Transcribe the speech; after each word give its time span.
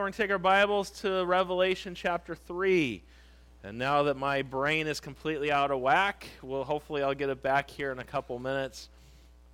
We're 0.00 0.04
going 0.04 0.12
to 0.14 0.22
take 0.22 0.30
our 0.30 0.38
Bibles 0.38 0.88
to 1.02 1.26
Revelation 1.26 1.94
chapter 1.94 2.34
3. 2.34 3.02
And 3.64 3.76
now 3.76 4.04
that 4.04 4.16
my 4.16 4.40
brain 4.40 4.86
is 4.86 4.98
completely 4.98 5.52
out 5.52 5.70
of 5.70 5.80
whack, 5.80 6.26
well, 6.40 6.64
hopefully 6.64 7.02
I'll 7.02 7.12
get 7.12 7.28
it 7.28 7.42
back 7.42 7.68
here 7.68 7.92
in 7.92 7.98
a 7.98 8.04
couple 8.04 8.38
minutes. 8.38 8.88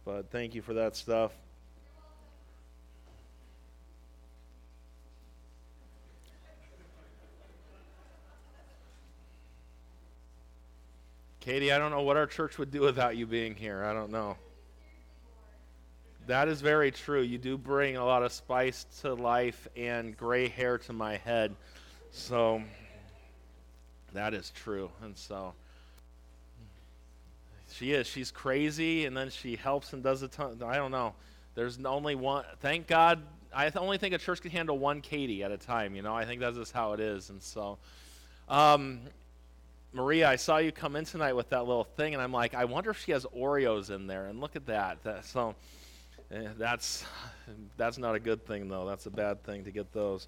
But 0.05 0.31
thank 0.31 0.55
you 0.55 0.63
for 0.63 0.73
that 0.75 0.95
stuff. 0.95 1.33
Katie, 11.41 11.73
I 11.73 11.79
don't 11.79 11.91
know 11.91 12.03
what 12.03 12.17
our 12.17 12.29
church 12.29 12.57
would 12.57 12.71
do 12.71 12.83
without 12.83 13.17
you 13.17 13.27
being 13.27 13.57
here. 13.57 13.83
I 13.83 13.93
don't 13.93 14.13
know. 14.13 14.37
That 16.27 16.49
is 16.49 16.61
very 16.61 16.91
true. 16.91 17.21
You 17.21 17.39
do 17.39 17.57
bring 17.57 17.97
a 17.97 18.05
lot 18.05 18.25
of 18.25 18.33
spice 18.33 18.85
to 19.03 19.15
life 19.15 19.69
and 19.77 20.17
gray 20.17 20.49
hair 20.49 20.77
to 20.79 20.93
my 20.93 21.19
head. 21.19 21.55
So 22.11 22.63
that 24.13 24.35
is 24.35 24.51
true. 24.51 24.91
And 25.03 25.17
so 25.17 25.55
she 27.73 27.93
is. 27.93 28.09
She's 28.09 28.33
crazy, 28.33 29.07
and 29.07 29.17
then 29.17 29.31
she 29.31 29.55
helps 29.55 29.93
and 29.93 30.03
does 30.03 30.23
a 30.23 30.29
ton. 30.29 30.61
I 30.65 30.77
don't 30.77 30.91
know. 30.91 31.15
There's 31.55 31.79
only 31.85 32.17
one. 32.17 32.45
Thank 32.61 32.89
God. 32.89 33.23
I 33.55 33.71
only 33.77 33.97
think 33.97 34.13
a 34.13 34.19
church 34.19 34.41
can 34.41 34.51
handle 34.51 34.79
one 34.79 35.03
Katie 35.03 35.45
at 35.45 35.53
a 35.53 35.57
time. 35.57 35.95
You 35.95 36.03
know, 36.03 36.15
I 36.15 36.25
think 36.25 36.41
that's 36.41 36.57
just 36.57 36.73
how 36.73 36.93
it 36.93 37.01
is. 37.01 37.31
And 37.31 37.41
so, 37.41 37.79
um, 38.49 39.01
Maria, 39.93 40.29
I 40.29 40.37
saw 40.37 40.59
you 40.59 40.73
come 40.73 40.97
in 40.97 41.05
tonight 41.05 41.35
with 41.35 41.51
that 41.51 41.67
little 41.67 41.85
thing, 41.85 42.15
and 42.15 42.23
I'm 42.23 42.33
like, 42.33 42.55
I 42.55 42.65
wonder 42.65 42.91
if 42.91 42.99
she 42.99 43.13
has 43.13 43.25
Oreos 43.27 43.91
in 43.91 44.09
there. 44.09 44.27
And 44.27 44.41
look 44.41 44.57
at 44.57 44.67
that. 44.67 45.03
that 45.05 45.25
so 45.25 45.55
Eh, 46.31 46.49
that's, 46.59 47.05
that's 47.77 47.99
not 47.99 48.15
a 48.15 48.19
good 48.19 48.45
thing, 48.47 48.69
though. 48.69 48.87
That's 48.87 49.07
a 49.07 49.11
bad 49.11 49.45
thing 49.45 49.65
to 49.65 49.71
get 49.71 49.93
those. 49.93 50.27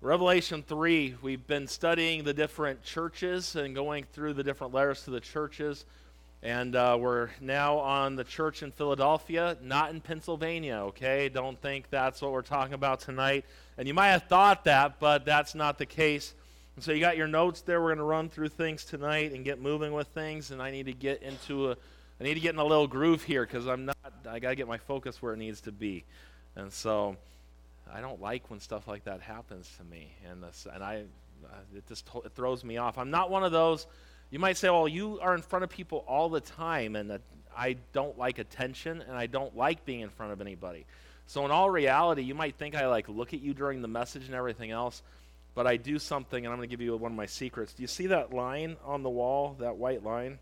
Revelation 0.00 0.62
3, 0.62 1.16
we've 1.22 1.46
been 1.46 1.66
studying 1.66 2.24
the 2.24 2.34
different 2.34 2.82
churches 2.82 3.56
and 3.56 3.74
going 3.74 4.04
through 4.12 4.34
the 4.34 4.44
different 4.44 4.74
letters 4.74 5.02
to 5.04 5.10
the 5.10 5.20
churches. 5.20 5.86
And 6.42 6.76
uh, 6.76 6.96
we're 7.00 7.30
now 7.40 7.78
on 7.78 8.16
the 8.16 8.22
church 8.22 8.62
in 8.62 8.70
Philadelphia, 8.70 9.56
not 9.62 9.90
in 9.90 10.00
Pennsylvania, 10.00 10.76
okay? 10.88 11.28
Don't 11.28 11.60
think 11.60 11.90
that's 11.90 12.22
what 12.22 12.30
we're 12.30 12.42
talking 12.42 12.74
about 12.74 13.00
tonight. 13.00 13.44
And 13.76 13.88
you 13.88 13.94
might 13.94 14.08
have 14.08 14.24
thought 14.24 14.64
that, 14.64 15.00
but 15.00 15.24
that's 15.24 15.54
not 15.54 15.78
the 15.78 15.86
case. 15.86 16.34
And 16.76 16.84
so 16.84 16.92
you 16.92 17.00
got 17.00 17.16
your 17.16 17.26
notes 17.26 17.62
there. 17.62 17.80
We're 17.80 17.88
going 17.88 17.98
to 17.98 18.04
run 18.04 18.28
through 18.28 18.50
things 18.50 18.84
tonight 18.84 19.32
and 19.32 19.44
get 19.44 19.60
moving 19.60 19.92
with 19.92 20.06
things. 20.08 20.52
And 20.52 20.62
I 20.62 20.70
need 20.70 20.86
to 20.86 20.92
get 20.92 21.22
into 21.22 21.72
a 21.72 21.76
I 22.20 22.24
need 22.24 22.34
to 22.34 22.40
get 22.40 22.52
in 22.52 22.58
a 22.58 22.64
little 22.64 22.88
groove 22.88 23.22
here 23.22 23.46
because 23.46 23.66
I'm 23.66 23.86
not. 23.86 23.96
I 24.28 24.40
got 24.40 24.50
to 24.50 24.54
get 24.56 24.66
my 24.66 24.78
focus 24.78 25.22
where 25.22 25.34
it 25.34 25.36
needs 25.36 25.60
to 25.62 25.72
be, 25.72 26.04
and 26.56 26.72
so 26.72 27.16
I 27.92 28.00
don't 28.00 28.20
like 28.20 28.50
when 28.50 28.60
stuff 28.60 28.88
like 28.88 29.04
that 29.04 29.20
happens 29.20 29.70
to 29.78 29.84
me, 29.84 30.12
and 30.28 30.42
this, 30.42 30.66
and 30.72 30.82
I, 30.82 31.04
uh, 31.44 31.76
it 31.76 31.86
just 31.86 32.08
it 32.24 32.32
throws 32.34 32.64
me 32.64 32.76
off. 32.76 32.98
I'm 32.98 33.10
not 33.10 33.30
one 33.30 33.44
of 33.44 33.52
those. 33.52 33.86
You 34.30 34.40
might 34.40 34.56
say, 34.56 34.68
"Well, 34.68 34.88
you 34.88 35.20
are 35.20 35.34
in 35.34 35.42
front 35.42 35.62
of 35.62 35.70
people 35.70 36.04
all 36.08 36.28
the 36.28 36.40
time," 36.40 36.96
and 36.96 37.20
I 37.56 37.76
don't 37.92 38.18
like 38.18 38.38
attention, 38.38 39.02
and 39.02 39.16
I 39.16 39.26
don't 39.26 39.56
like 39.56 39.84
being 39.84 40.00
in 40.00 40.10
front 40.10 40.32
of 40.32 40.40
anybody. 40.40 40.86
So 41.26 41.44
in 41.44 41.50
all 41.50 41.70
reality, 41.70 42.22
you 42.22 42.34
might 42.34 42.56
think 42.56 42.74
I 42.74 42.88
like 42.88 43.08
look 43.08 43.32
at 43.32 43.40
you 43.40 43.54
during 43.54 43.80
the 43.80 43.88
message 43.88 44.26
and 44.26 44.34
everything 44.34 44.70
else, 44.70 45.02
but 45.54 45.66
I 45.66 45.76
do 45.76 45.98
something, 45.98 46.44
and 46.44 46.52
I'm 46.52 46.58
going 46.58 46.68
to 46.68 46.72
give 46.72 46.80
you 46.80 46.96
one 46.96 47.12
of 47.12 47.16
my 47.16 47.26
secrets. 47.26 47.74
Do 47.74 47.82
you 47.82 47.86
see 47.86 48.08
that 48.08 48.32
line 48.32 48.76
on 48.84 49.02
the 49.02 49.10
wall, 49.10 49.54
that 49.60 49.76
white 49.76 50.02
line? 50.02 50.38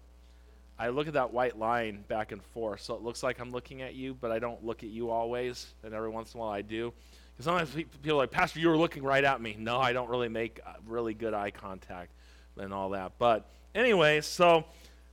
I 0.79 0.89
look 0.89 1.07
at 1.07 1.15
that 1.15 1.33
white 1.33 1.59
line 1.59 2.05
back 2.07 2.33
and 2.33 2.43
forth, 2.43 2.83
so 2.83 2.95
it 2.95 3.03
looks 3.03 3.23
like 3.23 3.41
I'm 3.41 3.51
looking 3.51 3.81
at 3.83 3.95
you, 3.95 4.15
but 4.15 4.31
I 4.31 4.39
don't 4.39 4.65
look 4.65 4.83
at 4.83 4.91
you 4.91 5.11
always, 5.11 5.67
and 5.83 5.95
every 5.95 6.11
once 6.11 6.35
in 6.35 6.39
a 6.39 6.43
while 6.43 6.53
I 6.53 6.63
do. 6.63 6.93
Because 7.33 7.47
sometimes 7.47 7.71
people 7.71 8.13
are 8.13 8.15
like, 8.15 8.31
Pastor, 8.31 8.61
you 8.61 8.69
were 8.69 8.77
looking 8.77 9.03
right 9.03 9.25
at 9.25 9.41
me. 9.41 9.57
No, 9.59 9.79
I 9.79 9.93
don't 9.93 10.09
really 10.11 10.29
make 10.29 10.61
uh, 10.67 10.75
really 10.87 11.15
good 11.15 11.35
eye 11.35 11.51
contact 11.51 12.13
and 12.59 12.75
all 12.75 12.91
that. 12.91 13.13
But 13.19 13.49
anyway, 13.75 14.21
so 14.21 14.65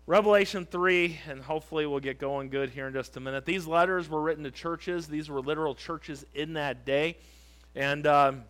Revelation 0.06 0.66
3, 0.69 1.19
and 1.30 1.41
hopefully 1.41 1.85
we'll 1.85 2.02
get 2.02 2.19
going 2.19 2.50
good 2.50 2.69
here 2.69 2.88
in 2.88 2.94
just 2.94 3.16
a 3.16 3.19
minute. 3.22 3.46
These 3.46 3.66
letters 3.66 4.09
were 4.09 4.22
written 4.22 4.44
to 4.44 4.52
churches, 4.52 5.07
these 5.07 5.29
were 5.29 5.40
literal 5.40 5.75
churches 5.75 6.25
in 6.34 6.53
that 6.53 6.85
day. 6.85 7.18
And 7.73 8.06
um, 8.06 8.44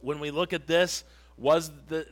when 0.00 0.20
we 0.20 0.30
look 0.30 0.52
at 0.52 0.66
this, 0.66 1.02
was 1.36 1.70
the 1.88 2.06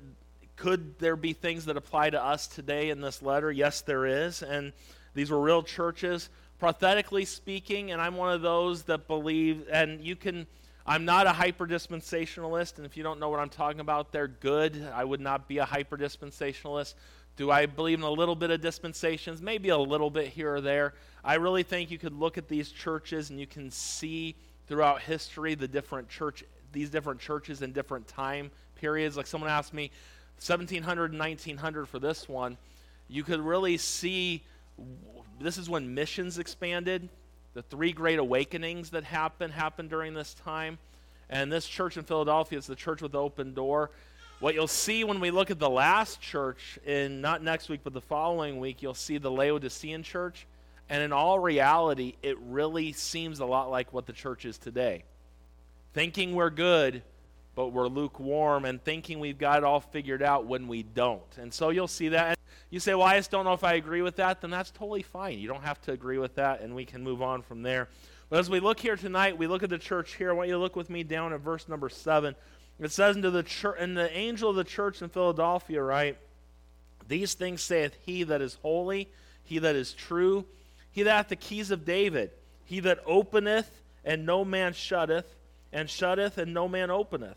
could 0.56 0.98
there 0.98 1.16
be 1.16 1.32
things 1.32 1.64
that 1.66 1.76
apply 1.76 2.10
to 2.10 2.22
us 2.22 2.46
today 2.46 2.90
in 2.90 3.00
this 3.00 3.22
letter? 3.22 3.50
Yes, 3.50 3.80
there 3.80 4.06
is. 4.06 4.42
And 4.42 4.72
these 5.14 5.30
were 5.30 5.40
real 5.40 5.62
churches. 5.62 6.28
Prophetically 6.58 7.24
speaking, 7.24 7.90
and 7.90 8.00
I'm 8.00 8.16
one 8.16 8.32
of 8.32 8.40
those 8.40 8.84
that 8.84 9.06
believe, 9.06 9.66
and 9.70 10.00
you 10.00 10.16
can, 10.16 10.46
I'm 10.86 11.04
not 11.04 11.26
a 11.26 11.32
hyper 11.32 11.66
dispensationalist, 11.66 12.76
and 12.76 12.86
if 12.86 12.96
you 12.96 13.02
don't 13.02 13.18
know 13.18 13.28
what 13.28 13.40
I'm 13.40 13.48
talking 13.48 13.80
about, 13.80 14.12
they're 14.12 14.28
good. 14.28 14.88
I 14.94 15.04
would 15.04 15.20
not 15.20 15.48
be 15.48 15.58
a 15.58 15.64
hyper 15.64 15.96
dispensationalist. 15.98 16.94
Do 17.36 17.50
I 17.50 17.66
believe 17.66 17.98
in 17.98 18.04
a 18.04 18.10
little 18.10 18.36
bit 18.36 18.50
of 18.50 18.60
dispensations? 18.60 19.42
Maybe 19.42 19.70
a 19.70 19.78
little 19.78 20.10
bit 20.10 20.28
here 20.28 20.54
or 20.54 20.60
there. 20.60 20.94
I 21.24 21.34
really 21.34 21.64
think 21.64 21.90
you 21.90 21.98
could 21.98 22.14
look 22.14 22.38
at 22.38 22.48
these 22.48 22.70
churches 22.70 23.30
and 23.30 23.40
you 23.40 23.46
can 23.46 23.70
see 23.72 24.36
throughout 24.68 25.02
history 25.02 25.56
the 25.56 25.66
different 25.66 26.08
church, 26.08 26.44
these 26.72 26.90
different 26.90 27.20
churches 27.20 27.60
in 27.62 27.72
different 27.72 28.06
time 28.06 28.52
periods. 28.76 29.16
Like 29.16 29.26
someone 29.26 29.50
asked 29.50 29.74
me, 29.74 29.90
1700 30.38 31.10
and 31.10 31.18
1900 31.18 31.88
for 31.88 31.98
this 31.98 32.28
one, 32.28 32.56
you 33.08 33.22
could 33.22 33.40
really 33.40 33.76
see 33.76 34.42
this 35.40 35.58
is 35.58 35.68
when 35.68 35.94
missions 35.94 36.38
expanded. 36.38 37.08
The 37.54 37.62
three 37.62 37.92
great 37.92 38.18
awakenings 38.18 38.90
that 38.90 39.04
happened 39.04 39.52
happened 39.52 39.90
during 39.90 40.14
this 40.14 40.34
time. 40.34 40.78
And 41.30 41.50
this 41.50 41.66
church 41.66 41.96
in 41.96 42.04
Philadelphia 42.04 42.58
is 42.58 42.66
the 42.66 42.74
church 42.74 43.02
with 43.02 43.12
the 43.12 43.20
open 43.20 43.54
door. 43.54 43.90
What 44.40 44.54
you'll 44.54 44.66
see 44.66 45.04
when 45.04 45.20
we 45.20 45.30
look 45.30 45.50
at 45.50 45.58
the 45.58 45.70
last 45.70 46.20
church 46.20 46.78
in 46.84 47.20
not 47.20 47.42
next 47.42 47.68
week 47.68 47.80
but 47.84 47.92
the 47.92 48.00
following 48.00 48.58
week, 48.58 48.82
you'll 48.82 48.94
see 48.94 49.18
the 49.18 49.30
Laodicean 49.30 50.02
church. 50.02 50.46
And 50.90 51.02
in 51.02 51.12
all 51.12 51.38
reality, 51.38 52.14
it 52.22 52.36
really 52.40 52.92
seems 52.92 53.40
a 53.40 53.46
lot 53.46 53.70
like 53.70 53.92
what 53.92 54.06
the 54.06 54.12
church 54.12 54.44
is 54.44 54.58
today. 54.58 55.04
Thinking 55.94 56.34
we're 56.34 56.50
good, 56.50 57.02
but 57.54 57.68
we're 57.68 57.88
lukewarm 57.88 58.64
and 58.64 58.82
thinking 58.82 59.20
we've 59.20 59.38
got 59.38 59.58
it 59.58 59.64
all 59.64 59.80
figured 59.80 60.22
out 60.22 60.46
when 60.46 60.68
we 60.68 60.82
don't. 60.82 61.22
And 61.38 61.52
so 61.52 61.70
you'll 61.70 61.88
see 61.88 62.08
that. 62.08 62.38
You 62.70 62.80
say, 62.80 62.94
well, 62.94 63.06
I 63.06 63.16
just 63.16 63.30
don't 63.30 63.44
know 63.44 63.52
if 63.52 63.62
I 63.62 63.74
agree 63.74 64.02
with 64.02 64.16
that. 64.16 64.40
Then 64.40 64.50
that's 64.50 64.70
totally 64.70 65.02
fine. 65.02 65.38
You 65.38 65.48
don't 65.48 65.62
have 65.62 65.80
to 65.82 65.92
agree 65.92 66.18
with 66.18 66.34
that, 66.36 66.60
and 66.60 66.74
we 66.74 66.84
can 66.84 67.04
move 67.04 67.22
on 67.22 67.42
from 67.42 67.62
there. 67.62 67.88
But 68.30 68.40
as 68.40 68.50
we 68.50 68.58
look 68.58 68.80
here 68.80 68.96
tonight, 68.96 69.38
we 69.38 69.46
look 69.46 69.62
at 69.62 69.70
the 69.70 69.78
church 69.78 70.14
here. 70.16 70.30
I 70.30 70.32
want 70.32 70.48
you 70.48 70.54
to 70.54 70.60
look 70.60 70.74
with 70.74 70.90
me 70.90 71.04
down 71.04 71.32
at 71.32 71.40
verse 71.40 71.68
number 71.68 71.88
7. 71.88 72.34
It 72.80 72.90
says, 72.90 73.14
into 73.14 73.30
the 73.30 73.44
church, 73.44 73.76
and 73.78 73.96
the 73.96 74.10
angel 74.16 74.50
of 74.50 74.56
the 74.56 74.64
church 74.64 75.02
in 75.02 75.08
Philadelphia, 75.08 75.80
right? 75.80 76.16
These 77.06 77.34
things 77.34 77.62
saith 77.62 77.96
he 78.04 78.24
that 78.24 78.40
is 78.40 78.58
holy, 78.62 79.08
he 79.44 79.60
that 79.60 79.76
is 79.76 79.92
true, 79.92 80.46
he 80.90 81.04
that 81.04 81.16
hath 81.16 81.28
the 81.28 81.36
keys 81.36 81.70
of 81.70 81.84
David, 81.84 82.30
he 82.64 82.80
that 82.80 83.00
openeth, 83.06 83.82
and 84.04 84.26
no 84.26 84.44
man 84.44 84.72
shutteth, 84.72 85.36
and 85.72 85.88
shutteth, 85.88 86.38
and 86.38 86.52
no 86.52 86.66
man 86.66 86.90
openeth. 86.90 87.36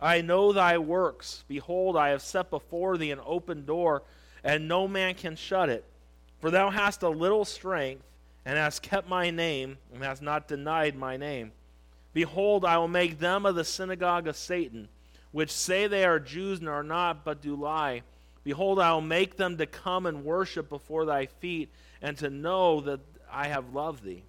I 0.00 0.20
know 0.20 0.52
thy 0.52 0.78
works. 0.78 1.44
Behold, 1.48 1.96
I 1.96 2.10
have 2.10 2.22
set 2.22 2.50
before 2.50 2.96
thee 2.96 3.10
an 3.10 3.20
open 3.24 3.64
door, 3.64 4.02
and 4.42 4.68
no 4.68 4.86
man 4.86 5.14
can 5.14 5.36
shut 5.36 5.68
it. 5.68 5.84
For 6.40 6.50
thou 6.50 6.70
hast 6.70 7.02
a 7.02 7.08
little 7.08 7.44
strength, 7.44 8.02
and 8.44 8.58
hast 8.58 8.82
kept 8.82 9.08
my 9.08 9.30
name, 9.30 9.78
and 9.92 10.02
hast 10.02 10.20
not 10.20 10.48
denied 10.48 10.96
my 10.96 11.16
name. 11.16 11.52
Behold, 12.12 12.64
I 12.64 12.78
will 12.78 12.88
make 12.88 13.18
them 13.18 13.46
of 13.46 13.54
the 13.54 13.64
synagogue 13.64 14.28
of 14.28 14.36
Satan, 14.36 14.88
which 15.32 15.50
say 15.50 15.86
they 15.86 16.04
are 16.04 16.20
Jews 16.20 16.60
and 16.60 16.68
are 16.68 16.82
not, 16.82 17.24
but 17.24 17.40
do 17.42 17.56
lie. 17.56 18.02
Behold, 18.44 18.78
I 18.78 18.92
will 18.92 19.00
make 19.00 19.36
them 19.36 19.56
to 19.56 19.66
come 19.66 20.06
and 20.06 20.24
worship 20.24 20.68
before 20.68 21.06
thy 21.06 21.26
feet, 21.26 21.70
and 22.02 22.16
to 22.18 22.30
know 22.30 22.80
that 22.82 23.00
I 23.32 23.48
have 23.48 23.74
loved 23.74 24.04
thee. 24.04 24.22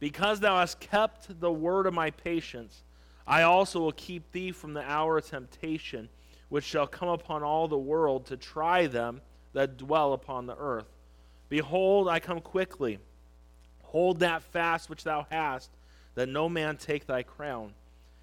Because 0.00 0.40
thou 0.40 0.58
hast 0.58 0.80
kept 0.80 1.40
the 1.40 1.52
word 1.52 1.86
of 1.86 1.94
my 1.94 2.10
patience, 2.10 2.82
I 3.26 3.42
also 3.42 3.80
will 3.80 3.92
keep 3.92 4.32
thee 4.32 4.52
from 4.52 4.74
the 4.74 4.82
hour 4.82 5.18
of 5.18 5.26
temptation, 5.26 6.08
which 6.48 6.64
shall 6.64 6.86
come 6.86 7.08
upon 7.08 7.42
all 7.42 7.68
the 7.68 7.78
world 7.78 8.26
to 8.26 8.36
try 8.36 8.86
them 8.86 9.22
that 9.54 9.78
dwell 9.78 10.12
upon 10.12 10.46
the 10.46 10.56
earth. 10.56 10.86
Behold, 11.48 12.08
I 12.08 12.20
come 12.20 12.40
quickly. 12.40 12.98
Hold 13.84 14.20
that 14.20 14.42
fast 14.42 14.90
which 14.90 15.04
thou 15.04 15.26
hast, 15.30 15.70
that 16.14 16.28
no 16.28 16.48
man 16.48 16.76
take 16.76 17.06
thy 17.06 17.22
crown. 17.22 17.72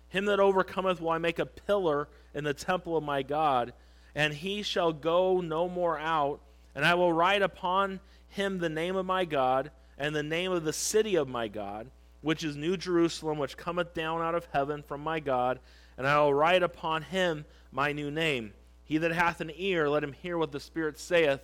Him 0.10 0.26
that 0.26 0.40
overcometh 0.40 1.02
will 1.02 1.10
I 1.10 1.18
make 1.18 1.40
a 1.40 1.46
pillar 1.46 2.08
in 2.34 2.44
the 2.44 2.54
temple 2.54 2.98
of 2.98 3.04
my 3.04 3.24
God, 3.24 3.74
and 4.14 4.34
he 4.34 4.62
shall 4.62 4.92
go 4.92 5.40
no 5.42 5.70
more 5.70 5.98
out. 5.98 6.42
And 6.76 6.86
I 6.86 6.94
will 6.96 7.14
write 7.14 7.42
upon 7.42 8.02
him 8.30 8.60
the 8.60 8.70
name 8.70 8.96
of 8.96 9.06
my 9.06 9.26
God, 9.26 9.72
and 9.98 10.16
the 10.16 10.24
name 10.24 10.52
of 10.52 10.64
the 10.64 10.74
city 10.74 11.16
of 11.16 11.28
my 11.28 11.48
God 11.48 11.90
which 12.22 12.44
is 12.44 12.56
New 12.56 12.78
Jerusalem, 12.78 13.38
which 13.38 13.58
cometh 13.58 13.94
down 13.94 14.22
out 14.22 14.36
of 14.36 14.48
heaven 14.54 14.84
from 14.84 15.02
my 15.02 15.20
God, 15.20 15.60
and 15.98 16.08
I 16.08 16.20
will 16.20 16.34
write 16.34 16.64
upon 16.64 17.02
him 17.02 17.46
my 17.72 17.92
new 17.92 18.12
name. 18.12 18.54
He 18.86 18.98
that 19.00 19.12
hath 19.12 19.42
an 19.42 19.52
ear, 19.56 19.90
let 19.90 20.04
him 20.04 20.14
hear 20.14 20.38
what 20.38 20.52
the 20.52 20.60
Spirit 20.60 21.00
saith 21.00 21.42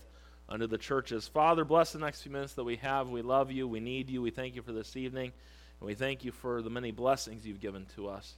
unto 0.50 0.68
the 0.68 0.78
churches. 0.78 1.28
Father, 1.28 1.66
bless 1.66 1.92
the 1.92 2.00
next 2.00 2.22
few 2.22 2.32
minutes 2.32 2.54
that 2.54 2.64
we 2.64 2.78
have. 2.78 3.10
We 3.10 3.22
love 3.22 3.52
you. 3.52 3.68
We 3.68 3.80
need 3.80 4.10
you. 4.10 4.22
We 4.22 4.32
thank 4.32 4.56
you 4.56 4.62
for 4.62 4.72
this 4.72 4.96
evening. 4.96 5.32
And 5.80 5.88
we 5.88 5.94
thank 5.94 6.24
you 6.24 6.32
for 6.32 6.62
the 6.62 6.70
many 6.70 6.92
blessings 6.92 7.46
you've 7.46 7.62
given 7.62 7.86
to 7.96 8.08
us. 8.08 8.34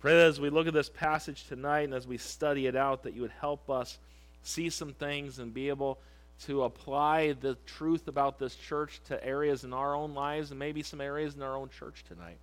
Pray 0.00 0.12
that 0.12 0.26
as 0.26 0.40
we 0.40 0.50
look 0.50 0.66
at 0.66 0.74
this 0.74 0.90
passage 0.90 1.46
tonight 1.46 1.82
and 1.82 1.94
as 1.94 2.06
we 2.06 2.18
study 2.18 2.66
it 2.66 2.76
out, 2.76 3.02
that 3.04 3.14
you 3.14 3.22
would 3.22 3.32
help 3.40 3.70
us 3.70 3.98
see 4.42 4.70
some 4.70 4.92
things 4.92 5.38
and 5.38 5.54
be 5.54 5.68
able 5.68 5.98
to 6.44 6.64
apply 6.64 7.32
the 7.32 7.56
truth 7.66 8.08
about 8.08 8.38
this 8.38 8.54
church 8.54 9.00
to 9.06 9.24
areas 9.24 9.64
in 9.64 9.72
our 9.72 9.94
own 9.94 10.14
lives 10.14 10.50
and 10.50 10.58
maybe 10.58 10.82
some 10.82 11.00
areas 11.00 11.34
in 11.34 11.42
our 11.42 11.56
own 11.56 11.68
church 11.70 12.04
tonight. 12.06 12.38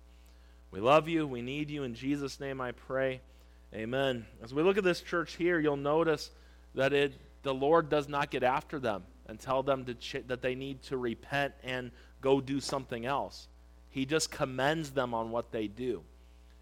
We 0.70 0.80
love 0.80 1.08
you. 1.08 1.26
We 1.26 1.42
need 1.42 1.70
you. 1.70 1.84
In 1.84 1.94
Jesus' 1.94 2.40
name 2.40 2.60
I 2.60 2.72
pray. 2.72 3.20
Amen. 3.72 4.26
As 4.42 4.52
we 4.52 4.62
look 4.62 4.78
at 4.78 4.84
this 4.84 5.00
church 5.00 5.36
here, 5.36 5.58
you'll 5.58 5.76
notice 5.76 6.30
that 6.74 6.92
it, 6.92 7.14
the 7.42 7.54
Lord 7.54 7.88
does 7.88 8.08
not 8.08 8.30
get 8.30 8.42
after 8.42 8.78
them 8.78 9.04
and 9.26 9.38
tell 9.38 9.62
them 9.62 9.86
ch- 10.00 10.16
that 10.26 10.42
they 10.42 10.54
need 10.54 10.82
to 10.84 10.96
repent 10.96 11.54
and 11.62 11.90
go 12.20 12.40
do 12.40 12.60
something 12.60 13.06
else. 13.06 13.48
He 13.90 14.06
just 14.06 14.30
commends 14.30 14.90
them 14.90 15.14
on 15.14 15.30
what 15.30 15.52
they 15.52 15.68
do. 15.68 16.02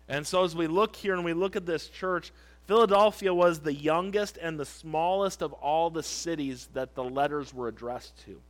And 0.08 0.26
so 0.26 0.44
as 0.44 0.54
we 0.54 0.66
look 0.66 0.94
here 0.94 1.14
and 1.14 1.24
we 1.24 1.32
look 1.32 1.56
at 1.56 1.64
this 1.64 1.88
church, 1.88 2.32
Philadelphia 2.72 3.34
was 3.34 3.60
the 3.60 3.74
youngest 3.74 4.38
and 4.40 4.58
the 4.58 4.64
smallest 4.64 5.42
of 5.42 5.52
all 5.52 5.90
the 5.90 6.02
cities 6.02 6.70
that 6.72 6.94
the 6.94 7.04
letters 7.04 7.52
were 7.52 7.68
addressed 7.68 8.16
to. 8.24 8.40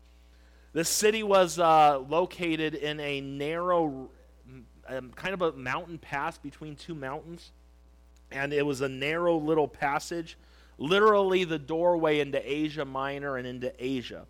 This 0.72 0.88
city 0.88 1.24
was 1.24 1.58
uh, 1.58 1.98
located 1.98 2.76
in 2.76 3.00
a 3.00 3.20
narrow, 3.20 4.10
um, 4.86 5.10
kind 5.16 5.34
of 5.34 5.42
a 5.42 5.52
mountain 5.54 5.98
pass 5.98 6.38
between 6.38 6.76
two 6.76 6.94
mountains. 6.94 7.50
And 8.30 8.52
it 8.52 8.64
was 8.64 8.80
a 8.80 8.88
narrow 8.88 9.36
little 9.38 9.66
passage, 9.66 10.38
literally 10.78 11.42
the 11.42 11.58
doorway 11.58 12.20
into 12.20 12.40
Asia 12.48 12.84
Minor 12.84 13.38
and 13.38 13.44
into 13.44 13.72
Asia. 13.76 14.26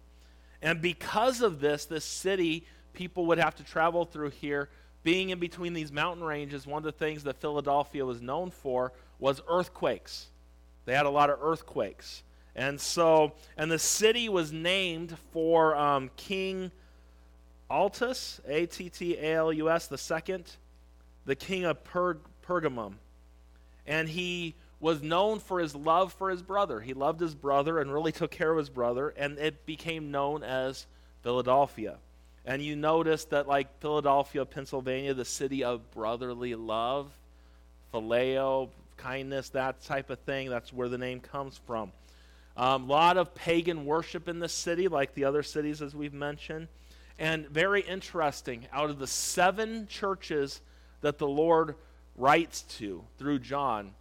And 0.62 0.81
because 0.81 1.43
of 1.43 1.61
this, 1.61 1.85
this 1.85 2.06
city, 2.06 2.65
people 2.95 3.27
would 3.27 3.37
have 3.37 3.56
to 3.56 3.62
travel 3.62 4.06
through 4.06 4.31
here. 4.31 4.71
Being 5.03 5.31
in 5.31 5.38
between 5.38 5.75
these 5.75 5.93
mountain 5.93 6.25
ranges, 6.25 6.67
one 6.67 6.79
of 6.79 6.85
the 6.85 6.93
things 6.93 7.25
that 7.25 7.37
Philadelphia 7.37 8.06
was 8.06 8.23
known 8.23 8.50
for 8.50 8.93
was 9.23 9.41
earthquakes. 9.49 10.27
They 10.85 10.95
had 10.95 11.07
a 11.07 11.11
lot 11.11 11.31
of 11.31 11.39
earthquakes. 11.41 12.25
And 12.57 12.81
so, 12.81 13.33
and 13.57 13.71
the 13.71 13.79
city 13.79 14.29
was 14.29 14.53
named 14.53 15.17
for 15.31 15.77
um, 15.77 16.11
King 16.17 16.73
Attalus, 17.71 18.41
A 18.49 18.67
T 18.67 18.91
T 18.91 19.17
A 19.17 19.37
L 19.37 19.53
U 19.53 19.71
S, 19.71 19.87
the 19.87 19.97
second, 19.97 20.51
the 21.25 21.37
king 21.37 21.65
of 21.65 21.83
per- 21.85 22.19
Pergamum. 22.47 22.95
And 23.87 24.09
he 24.09 24.57
was 24.81 25.03
known 25.03 25.39
for 25.39 25.61
his 25.61 25.77
love 25.77 26.13
for 26.13 26.29
his 26.29 26.43
brother. 26.43 26.81
He 26.81 26.93
loved 26.93 27.21
his 27.21 27.37
brother 27.37 27.79
and 27.79 27.95
really 27.95 28.11
took 28.11 28.33
care 28.33 28.51
of 28.51 28.59
his 28.59 28.71
brother, 28.71 29.15
and 29.17 29.39
it 29.39 29.65
became 29.65 30.11
known 30.11 30.43
as 30.43 30.87
Philadelphia. 31.23 31.97
And 32.45 32.61
you 32.61 32.75
notice 32.75 33.25
that, 33.27 33.47
like 33.47 33.81
Philadelphia, 33.81 34.45
Pennsylvania, 34.45 35.15
the 35.15 35.25
city 35.25 35.63
of 35.63 35.89
brotherly 35.93 36.57
love, 36.57 37.09
phileo, 37.95 38.69
kindness, 39.02 39.50
that 39.50 39.82
type 39.82 40.10
of 40.10 40.19
thing. 40.20 40.49
That's 40.49 40.72
where 40.72 40.88
the 40.88 40.99
name 40.99 41.20
comes 41.20 41.60
from. 41.66 41.93
A 42.56 42.64
um, 42.64 42.88
lot 42.88 43.16
of 43.16 43.34
pagan 43.34 43.84
worship 43.84 44.28
in 44.28 44.38
this 44.38 44.52
city, 44.52 44.88
like 44.88 45.14
the 45.14 45.25
other 45.25 45.43
cities 45.43 45.81
as 45.81 45.94
we've 45.94 46.12
mentioned. 46.12 46.69
And 47.19 47.49
very 47.49 47.81
interesting, 47.82 48.66
out 48.72 48.90
of 48.90 48.99
the 48.99 49.06
seven 49.06 49.87
churches 49.87 50.60
that 51.00 51.19
the 51.19 51.26
Lord 51.26 51.76
writes 52.16 52.62
to 52.78 53.04
through 53.19 53.40
John, 53.40 53.93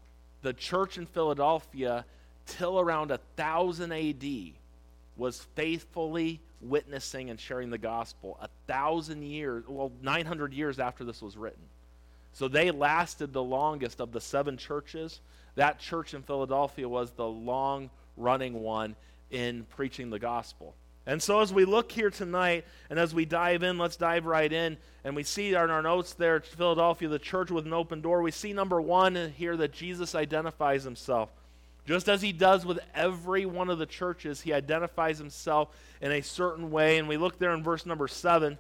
the 0.42 0.54
church 0.54 0.98
in 0.98 1.06
Philadelphia, 1.06 2.06
till 2.46 2.80
around 2.80 3.10
1000 3.10 3.92
AD, 3.92 4.26
was 5.18 5.42
faithfully 5.56 6.42
witnessing 6.62 7.30
and 7.30 7.40
sharing 7.40 7.70
the 7.70 7.78
gospel. 7.78 8.38
A 8.42 8.50
thousand 8.68 9.24
years, 9.24 9.64
well, 9.68 9.92
900 10.02 10.54
years 10.54 10.80
after 10.80 11.04
this 11.04 11.22
was 11.22 11.38
written. 11.38 11.64
So 12.34 12.48
they 12.48 12.72
lasted 12.72 13.34
the 13.34 13.44
longest 13.44 14.00
of 14.00 14.12
the 14.12 14.22
seven 14.22 14.58
churches. 14.58 15.20
That 15.56 15.80
church 15.80 16.14
in 16.14 16.24
Philadelphia 16.24 16.88
was 16.88 17.12
the 17.12 17.28
long 17.28 17.90
running 18.18 18.62
one 18.62 18.96
in 19.30 19.66
preaching 19.76 20.10
the 20.10 20.20
gospel. 20.20 20.76
And 21.06 21.22
so, 21.22 21.40
as 21.42 21.52
we 21.52 21.66
look 21.66 21.92
here 21.92 22.12
tonight 22.12 22.66
and 22.90 23.00
as 23.00 23.14
we 23.14 23.26
dive 23.26 23.64
in, 23.64 23.78
let's 23.80 23.98
dive 23.98 24.26
right 24.26 24.52
in. 24.52 24.78
And 25.04 25.16
we 25.16 25.24
see 25.24 25.50
in 25.50 25.56
our 25.56 25.82
notes 25.82 26.14
there, 26.14 26.40
Philadelphia, 26.42 27.08
the 27.08 27.18
church 27.18 27.50
with 27.50 27.66
an 27.66 27.74
open 27.74 28.02
door. 28.02 28.22
We 28.22 28.32
see 28.32 28.54
number 28.54 28.80
one 28.80 29.34
here 29.36 29.58
that 29.58 29.74
Jesus 29.74 30.14
identifies 30.14 30.84
himself. 30.84 31.32
Just 31.88 32.08
as 32.08 32.22
he 32.22 32.32
does 32.32 32.66
with 32.66 32.80
every 32.94 33.48
one 33.48 33.72
of 33.72 33.80
the 33.80 33.88
churches, 33.88 34.42
he 34.42 34.54
identifies 34.54 35.18
himself 35.18 35.76
in 36.02 36.12
a 36.12 36.22
certain 36.22 36.70
way. 36.70 37.00
And 37.00 37.08
we 37.08 37.18
look 37.18 37.40
there 37.40 37.54
in 37.54 37.64
verse 37.64 37.88
number 37.88 38.08
seven. 38.08 38.60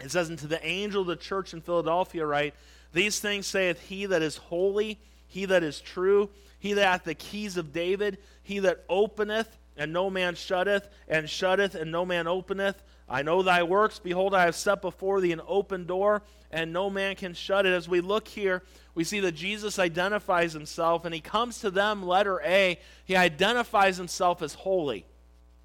It 0.00 0.12
says, 0.12 0.28
And 0.28 0.38
to 0.38 0.46
the 0.46 0.64
angel 0.64 1.02
of 1.02 1.08
the 1.08 1.16
church 1.16 1.52
in 1.52 1.60
Philadelphia, 1.60 2.24
right? 2.24 2.54
These 2.94 3.18
things 3.18 3.46
saith 3.46 3.80
he 3.80 4.06
that 4.06 4.22
is 4.22 4.36
holy, 4.36 5.00
he 5.26 5.44
that 5.46 5.64
is 5.64 5.80
true, 5.80 6.30
he 6.60 6.72
that 6.74 6.86
hath 6.86 7.04
the 7.04 7.14
keys 7.14 7.56
of 7.56 7.72
David, 7.72 8.18
he 8.42 8.60
that 8.60 8.84
openeth, 8.88 9.58
and 9.76 9.92
no 9.92 10.08
man 10.08 10.36
shutteth, 10.36 10.88
and 11.08 11.28
shutteth, 11.28 11.74
and 11.74 11.90
no 11.90 12.06
man 12.06 12.28
openeth. 12.28 12.80
I 13.08 13.22
know 13.22 13.42
thy 13.42 13.64
works. 13.64 13.98
Behold, 13.98 14.32
I 14.32 14.44
have 14.44 14.54
set 14.54 14.80
before 14.80 15.20
thee 15.20 15.32
an 15.32 15.40
open 15.46 15.86
door, 15.86 16.22
and 16.52 16.72
no 16.72 16.88
man 16.88 17.16
can 17.16 17.34
shut 17.34 17.66
it. 17.66 17.72
As 17.72 17.88
we 17.88 18.00
look 18.00 18.28
here, 18.28 18.62
we 18.94 19.02
see 19.02 19.18
that 19.20 19.32
Jesus 19.32 19.80
identifies 19.80 20.52
himself, 20.52 21.04
and 21.04 21.12
he 21.12 21.20
comes 21.20 21.58
to 21.58 21.72
them, 21.72 22.06
letter 22.06 22.40
A. 22.44 22.78
He 23.04 23.16
identifies 23.16 23.96
himself 23.96 24.40
as 24.40 24.54
holy. 24.54 25.04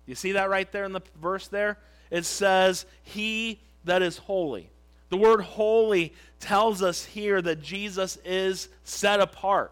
You 0.07 0.15
see 0.15 0.31
that 0.31 0.49
right 0.49 0.69
there 0.71 0.85
in 0.85 0.93
the 0.93 1.01
verse 1.21 1.47
there? 1.47 1.77
It 2.09 2.25
says, 2.25 2.87
He 3.03 3.61
that 3.85 4.01
is 4.01 4.17
holy. 4.17 4.71
The 5.09 5.17
word 5.17 5.41
holy 5.41 6.13
tells 6.39 6.81
us 6.81 7.03
here 7.03 7.41
that 7.41 7.61
Jesus 7.61 8.17
is 8.23 8.69
set 8.83 9.19
apart, 9.19 9.71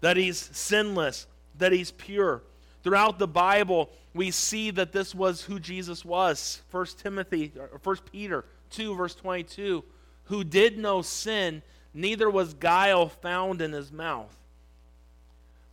that 0.00 0.16
he's 0.16 0.38
sinless, 0.52 1.26
that 1.58 1.72
he's 1.72 1.90
pure. 1.92 2.42
Throughout 2.82 3.18
the 3.18 3.28
Bible, 3.28 3.90
we 4.14 4.30
see 4.30 4.70
that 4.70 4.92
this 4.92 5.14
was 5.14 5.42
who 5.42 5.60
Jesus 5.60 6.04
was. 6.04 6.62
1 6.70 6.86
Timothy, 7.02 7.52
1 7.82 7.96
Peter 8.10 8.44
2, 8.70 8.94
verse 8.94 9.14
22, 9.14 9.84
who 10.24 10.44
did 10.44 10.78
no 10.78 11.02
sin, 11.02 11.62
neither 11.92 12.30
was 12.30 12.54
guile 12.54 13.08
found 13.08 13.60
in 13.60 13.72
his 13.72 13.92
mouth. 13.92 14.34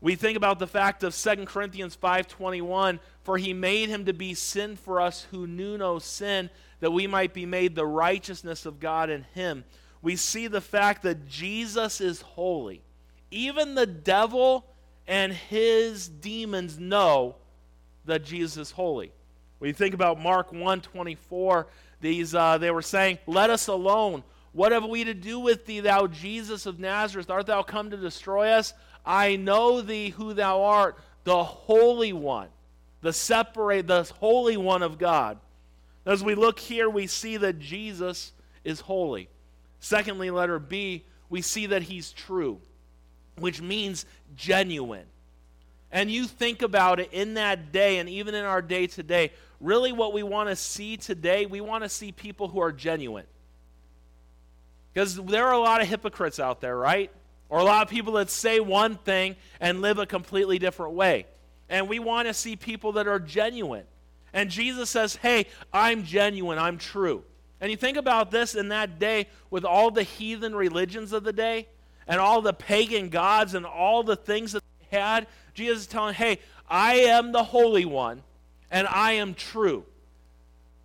We 0.01 0.15
think 0.15 0.37
about 0.37 0.59
the 0.59 0.67
fact 0.67 1.03
of 1.03 1.15
2 1.15 1.47
Corinthians 1.47 1.95
5:21, 1.95 2.99
for 3.23 3.37
he 3.37 3.53
made 3.53 3.89
him 3.89 4.05
to 4.05 4.13
be 4.13 4.33
sin 4.33 4.75
for 4.75 5.01
us 5.01 5.27
who 5.31 5.47
knew 5.47 5.77
no 5.77 5.99
sin, 5.99 6.49
that 6.79 6.91
we 6.91 7.07
might 7.07 7.33
be 7.33 7.45
made 7.45 7.75
the 7.75 7.85
righteousness 7.85 8.65
of 8.65 8.79
God 8.79 9.09
in 9.09 9.23
him. 9.33 9.63
We 10.01 10.15
see 10.15 10.47
the 10.47 10.61
fact 10.61 11.03
that 11.03 11.27
Jesus 11.27 12.01
is 12.01 12.21
holy. 12.21 12.83
Even 13.31 13.75
the 13.75 13.87
devil 13.87 14.67
and 15.07 15.33
his 15.33 16.07
demons 16.07 16.77
know 16.77 17.37
that 18.05 18.23
Jesus 18.23 18.57
is 18.57 18.71
holy. 18.71 19.11
When 19.57 19.69
you 19.69 19.73
think 19.73 19.95
about 19.95 20.19
Mark 20.19 20.51
1:24, 20.51 21.67
these 22.01 22.35
uh, 22.35 22.57
they 22.57 22.69
were 22.69 22.81
saying, 22.81 23.19
"Let 23.25 23.49
us 23.49 23.67
alone. 23.67 24.23
What 24.51 24.71
have 24.71 24.85
we 24.85 25.03
to 25.03 25.13
do 25.13 25.39
with 25.39 25.65
thee, 25.65 25.81
thou 25.81 26.07
Jesus 26.07 26.65
of 26.65 26.79
Nazareth? 26.79 27.29
Art 27.29 27.47
thou 27.47 27.61
come 27.61 27.89
to 27.89 27.97
destroy 27.97 28.49
us? 28.51 28.73
I 29.05 29.35
know 29.35 29.81
thee 29.81 30.09
who 30.09 30.33
thou 30.33 30.63
art, 30.63 30.97
the 31.23 31.43
Holy 31.43 32.13
One, 32.13 32.49
the 33.01 33.13
separate, 33.13 33.87
the 33.87 34.03
Holy 34.19 34.57
One 34.57 34.83
of 34.83 34.97
God." 34.97 35.39
As 36.05 36.23
we 36.23 36.35
look 36.35 36.59
here, 36.59 36.89
we 36.89 37.07
see 37.07 37.37
that 37.37 37.59
Jesus 37.59 38.31
is 38.63 38.81
holy. 38.81 39.29
Secondly, 39.79 40.29
letter 40.31 40.59
B, 40.59 41.03
we 41.29 41.41
see 41.41 41.65
that 41.67 41.83
he's 41.83 42.11
true, 42.11 42.59
which 43.37 43.61
means 43.61 44.05
genuine. 44.35 45.05
And 45.91 46.11
you 46.11 46.25
think 46.25 46.61
about 46.61 46.99
it 46.99 47.09
in 47.11 47.35
that 47.35 47.71
day 47.71 47.99
and 47.99 48.09
even 48.09 48.35
in 48.35 48.43
our 48.43 48.61
day 48.61 48.87
today, 48.87 49.31
really 49.59 49.91
what 49.91 50.13
we 50.13 50.23
want 50.23 50.49
to 50.49 50.55
see 50.55 50.97
today, 50.97 51.45
we 51.45 51.61
want 51.61 51.83
to 51.83 51.89
see 51.89 52.11
people 52.11 52.47
who 52.47 52.59
are 52.59 52.71
genuine. 52.71 53.25
Because 54.93 55.15
there 55.15 55.47
are 55.47 55.53
a 55.53 55.59
lot 55.59 55.81
of 55.81 55.87
hypocrites 55.87 56.39
out 56.39 56.61
there, 56.61 56.77
right? 56.77 57.11
Or 57.49 57.59
a 57.59 57.63
lot 57.63 57.83
of 57.83 57.89
people 57.89 58.13
that 58.13 58.29
say 58.29 58.59
one 58.59 58.95
thing 58.95 59.35
and 59.59 59.81
live 59.81 59.99
a 59.99 60.05
completely 60.05 60.59
different 60.59 60.93
way. 60.93 61.25
And 61.69 61.87
we 61.87 61.99
want 61.99 62.27
to 62.27 62.33
see 62.33 62.55
people 62.55 62.93
that 62.93 63.07
are 63.07 63.19
genuine. 63.19 63.85
And 64.33 64.49
Jesus 64.49 64.89
says, 64.89 65.15
Hey, 65.15 65.47
I'm 65.71 66.03
genuine, 66.03 66.59
I'm 66.59 66.77
true. 66.77 67.23
And 67.61 67.71
you 67.71 67.77
think 67.77 67.97
about 67.97 68.31
this 68.31 68.53
in 68.53 68.69
that 68.69 68.99
day 68.99 69.27
with 69.49 69.63
all 69.63 69.91
the 69.91 70.03
heathen 70.03 70.55
religions 70.55 71.13
of 71.13 71.23
the 71.23 71.33
day 71.33 71.67
and 72.07 72.19
all 72.19 72.41
the 72.41 72.53
pagan 72.53 73.09
gods 73.09 73.53
and 73.53 73.65
all 73.65 74.03
the 74.03 74.15
things 74.15 74.51
that 74.51 74.63
they 74.79 74.97
had. 74.97 75.27
Jesus 75.53 75.81
is 75.81 75.87
telling, 75.87 76.13
Hey, 76.13 76.39
I 76.69 76.95
am 76.95 77.31
the 77.31 77.43
Holy 77.43 77.85
One 77.85 78.23
and 78.69 78.87
I 78.87 79.13
am 79.13 79.33
true. 79.33 79.85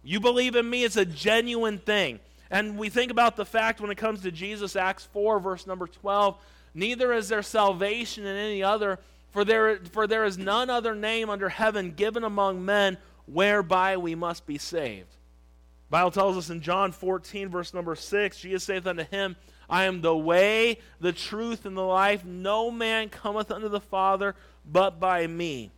You 0.03 0.21
believe 0.21 0.55
in 0.55 0.69
me, 0.69 0.85
it's 0.85 0.97
a 0.97 1.05
genuine 1.05 1.79
thing. 1.79 2.21
And 2.51 2.77
we 2.77 2.89
think 2.89 3.11
about 3.11 3.37
the 3.37 3.45
fact 3.45 3.81
when 3.81 3.91
it 3.91 3.97
comes 3.97 4.23
to 4.23 4.33
Jesus, 4.33 4.75
Acts 4.75 5.05
4, 5.13 5.39
verse 5.39 5.67
number 5.67 5.87
12, 5.87 6.37
neither 6.75 7.13
is 7.13 7.29
there 7.29 7.43
salvation 7.43 8.27
in 8.27 8.37
any 8.37 8.63
other, 8.63 8.99
for 9.31 9.45
there, 9.45 9.79
for 9.93 10.07
there 10.07 10.25
is 10.25 10.37
none 10.37 10.69
other 10.69 10.95
name 10.95 11.31
under 11.31 11.49
heaven 11.49 11.93
given 11.93 12.25
among 12.25 12.65
men 12.65 12.99
whereby 13.27 13.97
we 13.97 14.17
must 14.17 14.47
be 14.47 14.59
saved. 14.59 15.15
Bible 15.91 16.11
tells 16.11 16.37
us 16.37 16.51
in 16.51 16.61
John 16.61 16.93
14, 16.93 17.49
verse 17.49 17.73
number 17.73 17.95
6, 17.95 18.41
Jesus 18.41 18.65
saith 18.65 18.87
unto 18.87 19.05
him, 19.05 19.37
I 19.69 19.85
am 19.85 20.01
the 20.01 20.17
way, 20.17 20.79
the 21.01 21.13
truth, 21.13 21.65
and 21.65 21.77
the 21.77 21.83
life. 21.83 22.25
No 22.25 22.73
man 22.73 23.09
cometh 23.09 23.53
unto 23.53 23.69
the 23.69 23.81
Father 23.81 24.35
but 24.71 24.99
by 24.99 25.27
me. 25.27 25.71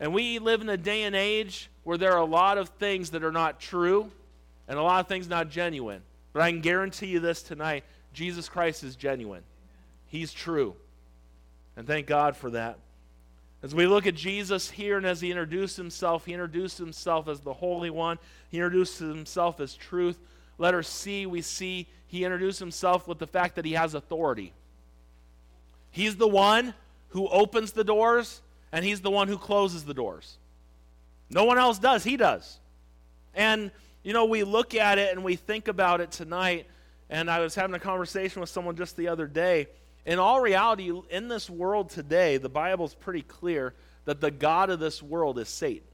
And 0.00 0.14
we 0.14 0.38
live 0.38 0.62
in 0.62 0.68
a 0.70 0.78
day 0.78 1.02
and 1.02 1.14
age 1.14 1.70
where 1.84 1.98
there 1.98 2.12
are 2.12 2.18
a 2.18 2.24
lot 2.24 2.56
of 2.56 2.70
things 2.70 3.10
that 3.10 3.22
are 3.22 3.32
not 3.32 3.60
true 3.60 4.10
and 4.68 4.78
a 4.78 4.82
lot 4.82 5.00
of 5.00 5.08
things 5.08 5.28
not 5.28 5.50
genuine. 5.50 6.02
But 6.32 6.42
I 6.42 6.50
can 6.50 6.60
guarantee 6.60 7.06
you 7.06 7.20
this 7.20 7.42
tonight 7.42 7.84
Jesus 8.12 8.48
Christ 8.48 8.84
is 8.84 8.96
genuine, 8.96 9.42
He's 10.06 10.32
true. 10.32 10.76
And 11.76 11.86
thank 11.86 12.06
God 12.06 12.36
for 12.36 12.50
that. 12.50 12.78
As 13.62 13.74
we 13.74 13.86
look 13.86 14.06
at 14.06 14.14
Jesus 14.14 14.70
here 14.70 14.96
and 14.96 15.06
as 15.06 15.20
he 15.20 15.30
introduced 15.30 15.76
himself, 15.76 16.26
he 16.26 16.32
introduced 16.32 16.78
himself 16.78 17.28
as 17.28 17.40
the 17.40 17.52
Holy 17.54 17.90
One, 17.90 18.18
he 18.50 18.58
introduced 18.58 18.98
himself 18.98 19.60
as 19.60 19.74
truth. 19.74 20.18
Letter 20.58 20.82
C, 20.82 21.26
we 21.26 21.40
see 21.40 21.88
he 22.06 22.24
introduced 22.24 22.58
himself 22.58 23.08
with 23.08 23.18
the 23.18 23.26
fact 23.26 23.56
that 23.56 23.64
he 23.64 23.72
has 23.72 23.94
authority. 23.94 24.52
He's 25.90 26.16
the 26.16 26.28
one 26.28 26.74
who 27.10 27.28
opens 27.28 27.72
the 27.72 27.84
doors, 27.84 28.42
and 28.72 28.84
he's 28.84 29.00
the 29.00 29.10
one 29.10 29.28
who 29.28 29.38
closes 29.38 29.84
the 29.84 29.94
doors. 29.94 30.38
No 31.30 31.44
one 31.44 31.58
else 31.58 31.78
does, 31.78 32.04
he 32.04 32.16
does. 32.16 32.58
And, 33.34 33.70
you 34.02 34.12
know, 34.12 34.24
we 34.24 34.42
look 34.42 34.74
at 34.74 34.98
it 34.98 35.12
and 35.12 35.24
we 35.24 35.36
think 35.36 35.68
about 35.68 36.00
it 36.00 36.10
tonight. 36.10 36.66
And 37.10 37.30
I 37.30 37.40
was 37.40 37.54
having 37.54 37.74
a 37.74 37.78
conversation 37.78 38.40
with 38.40 38.50
someone 38.50 38.76
just 38.76 38.96
the 38.96 39.08
other 39.08 39.26
day 39.26 39.68
in 40.04 40.18
all 40.18 40.40
reality, 40.40 40.92
in 41.10 41.28
this 41.28 41.48
world 41.48 41.90
today, 41.90 42.36
the 42.36 42.48
Bible's 42.48 42.94
pretty 42.94 43.22
clear 43.22 43.74
that 44.04 44.20
the 44.20 44.30
God 44.30 44.70
of 44.70 44.80
this 44.80 45.02
world 45.02 45.38
is 45.38 45.48
Satan. 45.48 45.86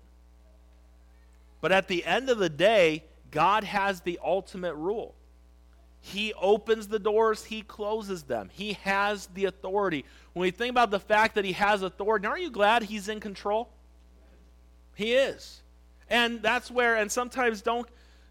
But 1.61 1.73
at 1.73 1.88
the 1.88 2.05
end 2.05 2.31
of 2.31 2.38
the 2.38 2.49
day, 2.49 3.05
God 3.31 3.65
has 3.65 4.00
the 4.00 4.19
ultimate 4.25 4.75
rule. 4.75 5.15
He 6.00 6.33
opens 6.35 6.88
the 6.88 6.99
doors, 6.99 7.45
He 7.45 7.61
closes 7.62 8.23
them. 8.23 8.49
He 8.53 8.75
has 8.85 9.27
the 9.35 9.45
authority. 9.45 10.05
When 10.33 10.43
we 10.43 10.53
think 10.53 10.71
about 10.71 10.91
the 10.91 11.00
fact 11.00 11.35
that 11.35 11.45
He 11.45 11.53
has 11.53 11.83
authority, 11.83 12.27
aren't 12.27 12.43
you 12.43 12.50
glad 12.50 12.85
He's 12.85 13.09
in 13.09 13.21
control? 13.21 13.69
He 14.95 15.12
is. 15.12 15.61
And 16.09 16.41
that's 16.41 16.71
where, 16.71 16.97
and 16.97 17.12
sometimes 17.12 17.61
don't 17.61 17.87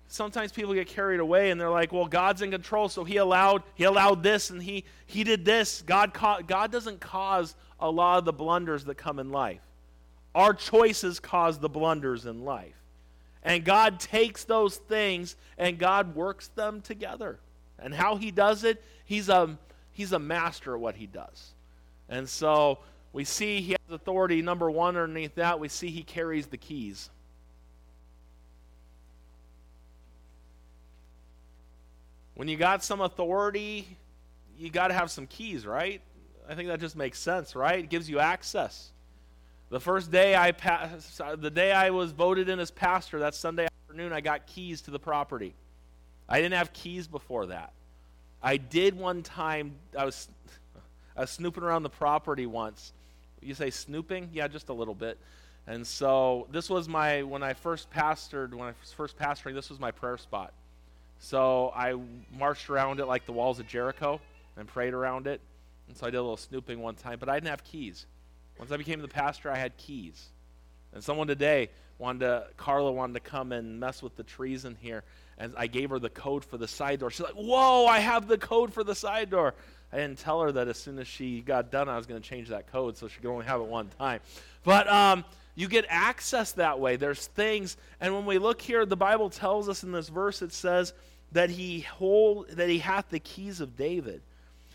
sometimes 0.08 0.52
people 0.52 0.74
get 0.74 0.88
carried 0.88 1.20
away 1.20 1.52
and 1.52 1.60
they're 1.60 1.70
like, 1.70 1.92
well, 1.92 2.06
God's 2.06 2.42
in 2.42 2.52
control, 2.52 2.90
so 2.90 3.04
he 3.04 3.18
allowed 3.18 3.64
he 3.76 3.84
allowed 3.84 4.24
this 4.24 4.50
and 4.50 4.62
he 4.62 4.86
he 5.06 5.24
did 5.24 5.46
this. 5.46 5.82
God 5.86 6.14
ca- 6.14 6.42
God 6.42 6.72
doesn't 6.72 7.00
cause 7.00 7.56
a 7.80 7.90
lot 7.90 8.18
of 8.20 8.26
the 8.26 8.34
blunders 8.34 8.86
that 8.86 8.96
come 8.96 9.20
in 9.20 9.32
life. 9.32 9.62
Our 10.34 10.54
choices 10.54 11.20
cause 11.20 11.60
the 11.60 11.70
blunders 11.70 12.26
in 12.26 12.44
life. 12.44 12.76
And 13.44 13.64
God 13.64 14.00
takes 14.00 14.44
those 14.44 14.78
things 14.78 15.36
and 15.58 15.78
God 15.78 16.16
works 16.16 16.50
them 16.50 16.82
together. 16.82 17.40
And 17.80 17.94
how 17.94 18.16
he 18.18 18.32
does 18.32 18.64
it, 18.64 18.84
he's 19.06 19.30
a 19.30 19.58
he's 19.92 20.12
a 20.12 20.20
master 20.20 20.76
at 20.76 20.80
what 20.80 20.96
he 20.96 21.08
does. 21.08 21.54
And 22.10 22.28
so 22.28 22.80
we 23.14 23.24
see 23.24 23.62
he 23.62 23.72
has 23.72 23.80
authority 23.92 24.42
number 24.42 24.70
1 24.70 24.96
underneath 24.96 25.36
that, 25.36 25.60
we 25.60 25.70
see 25.70 25.90
he 25.90 26.04
carries 26.04 26.48
the 26.48 26.58
keys. 26.58 27.10
When 32.38 32.48
you 32.48 32.56
got 32.56 32.84
some 32.84 33.02
authority, 33.02 33.98
you 34.60 34.70
got 34.70 34.90
to 34.90 34.94
have 34.94 35.10
some 35.10 35.26
keys, 35.26 35.66
right? 35.66 36.02
I 36.48 36.54
think 36.54 36.68
that 36.68 36.80
just 36.80 36.96
makes 36.96 37.18
sense, 37.18 37.56
right? 37.56 37.80
It 37.80 37.90
gives 37.90 38.08
you 38.08 38.20
access. 38.20 38.92
The 39.72 39.80
first 39.80 40.12
day 40.12 40.36
I 40.36 40.52
passed, 40.52 41.20
the 41.42 41.50
day 41.50 41.72
I 41.72 41.90
was 41.90 42.12
voted 42.12 42.48
in 42.48 42.60
as 42.60 42.70
pastor, 42.70 43.18
that 43.22 43.34
Sunday 43.34 43.66
afternoon, 43.66 44.14
I 44.14 44.22
got 44.22 44.46
keys 44.46 44.82
to 44.82 44.92
the 44.92 45.00
property. 45.00 45.56
I 46.30 46.40
didn't 46.40 46.54
have 46.54 46.72
keys 46.74 47.08
before 47.08 47.48
that. 47.48 47.74
I 48.44 48.58
did 48.58 48.96
one 48.96 49.24
time. 49.24 49.74
I 49.98 50.06
was, 50.06 50.30
I 51.16 51.22
was 51.22 51.32
snooping 51.32 51.64
around 51.64 51.82
the 51.82 51.90
property 51.90 52.46
once. 52.46 52.94
You 53.42 53.56
say 53.56 53.72
snooping? 53.72 54.30
Yeah, 54.32 54.48
just 54.48 54.70
a 54.70 54.74
little 54.74 54.94
bit. 54.94 55.18
And 55.66 55.88
so 55.88 56.46
this 56.52 56.70
was 56.70 56.88
my 56.88 57.24
when 57.24 57.42
I 57.42 57.54
first 57.54 57.90
pastored. 57.90 58.52
When 58.52 58.68
I 58.68 58.74
was 58.80 58.94
first 58.96 59.18
pastoring, 59.18 59.56
this 59.56 59.72
was 59.72 59.80
my 59.80 59.90
prayer 59.90 60.20
spot. 60.20 60.54
So 61.20 61.72
I 61.76 61.96
marched 62.38 62.70
around 62.70 63.00
it 63.00 63.06
like 63.06 63.26
the 63.26 63.32
walls 63.32 63.60
of 63.60 63.68
Jericho 63.68 64.22
and 64.56 64.68
prayed 64.68 64.94
around 64.94 65.28
it. 65.28 65.42
And 65.88 65.98
so 65.98 66.06
I 66.06 66.10
did 66.10 66.18
a 66.18 66.22
little 66.22 66.38
snooping 66.38 66.80
one 66.80 66.96
time, 66.96 67.18
but 67.20 67.30
I 67.30 67.36
didn't 67.36 67.50
have 67.50 67.64
keys. 67.64 68.06
Once 68.60 68.72
I 68.72 68.78
became 68.78 69.02
the 69.02 69.08
pastor, 69.08 69.52
I 69.52 69.58
had 69.58 69.78
keys. 69.78 70.30
And 70.94 71.04
someone 71.04 71.28
today 71.28 71.70
wanted 71.98 72.20
to, 72.20 72.48
Carla 72.58 72.92
wanted 72.92 73.14
to 73.14 73.20
come 73.20 73.52
and 73.52 73.80
mess 73.80 74.02
with 74.02 74.16
the 74.16 74.24
trees 74.24 74.66
in 74.66 74.76
here. 74.76 75.04
And 75.38 75.54
I 75.58 75.68
gave 75.68 75.92
her 75.92 76.00
the 76.00 76.10
code 76.10 76.44
for 76.44 76.58
the 76.58 76.68
side 76.68 77.00
door. 77.00 77.12
She's 77.12 77.22
like, 77.22 77.34
Whoa, 77.34 77.86
I 77.86 78.00
have 78.00 78.28
the 78.28 78.38
code 78.38 78.74
for 78.74 78.84
the 78.84 78.96
side 78.96 79.30
door. 79.30 79.54
I 79.92 79.98
didn't 79.98 80.20
tell 80.20 80.42
her 80.42 80.52
that 80.52 80.68
as 80.68 80.78
soon 80.78 81.00
as 81.00 81.08
she 81.08 81.42
got 81.42 81.72
done, 81.72 81.88
I 81.88 81.96
was 81.96 82.06
going 82.06 82.22
to 82.22 82.28
change 82.28 82.50
that 82.50 82.72
code 82.72 82.98
so 82.98 83.08
she 83.08 83.20
could 83.22 83.30
only 83.30 83.46
have 83.46 83.62
it 83.62 83.68
one 83.68 83.90
time. 83.98 84.20
But 84.64 84.88
um, 84.90 85.24
you 85.58 85.68
get 85.68 85.86
access 85.90 86.52
that 86.54 86.80
way. 86.80 86.98
There's 86.98 87.26
things, 87.26 87.78
and 88.00 88.14
when 88.14 88.28
we 88.28 88.38
look 88.38 88.62
here, 88.62 88.86
the 88.86 88.96
Bible 88.96 89.32
tells 89.32 89.68
us 89.68 89.84
in 89.84 89.92
this 89.92 90.08
verse, 90.08 90.44
it 90.44 90.54
says 90.54 90.94
that 91.32 91.50
he 91.50 91.80
hold 91.80 92.50
that 92.52 92.70
he 92.70 92.78
hath 92.78 93.10
the 93.10 93.20
keys 93.20 93.60
of 93.60 93.76
David. 93.76 94.22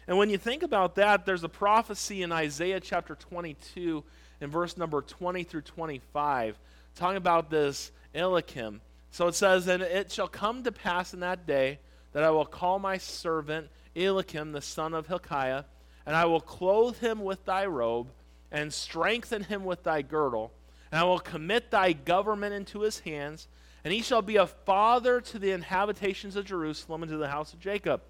And 0.09 0.19
when 0.19 0.29
you 0.29 0.39
think 0.39 0.65
about 0.65 0.97
that, 0.97 1.25
there's 1.25 1.45
a 1.45 1.49
prophecy 1.49 2.25
in 2.25 2.33
Isaiah 2.33 2.81
chapter 2.81 3.15
22 3.15 4.03
in 4.41 4.51
verse 4.51 4.77
number 4.77 5.01
20 5.01 5.45
through 5.45 5.61
25, 5.61 6.59
talking 6.97 7.17
about 7.17 7.49
this 7.49 7.93
Eliakim. 8.13 8.81
So 9.13 9.29
it 9.29 9.37
says, 9.37 9.69
And 9.69 9.85
it 9.85 10.11
shall 10.11 10.27
come 10.27 10.65
to 10.65 10.73
pass 10.73 11.15
in 11.15 11.21
that 11.21 11.47
day 11.47 11.79
that 12.13 12.25
I 12.25 12.31
will 12.31 12.45
call 12.45 12.81
my 12.81 12.99
servant 12.99 13.69
Eliakim, 13.95 14.51
the 14.51 14.61
son 14.61 14.95
of 14.95 15.07
Hilkiah, 15.07 15.63
and 16.05 16.17
I 16.17 16.25
will 16.25 16.41
clothe 16.41 16.99
him 16.99 17.23
with 17.23 17.45
thy 17.45 17.67
robe, 17.67 18.09
and 18.51 18.75
strengthen 18.75 19.45
him 19.45 19.65
with 19.65 19.85
thy 19.85 20.03
girdle, 20.03 20.51
and 20.93 21.01
I 21.01 21.05
will 21.05 21.19
commit 21.19 21.71
thy 21.71 21.95
government 21.95 22.55
into 22.55 22.83
his 22.83 23.01
hands, 23.01 23.49
and 23.83 23.93
he 23.93 24.03
shall 24.03 24.21
be 24.21 24.37
a 24.37 24.47
father 24.47 25.23
to 25.23 25.39
the 25.39 25.51
inhabitations 25.51 26.37
of 26.37 26.45
Jerusalem 26.45 27.03
and 27.03 27.11
to 27.11 27.17
the 27.17 27.31
house 27.31 27.55
of 27.55 27.61
Jacob. 27.61 28.03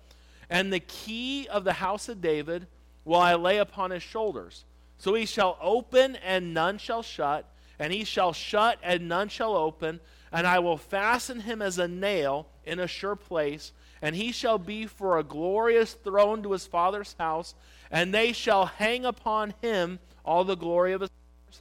And 0.51 0.73
the 0.73 0.81
key 0.81 1.47
of 1.49 1.63
the 1.63 1.75
house 1.75 2.09
of 2.09 2.21
David 2.21 2.67
will 3.05 3.21
I 3.21 3.37
lay 3.37 3.59
upon 3.59 3.93
his 3.93 4.03
shoulders. 4.03 4.65
So 4.99 5.15
he 5.15 5.27
shall 5.27 5.57
open, 5.63 6.17
and 6.17 6.53
none 6.53 6.77
shall 6.77 7.03
shut, 7.03 7.49
and 7.79 7.93
he 7.93 8.03
shall 8.03 8.33
shut, 8.33 8.79
and 8.83 9.09
none 9.09 9.29
shall 9.29 9.57
open. 9.57 10.01
And 10.33 10.45
I 10.45 10.59
will 10.59 10.77
fasten 10.77 11.41
him 11.41 11.63
as 11.63 11.79
a 11.79 11.87
nail 11.87 12.49
in 12.67 12.81
a 12.81 12.89
sure 12.89 13.17
place, 13.17 13.73
and 14.03 14.17
he 14.17 14.33
shall 14.33 14.59
be 14.59 14.87
for 14.87 15.19
a 15.19 15.25
glorious 15.25 15.95
throne 15.95 16.43
to 16.43 16.53
his 16.53 16.67
father's 16.67 17.15
house, 17.17 17.55
and 17.93 18.13
they 18.13 18.33
shall 18.33 18.67
hang 18.67 19.05
upon 19.05 19.55
him 19.63 20.01
all 20.25 20.43
the 20.43 20.57
glory 20.57 20.93
of 20.93 21.01
his 21.01 21.11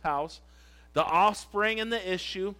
house 0.04 0.42
the 0.93 1.03
offspring 1.03 1.79
and 1.79 1.91
the 1.91 2.13
issue, 2.13 2.53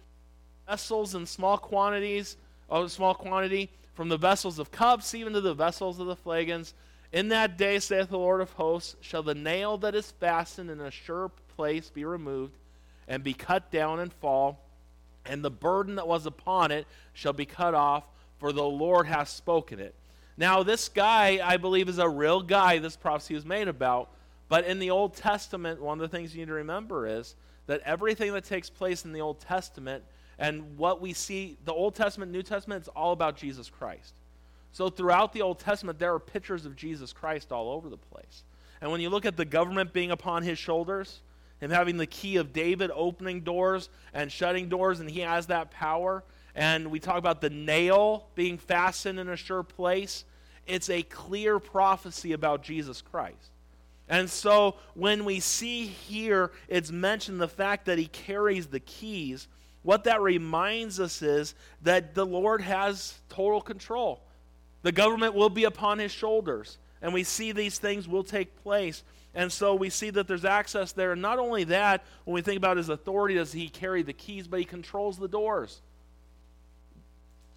vessels 0.66 1.14
in 1.14 1.26
small 1.26 1.58
quantities, 1.58 2.36
oh, 2.70 2.86
small 2.86 3.14
quantity, 3.14 3.70
from 3.94 4.08
the 4.08 4.16
vessels 4.16 4.58
of 4.58 4.70
cups 4.70 5.14
even 5.14 5.32
to 5.34 5.40
the 5.40 5.54
vessels 5.54 6.00
of 6.00 6.06
the 6.06 6.16
flagons. 6.16 6.74
In 7.12 7.28
that 7.28 7.58
day, 7.58 7.78
saith 7.78 8.08
the 8.08 8.18
Lord 8.18 8.40
of 8.40 8.52
hosts, 8.52 8.96
shall 9.00 9.22
the 9.22 9.34
nail 9.34 9.76
that 9.78 9.94
is 9.94 10.12
fastened 10.12 10.70
in 10.70 10.80
a 10.80 10.90
sure 10.90 11.30
place 11.56 11.90
be 11.90 12.04
removed, 12.04 12.54
and 13.06 13.22
be 13.22 13.34
cut 13.34 13.70
down 13.70 14.00
and 14.00 14.12
fall, 14.12 14.60
and 15.26 15.44
the 15.44 15.50
burden 15.50 15.96
that 15.96 16.08
was 16.08 16.24
upon 16.24 16.70
it 16.70 16.86
shall 17.12 17.34
be 17.34 17.44
cut 17.44 17.74
off, 17.74 18.04
for 18.38 18.52
the 18.52 18.64
Lord 18.64 19.06
hath 19.06 19.28
spoken 19.28 19.78
it. 19.78 19.94
Now, 20.36 20.62
this 20.62 20.88
guy, 20.88 21.40
I 21.42 21.58
believe, 21.58 21.88
is 21.88 21.98
a 21.98 22.08
real 22.08 22.40
guy 22.42 22.78
this 22.78 22.96
prophecy 22.96 23.34
was 23.34 23.44
made 23.44 23.68
about. 23.68 24.08
But 24.48 24.64
in 24.64 24.78
the 24.78 24.90
Old 24.90 25.14
Testament, 25.14 25.80
one 25.80 26.00
of 26.00 26.10
the 26.10 26.14
things 26.14 26.34
you 26.34 26.40
need 26.40 26.48
to 26.48 26.54
remember 26.54 27.06
is 27.06 27.36
that 27.66 27.80
everything 27.84 28.32
that 28.32 28.44
takes 28.44 28.68
place 28.68 29.04
in 29.04 29.12
the 29.12 29.20
Old 29.20 29.40
Testament 29.40 30.04
and 30.38 30.76
what 30.76 31.00
we 31.00 31.12
see, 31.12 31.56
the 31.64 31.72
Old 31.72 31.94
Testament, 31.94 32.32
New 32.32 32.42
Testament, 32.42 32.80
it's 32.80 32.88
all 32.88 33.12
about 33.12 33.36
Jesus 33.36 33.70
Christ. 33.70 34.14
So 34.72 34.88
throughout 34.88 35.32
the 35.32 35.42
Old 35.42 35.58
Testament, 35.58 35.98
there 35.98 36.14
are 36.14 36.18
pictures 36.18 36.64
of 36.66 36.74
Jesus 36.74 37.12
Christ 37.12 37.52
all 37.52 37.70
over 37.70 37.88
the 37.88 37.98
place. 37.98 38.42
And 38.80 38.90
when 38.90 39.00
you 39.00 39.10
look 39.10 39.26
at 39.26 39.36
the 39.36 39.44
government 39.44 39.92
being 39.92 40.10
upon 40.10 40.42
his 40.42 40.58
shoulders, 40.58 41.20
him 41.60 41.70
having 41.70 41.96
the 41.96 42.06
key 42.06 42.36
of 42.36 42.52
David 42.52 42.90
opening 42.92 43.42
doors 43.42 43.88
and 44.12 44.32
shutting 44.32 44.68
doors, 44.68 44.98
and 44.98 45.08
he 45.08 45.20
has 45.20 45.46
that 45.46 45.70
power. 45.70 46.24
And 46.56 46.90
we 46.90 46.98
talk 46.98 47.18
about 47.18 47.40
the 47.40 47.50
nail 47.50 48.26
being 48.34 48.58
fastened 48.58 49.20
in 49.20 49.28
a 49.28 49.36
sure 49.36 49.62
place. 49.62 50.24
It's 50.66 50.90
a 50.90 51.02
clear 51.02 51.60
prophecy 51.60 52.32
about 52.32 52.64
Jesus 52.64 53.00
Christ. 53.00 53.52
And 54.08 54.28
so 54.28 54.76
when 54.94 55.24
we 55.24 55.40
see 55.40 55.86
here, 55.86 56.52
it's 56.68 56.90
mentioned 56.90 57.40
the 57.40 57.48
fact 57.48 57.86
that 57.86 57.98
he 57.98 58.06
carries 58.06 58.66
the 58.66 58.80
keys. 58.80 59.48
What 59.82 60.04
that 60.04 60.20
reminds 60.20 61.00
us 61.00 61.22
is 61.22 61.54
that 61.82 62.14
the 62.14 62.26
Lord 62.26 62.60
has 62.60 63.18
total 63.28 63.60
control. 63.60 64.22
The 64.82 64.92
government 64.92 65.34
will 65.34 65.50
be 65.50 65.64
upon 65.64 65.98
his 65.98 66.12
shoulders. 66.12 66.78
And 67.00 67.14
we 67.14 67.24
see 67.24 67.52
these 67.52 67.78
things 67.78 68.06
will 68.06 68.24
take 68.24 68.62
place. 68.62 69.02
And 69.34 69.50
so 69.50 69.74
we 69.74 69.88
see 69.88 70.10
that 70.10 70.28
there's 70.28 70.44
access 70.44 70.92
there. 70.92 71.12
And 71.12 71.22
not 71.22 71.38
only 71.38 71.64
that, 71.64 72.04
when 72.24 72.34
we 72.34 72.42
think 72.42 72.58
about 72.58 72.76
his 72.76 72.88
authority, 72.88 73.36
does 73.36 73.52
he 73.52 73.68
carry 73.68 74.02
the 74.02 74.12
keys, 74.12 74.46
but 74.46 74.58
he 74.58 74.64
controls 74.64 75.18
the 75.18 75.28
doors. 75.28 75.80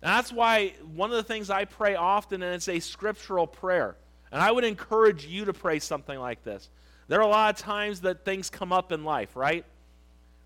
And 0.01 0.11
that's 0.11 0.31
why 0.31 0.73
one 0.93 1.09
of 1.09 1.17
the 1.17 1.23
things 1.23 1.49
I 1.49 1.65
pray 1.65 1.95
often, 1.95 2.43
and 2.43 2.55
it's 2.55 2.69
a 2.69 2.79
scriptural 2.79 3.47
prayer 3.47 3.97
And 4.35 4.43
I 4.43 4.51
would 4.51 4.65
encourage 4.65 5.25
you 5.25 5.45
to 5.45 5.53
pray 5.53 5.79
something 5.79 6.19
like 6.19 6.43
this. 6.43 6.69
There 7.07 7.19
are 7.19 7.23
a 7.23 7.27
lot 7.27 7.55
of 7.55 7.61
times 7.61 8.01
that 8.01 8.25
things 8.25 8.49
come 8.49 8.73
up 8.73 8.91
in 8.91 9.05
life, 9.05 9.33
right? 9.33 9.63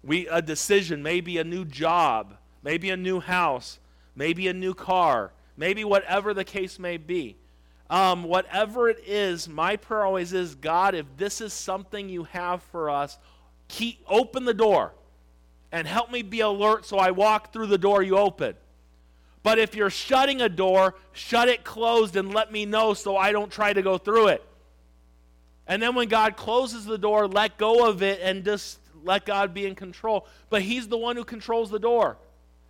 We 0.04 0.28
a 0.28 0.44
decision, 0.44 1.02
maybe 1.02 1.40
a 1.40 1.44
new 1.44 1.66
job, 1.66 2.36
maybe 2.62 2.92
a 2.92 2.96
new 2.96 3.20
house, 3.20 3.80
maybe 4.16 4.48
a 4.48 4.54
new 4.54 4.76
car, 4.76 5.32
maybe 5.58 5.84
whatever 5.84 6.36
the 6.36 6.44
case 6.44 6.78
may 6.78 6.98
be. 6.98 7.36
Um, 7.90 8.26
whatever 8.26 8.90
it 8.90 9.00
is, 9.08 9.50
my 9.50 9.76
prayer 9.76 10.06
always 10.06 10.34
is, 10.34 10.54
God, 10.54 10.94
if 10.94 11.08
this 11.18 11.42
is 11.42 11.52
something 11.52 12.10
you 12.10 12.26
have 12.26 12.62
for 12.62 12.92
us, 12.92 13.18
keep 13.70 14.06
open 14.08 14.46
the 14.46 14.54
door 14.54 14.94
and 15.72 15.88
help 15.88 16.12
me 16.12 16.22
be 16.22 16.42
alert 16.42 16.86
so 16.86 17.00
I 17.00 17.10
walk 17.10 17.52
through 17.52 17.66
the 17.66 17.80
door 17.80 18.04
you 18.04 18.20
open. 18.20 18.54
But 19.50 19.58
if 19.58 19.74
you're 19.74 19.90
shutting 19.90 20.42
a 20.42 20.48
door, 20.48 20.94
shut 21.12 21.48
it 21.48 21.64
closed 21.64 22.16
and 22.16 22.32
let 22.32 22.52
me 22.52 22.68
know 22.68 22.94
so 22.94 23.18
I 23.18 23.32
don't 23.32 23.52
try 23.52 23.74
to 23.74 23.82
go 23.82 23.98
through 23.98 24.28
it. 24.28 24.46
And 25.66 25.82
then 25.82 25.96
when 25.96 26.08
God 26.08 26.38
closes 26.38 26.86
the 26.86 27.00
door, 27.00 27.28
let 27.28 27.58
go 27.58 27.90
of 27.90 28.04
it 28.04 28.20
and 28.22 28.46
just 28.46 28.78
let 29.04 29.26
God 29.26 29.56
be 29.56 29.66
in 29.66 29.74
control. 29.74 30.28
But 30.52 30.62
He's 30.62 30.88
the 30.88 31.00
one 31.00 31.16
who 31.16 31.24
controls 31.24 31.72
the 31.72 31.80
door. 31.80 32.18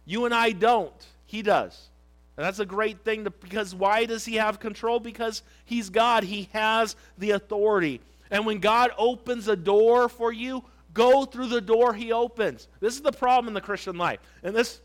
You 0.06 0.24
and 0.24 0.34
I 0.34 0.54
don't. 0.54 1.06
He 1.26 1.42
does. 1.42 1.90
And 2.38 2.46
that's 2.46 2.60
a 2.60 2.66
great 2.66 3.04
thing 3.04 3.26
to, 3.26 3.30
because 3.30 3.76
why 3.76 4.06
does 4.06 4.24
He 4.24 4.36
have 4.36 4.62
control? 4.62 5.02
Because 5.02 5.44
He's 5.66 5.90
God. 5.90 6.24
He 6.24 6.48
has 6.54 6.96
the 7.18 7.32
authority. 7.32 8.00
And 8.32 8.46
when 8.46 8.60
God 8.60 8.92
opens 8.98 9.50
a 9.50 9.58
door 9.58 10.08
for 10.08 10.32
you, 10.32 10.64
go 10.94 11.26
through 11.26 11.48
the 11.48 11.60
door 11.60 11.94
He 11.94 12.14
opens. 12.14 12.70
This 12.80 12.96
is 12.96 13.02
the 13.02 13.12
problem 13.12 13.50
in 13.50 13.54
the 13.54 13.60
Christian 13.60 13.98
life. 13.98 14.20
And 14.44 14.56
this 14.56 14.80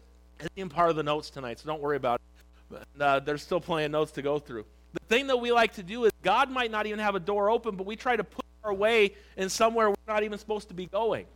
isn't 0.57 0.71
part 0.71 0.91
of 0.91 0.97
the 0.97 1.03
notes 1.03 1.31
tonight, 1.31 1.59
so 1.59 1.67
don't 1.67 1.81
worry 1.81 1.97
about 1.97 2.21
it. 2.71 2.83
Uh, 3.01 3.21
there's 3.21 3.43
still 3.43 3.61
plenty 3.61 3.85
of 3.85 3.91
notes 3.91 4.13
to 4.13 4.23
go 4.23 4.39
through. 4.39 4.65
The 4.93 5.01
thing 5.09 5.27
that 5.29 5.37
we 5.37 5.53
like 5.53 5.75
to 5.75 5.83
do 5.83 6.05
is 6.05 6.13
God 6.23 6.51
might 6.51 6.71
not 6.71 6.87
even 6.87 6.99
have 6.99 7.15
a 7.15 7.21
door 7.21 7.51
open, 7.51 7.77
but 7.77 7.87
we 7.87 7.97
try 7.97 8.17
to 8.17 8.25
put 8.25 8.45
our 8.63 8.73
way 8.73 9.15
in 9.37 9.49
somewhere 9.49 9.91
we're 9.91 9.97
not 10.07 10.23
even 10.23 10.39
supposed 10.39 10.69
to 10.69 10.75
be 10.75 10.87
going. 10.87 11.27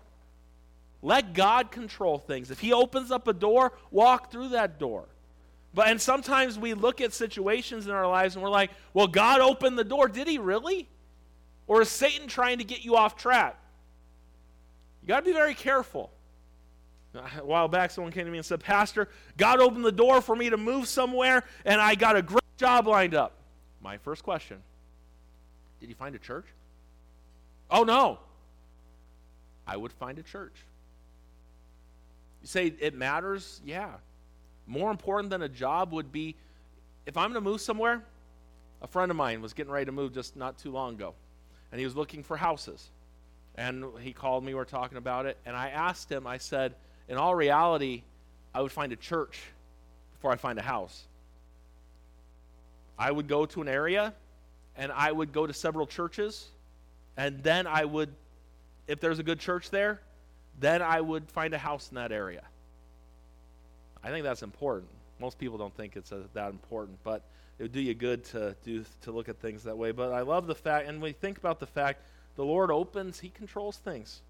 Let 1.02 1.32
God 1.32 1.70
control 1.70 2.18
things. 2.18 2.50
If 2.50 2.60
He 2.60 2.72
opens 2.72 3.10
up 3.10 3.28
a 3.28 3.32
door, 3.32 3.72
walk 3.90 4.32
through 4.32 4.48
that 4.50 4.78
door. 4.78 5.04
But 5.74 5.88
and 5.88 6.00
sometimes 6.00 6.58
we 6.58 6.74
look 6.74 7.00
at 7.00 7.12
situations 7.12 7.86
in 7.86 7.92
our 7.92 8.08
lives 8.08 8.34
and 8.34 8.42
we're 8.42 8.50
like, 8.50 8.70
well, 8.94 9.06
God 9.06 9.40
opened 9.40 9.78
the 9.78 9.84
door. 9.84 10.08
Did 10.08 10.26
He 10.26 10.38
really? 10.38 10.88
Or 11.66 11.82
is 11.82 11.88
Satan 11.88 12.26
trying 12.26 12.58
to 12.58 12.64
get 12.64 12.84
you 12.84 12.96
off 12.96 13.16
track? 13.16 13.56
You 15.02 15.08
got 15.08 15.20
to 15.20 15.26
be 15.26 15.32
very 15.32 15.54
careful. 15.54 16.10
A 17.14 17.44
while 17.44 17.68
back, 17.68 17.90
someone 17.90 18.12
came 18.12 18.26
to 18.26 18.30
me 18.30 18.38
and 18.38 18.46
said, 18.46 18.60
Pastor, 18.60 19.08
God 19.36 19.60
opened 19.60 19.84
the 19.84 19.92
door 19.92 20.20
for 20.20 20.36
me 20.36 20.50
to 20.50 20.56
move 20.56 20.88
somewhere, 20.88 21.44
and 21.64 21.80
I 21.80 21.94
got 21.94 22.16
a 22.16 22.22
great 22.22 22.56
job 22.58 22.86
lined 22.86 23.14
up. 23.14 23.32
My 23.82 23.96
first 23.98 24.22
question 24.22 24.58
Did 25.80 25.88
you 25.88 25.94
find 25.94 26.14
a 26.14 26.18
church? 26.18 26.46
Oh, 27.70 27.84
no. 27.84 28.18
I 29.66 29.76
would 29.76 29.92
find 29.92 30.18
a 30.18 30.22
church. 30.22 30.54
You 32.42 32.48
say 32.48 32.72
it 32.78 32.94
matters? 32.94 33.60
Yeah. 33.64 33.92
More 34.66 34.90
important 34.90 35.30
than 35.30 35.42
a 35.42 35.48
job 35.48 35.92
would 35.92 36.12
be 36.12 36.36
if 37.06 37.16
I'm 37.16 37.32
going 37.32 37.42
to 37.42 37.50
move 37.50 37.62
somewhere, 37.62 38.02
a 38.82 38.86
friend 38.86 39.10
of 39.10 39.16
mine 39.16 39.40
was 39.40 39.54
getting 39.54 39.72
ready 39.72 39.86
to 39.86 39.92
move 39.92 40.12
just 40.12 40.36
not 40.36 40.58
too 40.58 40.70
long 40.70 40.94
ago, 40.94 41.14
and 41.72 41.78
he 41.78 41.86
was 41.86 41.96
looking 41.96 42.22
for 42.22 42.36
houses. 42.36 42.90
And 43.56 43.84
he 44.00 44.12
called 44.12 44.44
me, 44.44 44.52
we 44.52 44.54
were 44.54 44.66
talking 44.66 44.98
about 44.98 45.24
it, 45.24 45.38
and 45.46 45.56
I 45.56 45.70
asked 45.70 46.12
him, 46.12 46.26
I 46.26 46.36
said, 46.36 46.74
in 47.08 47.16
all 47.16 47.34
reality, 47.34 48.02
I 48.54 48.62
would 48.62 48.72
find 48.72 48.92
a 48.92 48.96
church 48.96 49.40
before 50.12 50.32
I 50.32 50.36
find 50.36 50.58
a 50.58 50.62
house. 50.62 51.06
I 52.98 53.10
would 53.10 53.28
go 53.28 53.46
to 53.46 53.62
an 53.62 53.68
area 53.68 54.14
and 54.76 54.92
I 54.92 55.10
would 55.10 55.32
go 55.32 55.46
to 55.46 55.52
several 55.52 55.86
churches, 55.86 56.46
and 57.16 57.42
then 57.42 57.66
I 57.66 57.84
would, 57.84 58.10
if 58.86 59.00
there's 59.00 59.18
a 59.18 59.24
good 59.24 59.40
church 59.40 59.70
there, 59.70 60.00
then 60.60 60.82
I 60.82 61.00
would 61.00 61.28
find 61.30 61.52
a 61.52 61.58
house 61.58 61.90
in 61.90 61.96
that 61.96 62.12
area. 62.12 62.42
I 64.04 64.10
think 64.10 64.24
that's 64.24 64.42
important. 64.42 64.90
Most 65.18 65.38
people 65.38 65.58
don't 65.58 65.76
think 65.76 65.96
it's 65.96 66.12
a, 66.12 66.22
that 66.34 66.50
important, 66.50 66.98
but 67.02 67.22
it 67.58 67.64
would 67.64 67.72
do 67.72 67.80
you 67.80 67.94
good 67.94 68.24
to 68.26 68.54
do 68.64 68.84
to 69.02 69.10
look 69.10 69.28
at 69.28 69.40
things 69.40 69.64
that 69.64 69.76
way. 69.76 69.90
But 69.90 70.12
I 70.12 70.20
love 70.20 70.46
the 70.46 70.54
fact, 70.54 70.88
and 70.88 71.02
we 71.02 71.12
think 71.12 71.38
about 71.38 71.58
the 71.58 71.66
fact, 71.66 72.02
the 72.36 72.44
Lord 72.44 72.70
opens, 72.70 73.18
He 73.18 73.30
controls 73.30 73.78
things. 73.78 74.22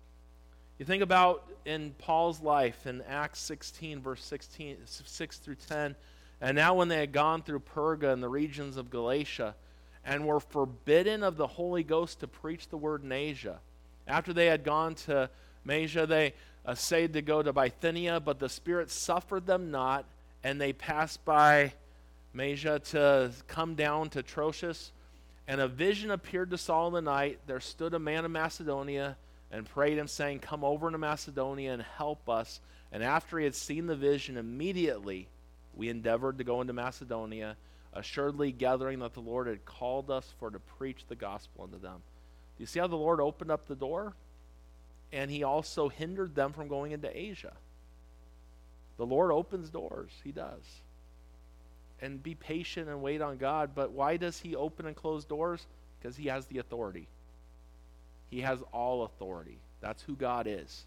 You 0.79 0.85
think 0.85 1.03
about 1.03 1.45
in 1.65 1.93
Paul's 1.99 2.41
life 2.41 2.87
in 2.87 3.03
Acts 3.03 3.41
16, 3.41 4.01
verse 4.01 4.23
16, 4.23 4.77
6 4.87 5.39
through 5.39 5.57
10, 5.57 5.97
and 6.41 6.55
now 6.55 6.75
when 6.75 6.87
they 6.87 7.01
had 7.01 7.11
gone 7.11 7.43
through 7.43 7.63
Perga 7.75 8.13
and 8.13 8.23
the 8.23 8.29
regions 8.29 8.77
of 8.77 8.89
Galatia, 8.89 9.57
and 10.05 10.25
were 10.25 10.39
forbidden 10.39 11.25
of 11.25 11.37
the 11.37 11.49
Holy 11.49 11.83
Ghost 11.83 12.21
to 12.21 12.29
preach 12.29 12.69
the 12.69 12.77
word 12.77 13.03
in 13.03 13.11
Asia. 13.11 13.59
After 14.07 14.33
they 14.33 14.47
had 14.47 14.63
gone 14.63 14.95
to 15.07 15.29
Asia, 15.69 16.07
they 16.07 16.35
essayed 16.67 17.13
to 17.15 17.23
go 17.23 17.43
to 17.43 17.53
Bithynia, 17.53 18.21
but 18.21 18.39
the 18.39 18.49
Spirit 18.49 18.89
suffered 18.89 19.47
them 19.47 19.73
not, 19.73 20.05
and 20.45 20.61
they 20.61 20.73
passed 20.73 21.25
by 21.25 21.73
Asia 22.39 22.79
to 22.79 23.33
come 23.49 23.75
down 23.75 24.11
to 24.11 24.23
Troas. 24.23 24.93
And 25.49 25.61
a 25.61 25.67
vision 25.67 26.13
appeared 26.13 26.51
to 26.51 26.59
Saul 26.59 26.87
in 26.89 26.93
the 27.05 27.11
night. 27.11 27.41
There 27.49 27.59
stood 27.59 27.95
a 27.95 27.99
man 27.99 28.25
of 28.25 28.31
Macedonia 28.31 29.17
and 29.51 29.69
prayed 29.69 29.99
him, 29.99 30.09
saying, 30.09 30.41
Come 30.41 30.65
over 30.65 30.87
into 30.87 30.99
Macedonia 30.99 31.73
and 31.73 31.83
help 31.83 32.29
us. 32.29 32.61
And 32.93 33.03
after 33.03 33.39
he 33.39 33.45
had 33.45 33.55
seen 33.55 33.87
the 33.87 33.97
vision, 33.97 34.37
immediately 34.37 35.29
we 35.75 35.89
endeavored 35.89 36.39
to 36.39 36.45
go 36.45 36.61
into 36.61 36.73
Macedonia, 36.73 37.57
assuredly 37.93 38.53
gathering 38.53 38.99
that 39.01 39.15
the 39.15 39.21
Lord 39.21 39.47
had 39.47 39.65
called 39.65 40.11
us 40.11 40.33
for 40.39 40.51
to 40.51 40.59
preach 40.59 41.05
the 41.09 41.17
gospel 41.17 41.65
unto 41.65 41.79
them. 41.79 42.03
Do 42.57 42.63
you 42.63 42.67
see 42.67 42.81
how 42.81 42.87
the 42.87 42.97
Lord 42.97 43.21
opened 43.21 43.51
up 43.51 43.67
the 43.67 43.77
door? 43.77 44.15
and 45.13 45.31
he 45.31 45.43
also 45.43 45.89
hindered 45.89 46.35
them 46.35 46.53
from 46.53 46.69
going 46.69 46.93
into 46.93 47.17
Asia. 47.17 47.53
The 48.97 49.07
Lord 49.07 49.31
opens 49.31 49.71
doors, 49.71 50.11
he 50.25 50.33
does. 50.33 50.63
And 52.01 52.23
be 52.23 52.35
patient 52.35 52.89
and 52.89 53.03
wait 53.03 53.21
on 53.21 53.39
God. 53.39 53.71
But 53.75 53.93
why 53.93 54.17
does 54.17 54.39
he 54.39 54.55
open 54.55 54.87
and 54.87 54.95
close 54.95 55.25
doors? 55.25 55.67
Because 55.99 56.17
he 56.17 56.29
has 56.29 56.47
the 56.47 56.59
authority. 56.59 57.09
He 58.31 58.41
has 58.43 58.61
all 58.73 59.05
authority. 59.05 59.59
That's 59.81 60.03
who 60.03 60.15
God 60.17 60.47
is. 60.47 60.85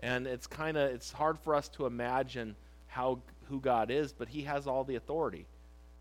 And 0.00 0.26
it's 0.26 0.46
kind 0.46 0.76
of 0.76 0.90
it's 0.90 1.12
hard 1.12 1.38
for 1.38 1.54
us 1.54 1.68
to 1.70 1.86
imagine 1.86 2.56
how 2.88 3.20
who 3.48 3.60
God 3.60 3.90
is, 3.90 4.12
but 4.12 4.28
he 4.28 4.42
has 4.42 4.66
all 4.66 4.84
the 4.84 4.96
authority. 4.96 5.46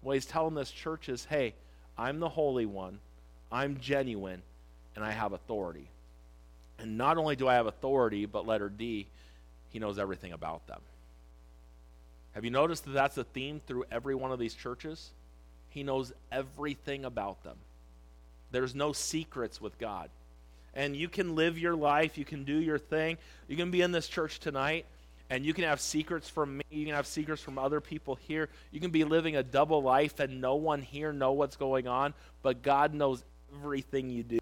What 0.01 0.13
he's 0.13 0.25
telling 0.25 0.55
this 0.55 0.71
church 0.71 1.07
is, 1.09 1.25
"Hey, 1.25 1.55
I'm 1.97 2.19
the 2.19 2.29
holy 2.29 2.65
one. 2.65 2.99
I'm 3.51 3.79
genuine, 3.79 4.41
and 4.95 5.05
I 5.05 5.11
have 5.11 5.31
authority." 5.31 5.89
And 6.77 6.97
not 6.97 7.17
only 7.17 7.35
do 7.35 7.47
I 7.47 7.53
have 7.53 7.67
authority, 7.67 8.25
but 8.25 8.45
letter 8.45 8.69
D, 8.69 9.07
he 9.69 9.79
knows 9.79 9.97
everything 9.97 10.33
about 10.33 10.67
them. 10.67 10.81
Have 12.33 12.43
you 12.43 12.51
noticed 12.51 12.83
that 12.83 12.91
that's 12.91 13.17
a 13.17 13.23
theme 13.23 13.61
through 13.65 13.85
every 13.89 14.13
one 14.13 14.31
of 14.31 14.39
these 14.39 14.55
churches? 14.55 15.11
He 15.69 15.83
knows 15.83 16.11
everything 16.31 17.05
about 17.05 17.43
them. 17.43 17.57
There's 18.51 18.75
no 18.75 18.91
secrets 18.91 19.61
with 19.61 19.77
God. 19.77 20.09
And 20.75 20.95
you 20.95 21.07
can 21.07 21.35
live 21.35 21.57
your 21.57 21.75
life, 21.75 22.17
you 22.17 22.25
can 22.25 22.43
do 22.43 22.57
your 22.57 22.77
thing. 22.77 23.17
You 23.47 23.55
can 23.55 23.71
be 23.71 23.81
in 23.81 23.91
this 23.91 24.07
church 24.07 24.39
tonight, 24.39 24.85
and 25.29 25.45
you 25.45 25.53
can 25.53 25.63
have 25.63 25.79
secrets 25.79 26.29
from 26.29 26.57
me, 26.57 26.63
you 26.69 26.85
can 26.85 26.95
have 26.95 27.07
secrets 27.07 27.41
from 27.41 27.57
other 27.57 27.79
people 27.79 28.15
here. 28.15 28.49
You 28.71 28.79
can 28.79 28.91
be 28.91 29.03
living 29.03 29.35
a 29.35 29.43
double 29.43 29.81
life, 29.81 30.19
and 30.19 30.41
no 30.41 30.55
one 30.55 30.81
here 30.81 31.13
know 31.13 31.31
what's 31.31 31.55
going 31.55 31.87
on, 31.87 32.13
but 32.41 32.61
God 32.61 32.93
knows 32.93 33.23
everything 33.55 34.09
you 34.09 34.23
do. 34.23 34.39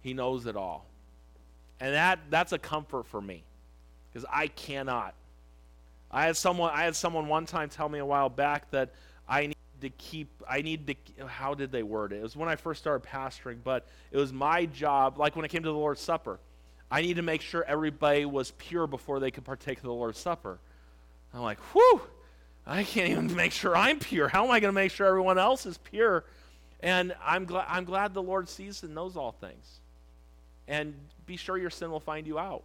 He 0.00 0.14
knows 0.14 0.46
it 0.46 0.56
all. 0.56 0.86
And 1.80 1.94
that 1.94 2.20
that's 2.30 2.52
a 2.52 2.58
comfort 2.58 3.06
for 3.06 3.20
me 3.20 3.42
because 4.12 4.28
I 4.32 4.46
cannot. 4.46 5.14
I 6.10 6.26
had 6.26 6.36
someone 6.36 6.70
I 6.74 6.84
had 6.84 6.94
someone 6.94 7.26
one 7.28 7.46
time 7.46 7.68
tell 7.68 7.88
me 7.88 7.98
a 7.98 8.06
while 8.06 8.28
back 8.28 8.70
that 8.70 8.90
I 9.28 9.46
need 9.46 9.56
to 9.82 9.90
keep 9.90 10.28
I 10.48 10.62
need 10.62 10.86
to 10.86 11.26
how 11.26 11.54
did 11.54 11.70
they 11.70 11.82
word 11.82 12.12
it? 12.12 12.16
It 12.16 12.22
was 12.22 12.36
when 12.36 12.48
I 12.48 12.56
first 12.56 12.80
started 12.80 13.06
pastoring, 13.06 13.58
but 13.62 13.86
it 14.10 14.16
was 14.16 14.32
my 14.32 14.66
job 14.66 15.18
like 15.18 15.36
when 15.36 15.44
it 15.44 15.48
came 15.48 15.62
to 15.62 15.68
the 15.68 15.74
Lord's 15.74 16.00
Supper. 16.00 16.40
I 16.90 17.02
need 17.02 17.16
to 17.16 17.22
make 17.22 17.40
sure 17.40 17.64
everybody 17.64 18.24
was 18.24 18.50
pure 18.52 18.86
before 18.86 19.20
they 19.20 19.30
could 19.30 19.44
partake 19.44 19.78
of 19.78 19.84
the 19.84 19.92
Lord's 19.92 20.18
Supper. 20.18 20.58
I'm 21.32 21.40
like, 21.40 21.58
whew, 21.72 22.02
I 22.66 22.82
can't 22.82 23.08
even 23.08 23.34
make 23.34 23.52
sure 23.52 23.76
I'm 23.76 23.98
pure. 23.98 24.28
How 24.28 24.44
am 24.44 24.50
I 24.50 24.60
going 24.60 24.68
to 24.68 24.74
make 24.74 24.92
sure 24.92 25.06
everyone 25.06 25.38
else 25.38 25.64
is 25.64 25.78
pure? 25.78 26.24
And 26.80 27.14
I'm 27.24 27.44
glad 27.44 27.66
I'm 27.68 27.84
glad 27.84 28.12
the 28.12 28.22
Lord 28.22 28.48
sees 28.48 28.82
and 28.82 28.94
knows 28.94 29.16
all 29.16 29.32
things 29.32 29.80
and 30.68 30.94
be 31.26 31.36
sure 31.36 31.58
your 31.58 31.70
sin 31.70 31.90
will 31.90 32.00
find 32.00 32.26
you 32.26 32.38
out. 32.38 32.62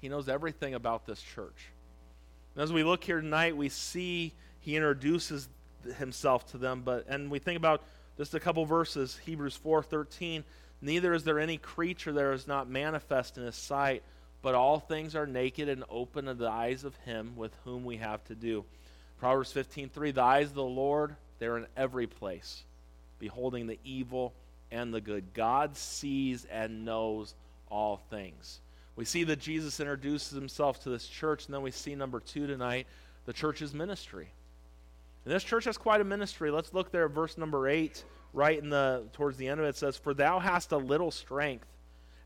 He 0.00 0.08
knows 0.08 0.28
everything 0.28 0.74
about 0.74 1.06
this 1.06 1.20
church. 1.20 1.70
And 2.54 2.62
as 2.62 2.72
we 2.72 2.82
look 2.82 3.04
here 3.04 3.20
tonight, 3.20 3.56
we 3.56 3.68
see 3.68 4.32
he 4.60 4.76
introduces 4.76 5.48
himself 5.98 6.50
to 6.52 6.58
them, 6.58 6.82
but 6.84 7.06
and 7.08 7.30
we 7.30 7.38
think 7.38 7.56
about 7.56 7.82
just 8.16 8.34
a 8.34 8.40
couple 8.40 8.64
verses, 8.66 9.18
Hebrews 9.24 9.56
4:13, 9.56 10.44
neither 10.80 11.14
is 11.14 11.24
there 11.24 11.38
any 11.38 11.56
creature 11.56 12.12
that 12.12 12.32
is 12.32 12.46
not 12.46 12.68
manifest 12.68 13.38
in 13.38 13.44
his 13.44 13.56
sight, 13.56 14.02
but 14.42 14.54
all 14.54 14.78
things 14.78 15.14
are 15.14 15.26
naked 15.26 15.68
and 15.68 15.84
open 15.88 16.26
to 16.26 16.34
the 16.34 16.48
eyes 16.48 16.84
of 16.84 16.96
him 16.96 17.36
with 17.36 17.54
whom 17.64 17.84
we 17.84 17.96
have 17.96 18.22
to 18.24 18.34
do. 18.34 18.64
Proverbs 19.18 19.52
15:3, 19.52 20.10
the 20.12 20.22
eyes 20.22 20.48
of 20.48 20.54
the 20.54 20.62
Lord 20.62 21.16
They're 21.40 21.56
in 21.56 21.66
every 21.76 22.06
place, 22.06 22.62
beholding 23.18 23.66
the 23.66 23.78
evil 23.82 24.34
and 24.70 24.94
the 24.94 25.00
good. 25.00 25.32
God 25.34 25.76
sees 25.76 26.44
and 26.44 26.84
knows 26.84 27.34
all 27.68 27.96
things. 28.10 28.60
We 28.94 29.04
see 29.06 29.24
that 29.24 29.40
Jesus 29.40 29.80
introduces 29.80 30.32
himself 30.32 30.82
to 30.82 30.90
this 30.90 31.08
church, 31.08 31.46
and 31.46 31.54
then 31.54 31.62
we 31.62 31.70
see 31.70 31.94
number 31.94 32.20
two 32.20 32.46
tonight 32.46 32.86
the 33.24 33.32
church's 33.32 33.72
ministry. 33.72 34.28
And 35.24 35.34
this 35.34 35.44
church 35.44 35.64
has 35.64 35.76
quite 35.76 36.00
a 36.00 36.04
ministry. 36.04 36.50
Let's 36.50 36.72
look 36.72 36.90
there 36.90 37.08
verse 37.08 37.36
number 37.36 37.68
eight, 37.68 38.04
right 38.32 38.58
in 38.58 38.70
the 38.70 39.04
towards 39.12 39.36
the 39.36 39.48
end 39.48 39.60
of 39.60 39.66
it. 39.66 39.70
It 39.70 39.76
says, 39.76 39.96
For 39.96 40.14
thou 40.14 40.38
hast 40.38 40.72
a 40.72 40.78
little 40.78 41.10
strength, 41.10 41.66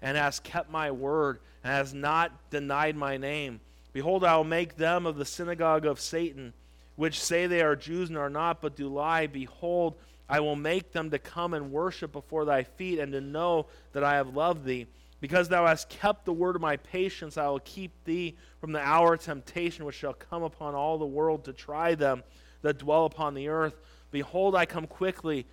and 0.00 0.16
hast 0.16 0.44
kept 0.44 0.70
my 0.70 0.90
word, 0.90 1.40
and 1.62 1.72
hast 1.72 1.94
not 1.94 2.50
denied 2.50 2.96
my 2.96 3.16
name. 3.16 3.61
Behold, 3.92 4.24
I 4.24 4.37
will 4.37 4.44
make 4.44 4.76
them 4.76 5.07
of 5.07 5.16
the 5.16 5.24
synagogue 5.24 5.87
of 5.87 6.00
Satan, 6.00 6.52
which 6.96 7.20
say 7.20 7.46
they 7.46 7.62
are 7.62 7.76
Jews 7.76 8.09
and 8.09 8.18
are 8.18 8.30
not, 8.30 8.61
but 8.61 8.76
do 8.76 8.88
lie. 8.88 9.26
Behold, 9.26 9.96
I 10.28 10.40
will 10.40 10.57
make 10.57 10.92
them 10.92 11.11
to 11.11 11.18
come 11.18 11.52
and 11.52 11.72
worship 11.72 12.12
before 12.12 12.44
thy 12.44 12.62
feet, 12.62 12.98
and 13.00 13.12
to 13.12 13.20
know 13.20 13.66
that 13.92 14.04
I 14.04 14.14
have 14.14 14.37
loved 14.37 14.64
thee. 14.64 14.87
Because 15.20 15.48
thou 15.48 15.66
hast 15.66 15.88
kept 15.88 16.26
the 16.26 16.33
word 16.33 16.54
of 16.54 16.62
my 16.62 16.76
patience, 16.76 17.38
I 17.38 17.48
will 17.48 17.61
keep 17.61 17.92
thee 18.04 18.37
from 18.61 18.72
the 18.72 18.80
hour 18.80 19.14
of 19.14 19.22
temptation 19.22 19.85
which 19.85 19.94
shall 19.94 20.12
come 20.12 20.42
upon 20.42 20.74
all 20.74 20.98
the 20.98 21.07
world 21.07 21.44
to 21.44 21.52
try 21.52 21.94
them 21.94 22.22
that 22.64 22.79
dwell 22.79 23.05
upon 23.05 23.35
the 23.35 23.48
earth. 23.48 23.79
Behold, 24.11 24.57
I 24.57 24.64
come 24.64 24.87
quickly. 24.87 25.46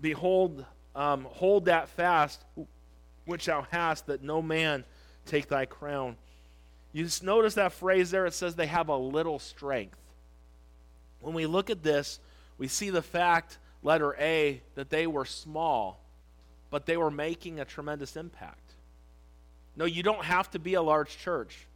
Behold, 0.00 0.66
um, 0.94 1.26
hold 1.30 1.66
that 1.66 1.88
fast 1.88 2.44
which 3.24 3.46
thou 3.46 3.66
hast, 3.70 4.08
that 4.08 4.22
no 4.22 4.42
man 4.42 4.84
take 5.26 5.48
thy 5.48 5.64
crown. 5.64 6.16
You 6.92 7.04
just 7.04 7.22
notice 7.22 7.54
that 7.54 7.72
phrase 7.72 8.10
there, 8.10 8.26
it 8.26 8.34
says 8.34 8.56
they 8.56 8.66
have 8.66 8.88
a 8.88 8.96
little 8.96 9.38
strength. 9.38 9.96
When 11.20 11.34
we 11.34 11.46
look 11.46 11.70
at 11.70 11.82
this, 11.82 12.18
we 12.58 12.68
see 12.68 12.90
the 12.90 13.00
fact, 13.00 13.58
letter 13.82 14.14
A, 14.18 14.60
that 14.74 14.90
they 14.90 15.06
were 15.06 15.24
small, 15.24 16.00
but 16.68 16.84
they 16.84 16.96
were 16.96 17.12
making 17.12 17.60
a 17.60 17.64
tremendous 17.64 18.16
impact. 18.16 18.72
No, 19.76 19.84
you 19.84 20.02
don't 20.02 20.24
have 20.24 20.50
to 20.50 20.58
be 20.58 20.74
a 20.74 20.82
large 20.82 21.16
church. 21.16 21.66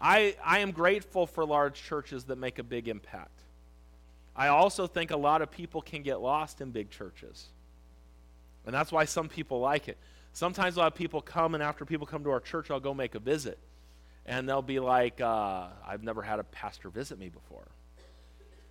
I, 0.00 0.36
I 0.44 0.60
am 0.60 0.70
grateful 0.70 1.26
for 1.26 1.44
large 1.44 1.82
churches 1.82 2.24
that 2.24 2.36
make 2.36 2.58
a 2.58 2.62
big 2.62 2.88
impact. 2.88 3.42
I 4.36 4.48
also 4.48 4.86
think 4.86 5.10
a 5.10 5.16
lot 5.16 5.42
of 5.42 5.50
people 5.50 5.82
can 5.82 6.02
get 6.02 6.20
lost 6.20 6.60
in 6.60 6.70
big 6.70 6.90
churches. 6.90 7.46
And 8.64 8.74
that's 8.74 8.92
why 8.92 9.04
some 9.04 9.28
people 9.28 9.60
like 9.60 9.88
it. 9.88 9.98
Sometimes 10.32 10.76
a 10.76 10.80
lot 10.80 10.92
of 10.92 10.94
people 10.94 11.20
come, 11.20 11.54
and 11.54 11.62
after 11.62 11.84
people 11.84 12.06
come 12.06 12.22
to 12.24 12.30
our 12.30 12.38
church, 12.38 12.70
I'll 12.70 12.78
go 12.78 12.94
make 12.94 13.16
a 13.16 13.18
visit. 13.18 13.58
And 14.26 14.48
they'll 14.48 14.62
be 14.62 14.78
like, 14.78 15.20
uh, 15.20 15.66
I've 15.84 16.04
never 16.04 16.22
had 16.22 16.38
a 16.38 16.44
pastor 16.44 16.90
visit 16.90 17.18
me 17.18 17.28
before. 17.30 17.66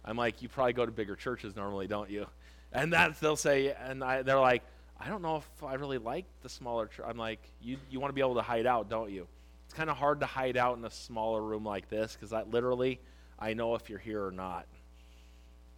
I'm 0.06 0.16
like, 0.16 0.42
you 0.42 0.48
probably 0.48 0.74
go 0.74 0.86
to 0.86 0.92
bigger 0.92 1.18
churches 1.18 1.56
normally, 1.56 1.88
don't 1.88 2.10
you? 2.10 2.28
And 2.72 2.94
that 2.94 3.20
they'll 3.20 3.36
say, 3.36 3.74
and 3.74 4.04
I, 4.04 4.22
they're 4.22 4.40
like, 4.40 4.64
I 5.00 5.10
don't 5.10 5.22
know 5.22 5.38
if 5.38 5.64
I 5.64 5.74
really 5.74 5.98
like 5.98 6.26
the 6.42 6.50
smaller 6.50 6.88
church. 6.88 7.06
I'm 7.08 7.18
like, 7.18 7.40
you, 7.62 7.78
you 7.90 8.00
want 8.00 8.10
to 8.10 8.14
be 8.14 8.22
able 8.22 8.36
to 8.36 8.42
hide 8.42 8.66
out, 8.66 8.90
don't 8.90 9.12
you? 9.12 9.28
It's 9.68 9.74
kind 9.74 9.90
of 9.90 9.98
hard 9.98 10.22
to 10.22 10.26
hide 10.26 10.56
out 10.56 10.78
in 10.78 10.86
a 10.86 10.90
smaller 10.90 11.42
room 11.42 11.66
like 11.66 11.90
this 11.90 12.14
because 12.14 12.32
I 12.32 12.44
literally, 12.44 13.02
I 13.38 13.54
know 13.54 13.76
if 13.76 13.90
you're 13.90 14.00
here 14.00 14.26
or 14.26 14.32
not. 14.32 14.66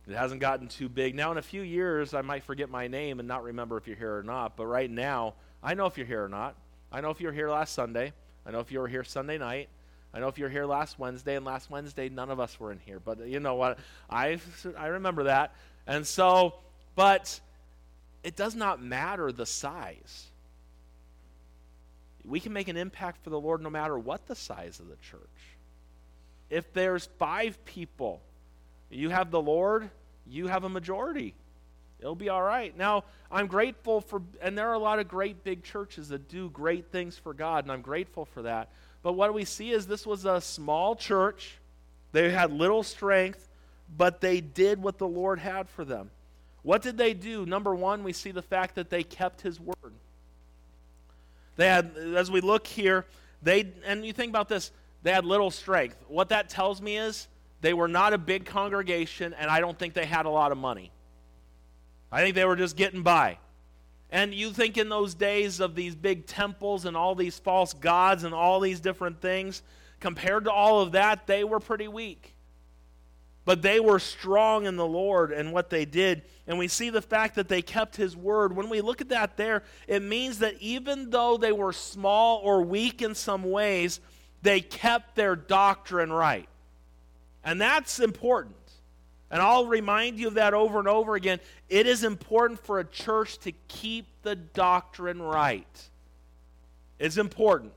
It 0.08 0.16
hasn't 0.16 0.42
gotten 0.42 0.68
too 0.68 0.90
big. 0.90 1.16
Now, 1.16 1.32
in 1.32 1.40
a 1.40 1.42
few 1.42 1.64
years, 1.64 2.14
I 2.14 2.22
might 2.22 2.44
forget 2.44 2.70
my 2.70 2.88
name 2.88 3.20
and 3.20 3.28
not 3.28 3.44
remember 3.44 3.78
if 3.78 3.88
you're 3.88 3.96
here 3.98 4.16
or 4.16 4.24
not. 4.24 4.56
But 4.56 4.68
right 4.68 4.90
now, 4.90 5.34
I 5.64 5.74
know 5.74 5.88
if 5.88 5.98
you're 5.98 6.06
here 6.06 6.24
or 6.24 6.30
not. 6.30 6.56
I 6.92 7.02
know 7.02 7.10
if 7.10 7.20
you 7.20 7.28
were 7.28 7.34
here 7.34 7.50
last 7.50 7.74
Sunday. 7.74 8.14
I 8.46 8.52
know 8.52 8.60
if 8.60 8.72
you 8.72 8.80
were 8.80 8.88
here 8.88 9.04
Sunday 9.04 9.40
night. 9.40 9.70
I 10.14 10.20
know 10.20 10.28
if 10.28 10.38
you 10.38 10.46
were 10.46 10.50
here 10.50 10.66
last 10.66 10.98
Wednesday, 10.98 11.36
and 11.36 11.46
last 11.46 11.70
Wednesday, 11.72 12.10
none 12.10 12.30
of 12.30 12.40
us 12.40 12.60
were 12.60 12.72
in 12.72 12.80
here. 12.80 13.00
But 13.00 13.22
uh, 13.22 13.24
you 13.24 13.40
know 13.40 13.56
what? 13.56 13.80
I, 14.08 14.40
I 14.78 14.88
remember 14.88 15.24
that. 15.24 15.56
And 15.86 16.06
so, 16.06 16.56
but 16.96 17.40
it 18.24 18.36
does 18.36 18.56
not 18.56 18.82
matter 18.82 19.32
the 19.32 19.46
size. 19.46 20.29
We 22.30 22.40
can 22.40 22.54
make 22.54 22.68
an 22.68 22.78
impact 22.78 23.24
for 23.24 23.32
the 23.32 23.40
Lord 23.40 23.62
no 23.62 23.70
matter 23.70 23.98
what 23.98 24.28
the 24.28 24.36
size 24.36 24.80
of 24.80 24.88
the 24.88 24.96
church. 24.98 25.58
If 26.50 26.72
there's 26.74 27.10
five 27.18 27.64
people, 27.66 28.22
you 28.90 29.10
have 29.10 29.32
the 29.32 29.42
Lord, 29.42 29.90
you 30.28 30.48
have 30.48 30.64
a 30.64 30.70
majority. 30.70 31.34
It'll 32.00 32.16
be 32.16 32.30
all 32.30 32.42
right. 32.42 32.76
Now, 32.78 33.04
I'm 33.32 33.48
grateful 33.48 34.00
for, 34.02 34.22
and 34.42 34.58
there 34.58 34.70
are 34.70 34.74
a 34.74 34.80
lot 34.80 35.00
of 35.00 35.08
great 35.08 35.44
big 35.44 35.64
churches 35.64 36.10
that 36.10 36.30
do 36.30 36.50
great 36.50 36.92
things 36.92 37.18
for 37.18 37.34
God, 37.34 37.66
and 37.66 37.72
I'm 37.72 37.82
grateful 37.82 38.26
for 38.26 38.44
that. 38.44 38.70
But 39.02 39.14
what 39.14 39.34
we 39.34 39.44
see 39.44 39.72
is 39.72 39.86
this 39.86 40.06
was 40.06 40.26
a 40.26 40.40
small 40.40 40.96
church. 40.96 41.58
They 42.12 42.32
had 42.32 42.52
little 42.52 42.84
strength, 42.84 43.48
but 43.96 44.22
they 44.22 44.40
did 44.40 44.82
what 44.82 44.98
the 44.98 45.08
Lord 45.08 45.40
had 45.40 45.70
for 45.70 45.84
them. 45.84 46.10
What 46.62 46.82
did 46.82 46.98
they 46.98 47.14
do? 47.14 47.46
Number 47.46 47.74
one, 47.76 48.04
we 48.04 48.14
see 48.14 48.32
the 48.32 48.42
fact 48.42 48.76
that 48.76 48.90
they 48.90 49.04
kept 49.04 49.42
his 49.42 49.60
word. 49.60 49.94
They 51.60 51.68
had, 51.68 51.92
as 52.16 52.32
we 52.32 52.40
look 52.40 52.66
here, 52.66 53.06
they, 53.44 53.74
and 53.86 54.06
you 54.06 54.14
think 54.14 54.30
about 54.30 54.48
this, 54.48 54.72
they 55.04 55.12
had 55.12 55.26
little 55.26 55.52
strength. 55.52 55.98
What 56.08 56.30
that 56.30 56.48
tells 56.48 56.82
me 56.82 56.96
is 56.96 57.28
they 57.60 57.74
were 57.74 57.90
not 57.90 58.14
a 58.14 58.18
big 58.18 58.46
congregation, 58.46 59.34
and 59.34 59.52
I 59.52 59.60
don't 59.60 59.78
think 59.78 59.94
they 59.94 60.06
had 60.06 60.26
a 60.26 60.30
lot 60.30 60.54
of 60.54 60.58
money. 60.58 60.90
I 62.14 62.22
think 62.22 62.36
they 62.36 62.46
were 62.46 62.56
just 62.56 62.78
getting 62.78 63.04
by. 63.04 63.40
And 64.10 64.34
you 64.34 64.52
think 64.52 64.78
in 64.78 64.88
those 64.88 65.14
days 65.16 65.60
of 65.60 65.76
these 65.76 65.96
big 65.96 66.28
temples 66.28 66.86
and 66.86 66.96
all 66.96 67.14
these 67.14 67.38
false 67.38 67.74
gods 67.74 68.24
and 68.24 68.34
all 68.34 68.62
these 68.62 68.80
different 68.80 69.20
things, 69.20 69.62
compared 70.00 70.46
to 70.46 70.52
all 70.54 70.80
of 70.80 70.94
that, 70.94 71.28
they 71.28 71.44
were 71.44 71.60
pretty 71.60 71.90
weak. 71.90 72.38
But 73.50 73.64
they 73.64 73.80
were 73.80 73.98
strong 73.98 74.68
in 74.68 74.76
the 74.76 74.86
Lord 74.86 75.32
and 75.32 75.52
what 75.52 75.72
they 75.72 75.84
did. 75.84 76.22
And 76.46 76.60
we 76.60 76.68
see 76.68 76.92
the 76.92 77.02
fact 77.02 77.34
that 77.34 77.48
they 77.48 77.64
kept 77.64 77.96
his 77.96 78.16
word. 78.16 78.56
When 78.56 78.70
we 78.70 78.80
look 78.80 79.02
at 79.02 79.10
that 79.10 79.38
there, 79.38 79.64
it 79.88 80.04
means 80.04 80.38
that 80.38 80.54
even 80.60 81.10
though 81.10 81.36
they 81.36 81.52
were 81.52 81.74
small 81.74 82.42
or 82.44 82.62
weak 82.62 83.02
in 83.02 83.16
some 83.16 83.50
ways, 83.50 84.02
they 84.44 84.62
kept 84.62 85.16
their 85.16 85.36
doctrine 85.36 86.14
right. 86.14 86.48
And 87.44 87.60
that's 87.60 88.00
important. 88.00 88.56
And 89.32 89.42
I'll 89.42 89.66
remind 89.66 90.20
you 90.20 90.28
of 90.28 90.36
that 90.36 90.54
over 90.54 90.78
and 90.78 90.88
over 90.88 91.16
again. 91.16 91.40
It 91.70 91.88
is 91.88 92.04
important 92.04 92.64
for 92.64 92.78
a 92.78 92.86
church 92.86 93.40
to 93.40 93.52
keep 93.68 94.06
the 94.22 94.36
doctrine 94.36 95.24
right. 95.24 95.90
It's 97.00 97.18
important. 97.18 97.74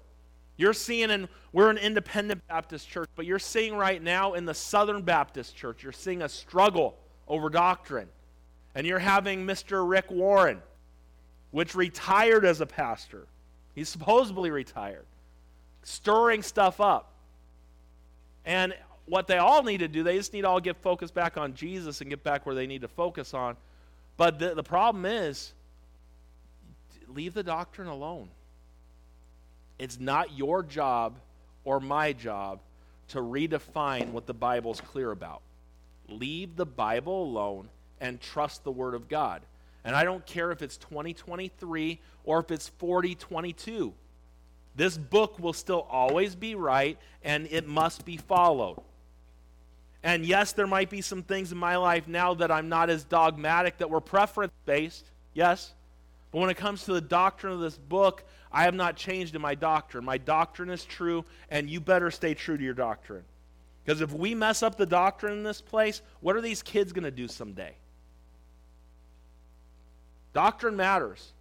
You're 0.63 0.73
seeing, 0.75 1.11
and 1.11 1.29
we're 1.53 1.71
an 1.71 1.77
independent 1.77 2.47
Baptist 2.47 2.89
church, 2.89 3.09
but 3.17 3.27
you're 3.27 3.41
seeing 3.41 3.75
right 3.75 4.01
now 4.01 4.35
in 4.35 4.45
the 4.45 4.55
Southern 4.55 5.03
Baptist 5.03 5.57
church, 5.57 5.83
you're 5.83 5.91
seeing 5.91 6.23
a 6.23 6.29
struggle 6.29 6.97
over 7.27 7.51
doctrine. 7.51 8.07
And 8.77 8.87
you're 8.87 9.01
having 9.01 9.45
Mr. 9.45 9.87
Rick 9.87 10.13
Warren, 10.13 10.63
which 11.51 11.75
retired 11.75 12.45
as 12.45 12.61
a 12.61 12.67
pastor. 12.67 13.27
He's 13.75 13.89
supposedly 13.89 14.53
retired, 14.53 15.05
stirring 15.83 16.45
stuff 16.45 16.81
up. 16.81 17.13
And 18.45 18.73
what 19.07 19.27
they 19.27 19.39
all 19.39 19.65
need 19.65 19.79
to 19.79 19.89
do, 19.89 20.05
they 20.05 20.17
just 20.17 20.33
need 20.33 20.43
to 20.43 20.49
all 20.49 20.61
get 20.61 20.77
focused 20.77 21.13
back 21.13 21.37
on 21.37 21.55
Jesus 21.55 22.03
and 22.03 22.09
get 22.09 22.23
back 22.23 22.47
where 22.47 22.55
they 22.55 22.69
need 22.69 22.83
to 22.83 22.89
focus 22.89 23.35
on. 23.35 23.57
But 24.17 24.39
the, 24.39 24.55
the 24.55 24.63
problem 24.63 25.07
is, 25.07 25.55
leave 27.09 27.35
the 27.35 27.43
doctrine 27.43 27.89
alone. 27.89 28.29
It's 29.83 29.99
not 29.99 30.39
your 30.39 30.63
job 30.63 31.19
or 31.65 31.81
my 31.81 32.13
job 32.13 32.61
to 33.09 33.19
redefine 33.19 34.13
what 34.13 34.27
the 34.27 34.33
Bible's 34.33 34.81
clear 34.81 35.11
about. 35.11 35.43
Leave 36.09 36.55
the 36.55 36.65
Bible 36.65 37.25
alone 37.25 37.69
and 38.01 38.21
trust 38.21 38.63
the 38.63 38.71
Word 38.71 38.95
of 38.95 39.09
God. 39.09 39.43
And 39.85 39.97
I 39.97 40.05
don't 40.05 40.25
care 40.25 40.53
if 40.53 40.63
it's 40.63 40.77
2023 40.77 41.99
or 42.23 42.39
if 42.39 42.53
it's 42.53 42.69
4022. 42.69 43.93
This 44.77 44.97
book 44.97 45.41
will 45.41 45.53
still 45.53 45.85
always 45.91 46.37
be 46.37 46.55
right 46.55 46.97
and 47.25 47.49
it 47.51 47.67
must 47.67 48.05
be 48.05 48.19
followed. 48.19 48.81
And 50.05 50.25
yes, 50.25 50.53
there 50.53 50.69
might 50.69 50.91
be 50.91 51.01
some 51.01 51.25
things 51.25 51.51
in 51.51 51.59
my 51.59 51.75
life 51.77 52.07
now 52.07 52.35
that 52.35 52.53
I'm 52.53 52.69
not 52.69 52.89
as 52.89 53.03
dogmatic, 53.03 53.79
that 53.79 53.91
were 53.91 54.01
preference 54.01 54.53
based. 54.65 55.11
Yes. 55.35 55.75
But 56.31 56.39
when 56.39 56.51
it 56.51 56.57
comes 56.57 56.85
to 56.85 56.93
the 56.93 57.01
doctrine 57.01 57.53
of 57.53 57.59
this 57.59 57.77
book, 57.77 58.23
I 58.53 58.65
have 58.65 58.75
not 58.75 58.97
changed 58.97 59.35
in 59.35 59.41
my 59.41 59.55
doctrine. 59.55 60.05
My 60.05 60.19
doctrine 60.19 60.71
is 60.71 60.85
true, 60.85 61.25
and 61.51 61.71
you 61.71 61.81
better 61.81 62.11
stay 62.11 62.35
true 62.35 62.57
to 62.57 62.63
your 62.63 62.75
doctrine. 62.75 63.25
Because 63.85 64.01
if 64.01 64.13
we 64.13 64.35
mess 64.35 64.63
up 64.63 64.77
the 64.77 64.87
doctrine 64.87 65.33
in 65.33 65.43
this 65.43 65.61
place, 65.61 66.03
what 66.21 66.37
are 66.37 66.41
these 66.41 66.63
kids 66.63 66.93
going 66.93 67.05
to 67.05 67.11
do 67.11 67.27
someday? 67.27 67.75
Doctrine 70.33 70.77
matters. 70.77 71.33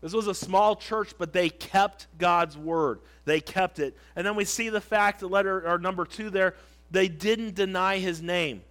This 0.00 0.12
was 0.12 0.28
a 0.28 0.34
small 0.34 0.76
church, 0.76 1.12
but 1.18 1.32
they 1.32 1.50
kept 1.50 2.06
God's 2.16 2.56
word. 2.56 3.00
They 3.26 3.40
kept 3.40 3.78
it. 3.78 3.96
And 4.16 4.26
then 4.26 4.34
we 4.34 4.44
see 4.44 4.70
the 4.70 4.80
fact, 4.80 5.22
letter 5.22 5.68
or 5.68 5.78
number 5.78 6.04
two 6.04 6.30
there, 6.30 6.54
they 6.90 7.08
didn't 7.08 7.54
deny 7.54 7.98
his 7.98 8.22
name. 8.22 8.62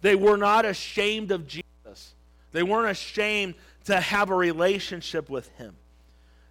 They 0.00 0.14
were 0.14 0.36
not 0.36 0.64
ashamed 0.64 1.32
of 1.32 1.46
Jesus. 1.46 2.14
They 2.52 2.62
weren't 2.62 2.90
ashamed 2.90 3.54
to 3.84 4.00
have 4.00 4.30
a 4.30 4.34
relationship 4.34 5.28
with 5.28 5.48
him. 5.56 5.74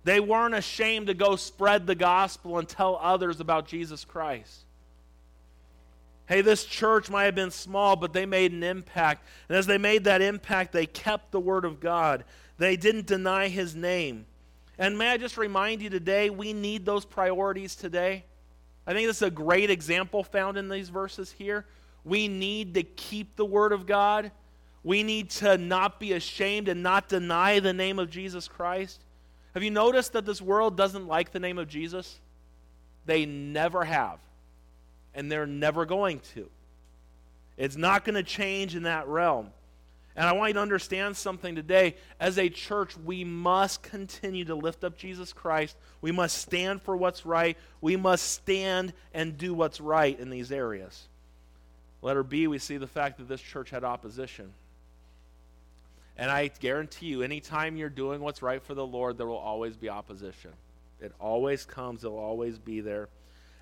They 0.10 0.19
weren't 0.19 0.56
ashamed 0.56 1.06
to 1.06 1.13
go 1.13 1.36
spread 1.36 1.86
the 1.86 1.93
gospel 1.93 2.58
and 2.58 2.67
tell 2.67 2.98
others 3.00 3.39
about 3.39 3.67
Jesus 3.67 4.04
Christ. 4.04 4.62
Hey, 6.26 6.41
this 6.41 6.65
church 6.65 7.12
might 7.12 7.26
have 7.26 7.36
been 7.36 7.52
small, 7.52 7.95
but 7.95 8.12
they 8.12 8.26
made 8.26 8.52
an 8.52 8.63
impact. 8.63 9.24
And 9.48 9.56
as 9.56 9.67
they 9.67 9.78
made 9.78 10.06
that 10.06 10.24
impact, 10.24 10.72
they 10.72 10.88
kept 10.88 11.30
the 11.30 11.39
word 11.39 11.63
of 11.63 11.80
God. 11.80 12.24
They 12.58 12.76
didn't 12.76 13.06
deny 13.06 13.50
his 13.50 13.76
name. 13.76 14.26
And 14.80 14.98
may 14.98 15.12
I 15.12 15.17
just 15.17 15.38
remind 15.38 15.84
you 15.84 15.91
today, 15.91 16.32
we 16.32 16.54
need 16.54 16.88
those 16.88 17.06
priorities 17.06 17.76
today. 17.76 18.26
I 18.88 18.93
think 18.93 19.06
this 19.06 19.17
is 19.17 19.22
a 19.22 19.30
great 19.30 19.69
example 19.69 20.24
found 20.24 20.58
in 20.58 20.69
these 20.69 20.89
verses 20.89 21.32
here. 21.32 21.67
We 22.04 22.28
need 22.28 22.74
to 22.74 22.82
keep 22.82 23.36
the 23.36 23.45
word 23.45 23.74
of 23.74 23.86
God. 23.86 24.32
We 24.84 25.04
need 25.04 25.30
to 25.30 25.60
not 25.60 26.00
be 26.00 26.13
ashamed 26.13 26.67
and 26.67 26.82
not 26.82 27.10
deny 27.10 27.60
the 27.60 27.74
name 27.74 28.00
of 28.00 28.10
Jesus 28.10 28.48
Christ. 28.48 29.04
Have 29.53 29.63
you 29.63 29.71
noticed 29.71 30.13
that 30.13 30.25
this 30.25 30.41
world 30.41 30.77
doesn't 30.77 31.07
like 31.07 31.31
the 31.31 31.39
name 31.39 31.57
of 31.57 31.67
Jesus? 31.67 32.19
They 33.05 33.25
never 33.25 33.83
have, 33.83 34.19
and 35.15 35.31
they're 35.31 35.47
never 35.47 35.85
going 35.85 36.19
to. 36.35 36.49
It's 37.57 37.75
not 37.75 38.05
going 38.05 38.15
to 38.15 38.23
change 38.23 38.75
in 38.75 38.83
that 38.83 39.07
realm. 39.07 39.51
And 40.15 40.27
I 40.27 40.33
want 40.33 40.49
you 40.49 40.53
to 40.55 40.62
understand 40.62 41.15
something 41.15 41.55
today. 41.55 41.95
As 42.19 42.38
a 42.38 42.49
church, 42.49 42.97
we 42.97 43.23
must 43.23 43.81
continue 43.81 44.45
to 44.45 44.55
lift 44.55 44.83
up 44.83 44.97
Jesus 44.97 45.33
Christ. 45.33 45.77
We 46.01 46.12
must 46.12 46.38
stand 46.38 46.81
for 46.81 46.95
what's 46.97 47.25
right. 47.25 47.57
We 47.79 47.95
must 47.95 48.31
stand 48.33 48.93
and 49.13 49.38
do 49.38 49.53
what's 49.53 49.79
right 49.79 50.19
in 50.19 50.29
these 50.29 50.51
areas. 50.51 51.07
Letter 52.01 52.23
B, 52.23 52.47
we 52.47 52.59
see 52.59 52.77
the 52.77 52.88
fact 52.88 53.17
that 53.17 53.27
this 53.27 53.41
church 53.41 53.69
had 53.69 53.83
opposition. 53.83 54.53
And 56.19 56.29
I 56.29 56.49
guarantee 56.60 57.05
you, 57.05 57.21
anytime 57.21 57.77
you're 57.77 57.88
doing 57.88 58.19
what's 58.19 58.41
right 58.41 58.62
for 58.62 58.73
the 58.73 58.86
Lord, 58.86 59.17
there 59.17 59.25
will 59.25 59.38
always 59.38 59.77
be 59.77 59.89
opposition. 59.89 60.51
It 60.99 61.13
always 61.17 61.63
comes, 61.63 62.03
it'll 62.03 62.17
always 62.17 62.60
be 62.60 62.82
there. 62.82 63.08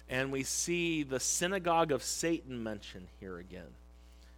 And 0.09 0.31
we 0.31 0.41
see 0.41 1.03
the 1.03 1.19
synagogue 1.19 1.91
of 1.91 2.01
Satan 2.01 2.63
mentioned 2.63 3.09
here 3.19 3.37
again. 3.37 3.67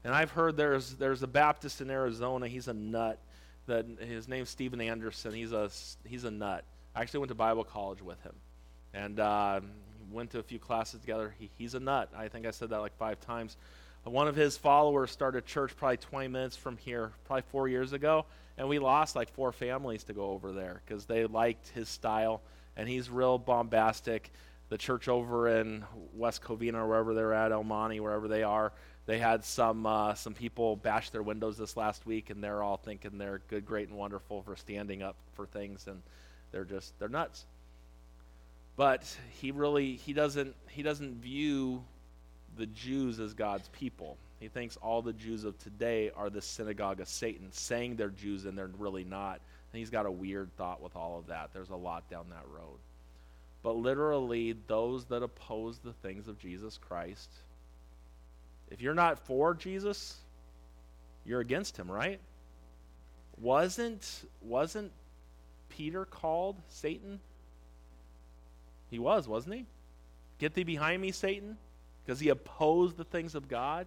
And 0.04 0.14
I've 0.14 0.32
heard 0.32 0.58
there's, 0.58 0.96
there's 0.96 1.24
a 1.24 1.28
Baptist 1.28 1.80
in 1.80 1.90
Arizona, 1.90 2.50
he's 2.50 2.68
a 2.68 2.74
nut. 2.74 3.20
That 3.68 3.86
his 4.02 4.28
name's 4.28 4.50
Steven 4.50 4.82
Anderson. 4.82 5.32
He's 5.32 5.54
a, 5.54 5.70
he's 6.04 6.26
a 6.26 6.32
nut. 6.32 6.66
I 6.96 7.02
actually 7.02 7.20
went 7.20 7.30
to 7.30 7.36
Bible 7.36 7.64
college 7.64 8.02
with 8.02 8.22
him. 8.24 8.34
And 8.94 9.20
uh, 9.20 9.62
went 10.12 10.32
to 10.32 10.40
a 10.40 10.44
few 10.44 10.60
classes 10.60 11.00
together. 11.00 11.34
He, 11.40 11.50
he's 11.58 11.74
a 11.76 11.80
nut. 11.80 12.10
I 12.18 12.28
think 12.28 12.46
I 12.46 12.52
said 12.52 12.72
that 12.72 12.80
like 12.80 12.98
five 12.98 13.22
times. 13.22 13.56
One 14.04 14.28
of 14.28 14.36
his 14.36 14.58
followers 14.58 15.12
started 15.12 15.46
church 15.46 15.76
probably 15.76 15.98
20 15.98 16.30
minutes 16.30 16.56
from 16.56 16.78
here, 16.78 17.12
probably 17.26 17.44
four 17.52 17.68
years 17.68 17.94
ago, 17.94 18.26
and 18.58 18.68
we 18.68 18.80
lost 18.80 19.16
like 19.16 19.30
four 19.30 19.52
families 19.52 20.04
to 20.06 20.14
go 20.14 20.32
over 20.32 20.52
there 20.52 20.82
because 20.86 21.06
they 21.06 21.26
liked 21.26 21.68
his 21.70 21.90
style, 21.90 22.42
and 22.76 22.88
he's 22.88 23.10
real 23.10 23.38
bombastic. 23.38 24.32
The 24.70 24.78
church 24.78 25.08
over 25.08 25.48
in 25.48 25.84
West 26.14 26.42
Covina 26.42 26.76
or 26.76 26.88
wherever 26.88 27.14
they're 27.14 27.34
at, 27.34 27.52
El 27.52 27.64
Monte, 27.64 28.00
wherever 28.00 28.28
they 28.28 28.44
are, 28.44 28.72
they 29.06 29.18
had 29.18 29.44
some 29.44 29.88
uh, 29.88 30.14
some 30.14 30.36
people 30.36 30.76
bash 30.76 31.10
their 31.10 31.24
windows 31.24 31.58
this 31.58 31.76
last 31.76 32.06
week, 32.06 32.30
and 32.30 32.44
they're 32.44 32.62
all 32.62 32.78
thinking 32.78 33.18
they're 33.18 33.42
good, 33.50 33.66
great, 33.66 33.90
and 33.90 33.98
wonderful 33.98 34.44
for 34.44 34.56
standing 34.56 35.02
up 35.02 35.16
for 35.34 35.48
things, 35.48 35.88
and 35.88 36.04
they're 36.52 36.64
just 36.64 36.98
they're 37.00 37.10
nuts. 37.10 37.46
But 38.76 39.04
he 39.42 39.52
really 39.52 39.96
he 39.96 40.14
doesn't 40.14 40.56
he 40.68 40.84
doesn't 40.84 41.22
view 41.22 41.84
the 42.60 42.68
Jews 42.68 43.20
as 43.20 43.34
God's 43.34 43.70
people. 43.70 44.18
He 44.40 44.50
thinks 44.50 44.78
all 44.78 45.02
the 45.02 45.14
Jews 45.14 45.46
of 45.46 45.58
today 45.58 46.12
are 46.16 46.30
the 46.30 46.42
synagogue 46.42 47.00
of 47.00 47.08
Satan, 47.08 47.52
saying 47.52 47.96
they're 47.96 48.10
Jews 48.10 48.46
and 48.46 48.58
they're 48.58 48.70
really 48.78 49.04
not. 49.06 49.40
And 49.72 49.80
he's 49.80 49.90
got 49.90 50.06
a 50.06 50.12
weird 50.12 50.56
thought 50.58 50.82
with 50.82 50.96
all 50.96 51.18
of 51.18 51.28
that. 51.28 51.50
There's 51.54 51.70
a 51.70 51.76
lot 51.76 52.10
down 52.10 52.26
that 52.30 52.46
road. 52.48 52.78
But 53.64 53.76
literally, 53.78 54.56
those 54.68 55.06
that 55.06 55.24
oppose 55.24 55.80
the 55.80 55.94
things 55.94 56.28
of 56.28 56.38
Jesus 56.38 56.78
Christ, 56.78 57.30
if 58.70 58.82
you're 58.82 58.94
not 58.94 59.20
for 59.20 59.54
Jesus, 59.54 60.18
you're 61.26 61.42
against 61.42 61.76
him, 61.78 61.90
right? 61.90 62.20
Wasn't 63.38 64.26
wasn't 64.42 64.92
Peter 65.70 66.06
called 66.06 66.58
Satan? 66.68 67.20
He 68.90 69.00
was, 69.00 69.28
wasn't 69.28 69.56
he? 69.56 69.66
Get 70.40 70.54
thee 70.54 70.64
behind 70.64 71.02
me, 71.02 71.12
Satan 71.12 71.58
because 72.10 72.20
he 72.20 72.30
opposed 72.30 72.98
the 72.98 73.04
things 73.04 73.36
of 73.36 73.48
God. 73.48 73.86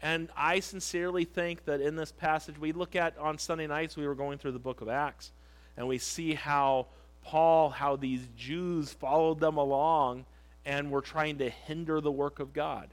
And 0.00 0.28
I 0.36 0.60
sincerely 0.60 1.24
think 1.24 1.64
that 1.64 1.80
in 1.80 1.96
this 1.96 2.12
passage, 2.12 2.56
we 2.56 2.70
look 2.70 2.94
at 2.94 3.18
on 3.18 3.38
Sunday 3.38 3.66
nights, 3.66 3.96
we 3.96 4.06
were 4.06 4.14
going 4.14 4.38
through 4.38 4.52
the 4.52 4.60
book 4.60 4.80
of 4.82 4.88
Acts, 4.88 5.32
and 5.76 5.88
we 5.88 5.98
see 5.98 6.34
how 6.34 6.86
Paul, 7.24 7.70
how 7.70 7.96
these 7.96 8.20
Jews 8.36 8.92
followed 8.92 9.40
them 9.40 9.56
along 9.56 10.26
and 10.64 10.92
were 10.92 11.00
trying 11.00 11.38
to 11.38 11.50
hinder 11.50 12.00
the 12.00 12.12
work 12.12 12.38
of 12.38 12.52
God. 12.52 12.88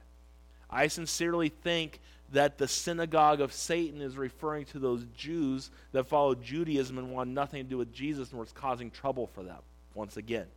I 0.71 0.87
sincerely 0.87 1.49
think 1.49 1.99
that 2.31 2.57
the 2.57 2.67
synagogue 2.67 3.41
of 3.41 3.53
Satan 3.53 4.01
is 4.01 4.17
referring 4.17 4.65
to 4.65 4.79
those 4.79 5.05
Jews 5.15 5.69
that 5.91 6.07
followed 6.07 6.41
Judaism 6.41 6.97
and 6.97 7.11
wanted 7.11 7.35
nothing 7.35 7.63
to 7.63 7.69
do 7.69 7.77
with 7.77 7.93
Jesus 7.93 8.31
and 8.31 8.39
was 8.39 8.53
causing 8.53 8.89
trouble 8.89 9.27
for 9.27 9.43
them 9.43 9.59
once 9.93 10.17
again. 10.17 10.47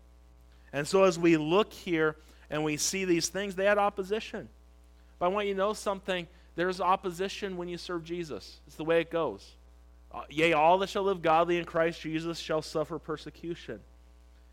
And 0.73 0.89
so 0.89 1.05
as 1.05 1.19
we 1.19 1.37
look 1.37 1.75
here 1.75 2.17
and 2.51 2.65
we 2.65 2.77
see 2.77 3.05
these 3.05 3.29
things, 3.29 3.55
they 3.55 3.65
had 3.65 3.79
opposition. 3.79 4.49
But 5.19 5.27
I 5.27 5.29
want 5.29 5.47
you 5.47 5.55
to 5.55 5.59
know 5.59 5.73
something. 5.73 6.27
There's 6.57 6.81
opposition 6.81 7.57
when 7.57 7.69
you 7.69 7.79
serve 7.79 8.05
Jesus. 8.05 8.61
It's 8.67 8.77
the 8.77 8.85
way 8.85 9.01
it 9.01 9.11
goes. 9.11 9.53
Uh, 10.13 10.23
yea, 10.29 10.53
all 10.53 10.79
that 10.79 10.89
shall 10.89 11.05
live 11.05 11.23
godly 11.23 11.59
in 11.59 11.65
Christ 11.65 12.01
Jesus 12.01 12.39
shall 12.39 12.63
suffer 12.63 12.99
persecution. 12.99 13.81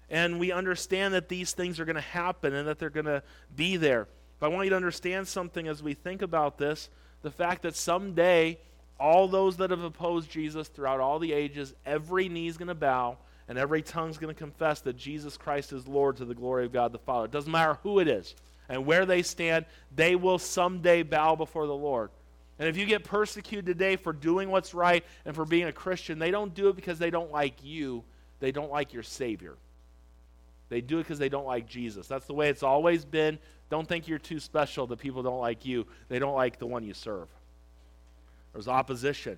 And 0.10 0.40
we 0.40 0.52
understand 0.52 1.16
that 1.16 1.28
these 1.28 1.54
things 1.54 1.80
are 1.80 1.86
going 1.86 1.96
to 1.96 2.02
happen 2.02 2.54
and 2.54 2.68
that 2.68 2.80
they're 2.80 2.90
going 2.90 3.08
to 3.08 3.24
be 3.56 3.76
there. 3.76 4.08
But 4.40 4.48
I 4.48 4.50
want 4.50 4.66
you 4.66 4.70
to 4.70 4.76
understand 4.76 5.28
something 5.28 5.68
as 5.68 5.82
we 5.82 5.94
think 5.94 6.22
about 6.22 6.58
this 6.58 6.90
the 7.24 7.32
fact 7.32 7.64
that 7.64 7.76
someday 7.76 8.60
all 9.00 9.28
those 9.28 9.58
that 9.58 9.72
have 9.72 9.84
opposed 9.84 10.30
Jesus 10.30 10.68
throughout 10.68 11.00
all 11.00 11.20
the 11.20 11.34
ages, 11.34 11.74
every 11.86 12.30
knee 12.30 12.48
is 12.48 12.58
going 12.58 12.68
to 12.68 12.76
bow 12.76 13.18
and 13.48 13.58
every 13.58 13.82
tongue's 13.82 14.18
going 14.18 14.34
to 14.34 14.38
confess 14.38 14.82
that 14.82 14.98
Jesus 14.98 15.38
Christ 15.38 15.72
is 15.72 15.88
Lord 15.88 16.18
to 16.18 16.26
the 16.26 16.36
glory 16.36 16.66
of 16.66 16.74
God 16.74 16.92
the 16.92 17.00
Father. 17.00 17.26
It 17.26 17.32
doesn't 17.32 17.52
matter 17.52 17.78
who 17.84 18.00
it 18.00 18.08
is 18.08 18.36
and 18.70 18.86
where 18.86 19.06
they 19.06 19.22
stand, 19.22 19.66
they 19.96 20.16
will 20.16 20.40
someday 20.40 21.04
bow 21.04 21.36
before 21.36 21.68
the 21.68 21.76
Lord. 21.76 22.10
And 22.60 22.68
if 22.68 22.76
you 22.76 22.86
get 22.86 23.04
persecuted 23.04 23.66
today 23.66 23.96
for 23.96 24.12
doing 24.12 24.50
what's 24.50 24.74
right 24.74 25.06
and 25.26 25.36
for 25.36 25.46
being 25.46 25.66
a 25.66 25.72
Christian, 25.72 26.20
they 26.20 26.32
don't 26.32 26.54
do 26.54 26.70
it 26.70 26.76
because 26.76 27.00
they 27.00 27.12
don't 27.12 27.32
like 27.32 27.64
you, 27.64 28.04
they 28.40 28.52
don't 28.52 28.72
like 28.72 28.94
your 28.94 29.04
Savior. 29.04 29.56
They 30.70 30.82
do 30.82 30.98
it 30.98 31.04
because 31.04 31.20
they 31.20 31.30
don't 31.30 31.46
like 31.46 31.68
Jesus. 31.68 32.08
That's 32.08 32.26
the 32.26 32.34
way 32.34 32.50
it's 32.50 32.64
always 32.64 33.06
been. 33.06 33.40
Don't 33.70 33.88
think 33.88 34.08
you're 34.08 34.20
too 34.20 34.40
special 34.40 34.88
that 34.88 35.00
people 35.00 35.24
don't 35.24 35.40
like 35.40 35.66
you. 35.66 35.86
They 36.10 36.20
don't 36.20 36.36
like 36.36 36.60
the 36.60 36.66
one 36.66 36.84
you 36.84 36.94
serve. 36.94 37.30
There's 38.52 38.68
opposition. 38.68 39.38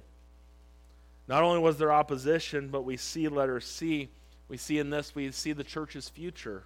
Not 1.29 1.43
only 1.43 1.59
was 1.59 1.77
there 1.77 1.91
opposition, 1.91 2.69
but 2.69 2.81
we 2.81 2.97
see 2.97 3.27
letter 3.27 3.59
C, 3.59 4.09
we 4.47 4.57
see 4.57 4.79
in 4.79 4.89
this, 4.89 5.13
we 5.13 5.29
see 5.29 5.53
the 5.53 5.63
church's 5.63 6.09
future. 6.09 6.63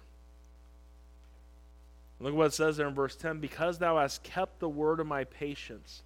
Look 2.18 2.34
what 2.34 2.46
it 2.46 2.54
says 2.54 2.78
there 2.78 2.88
in 2.88 2.94
verse 2.94 3.14
10 3.14 3.40
Because 3.40 3.78
thou 3.78 3.98
hast 3.98 4.22
kept 4.22 4.60
the 4.60 4.68
word 4.68 5.00
of 5.00 5.06
my 5.06 5.24
patience, 5.24 6.02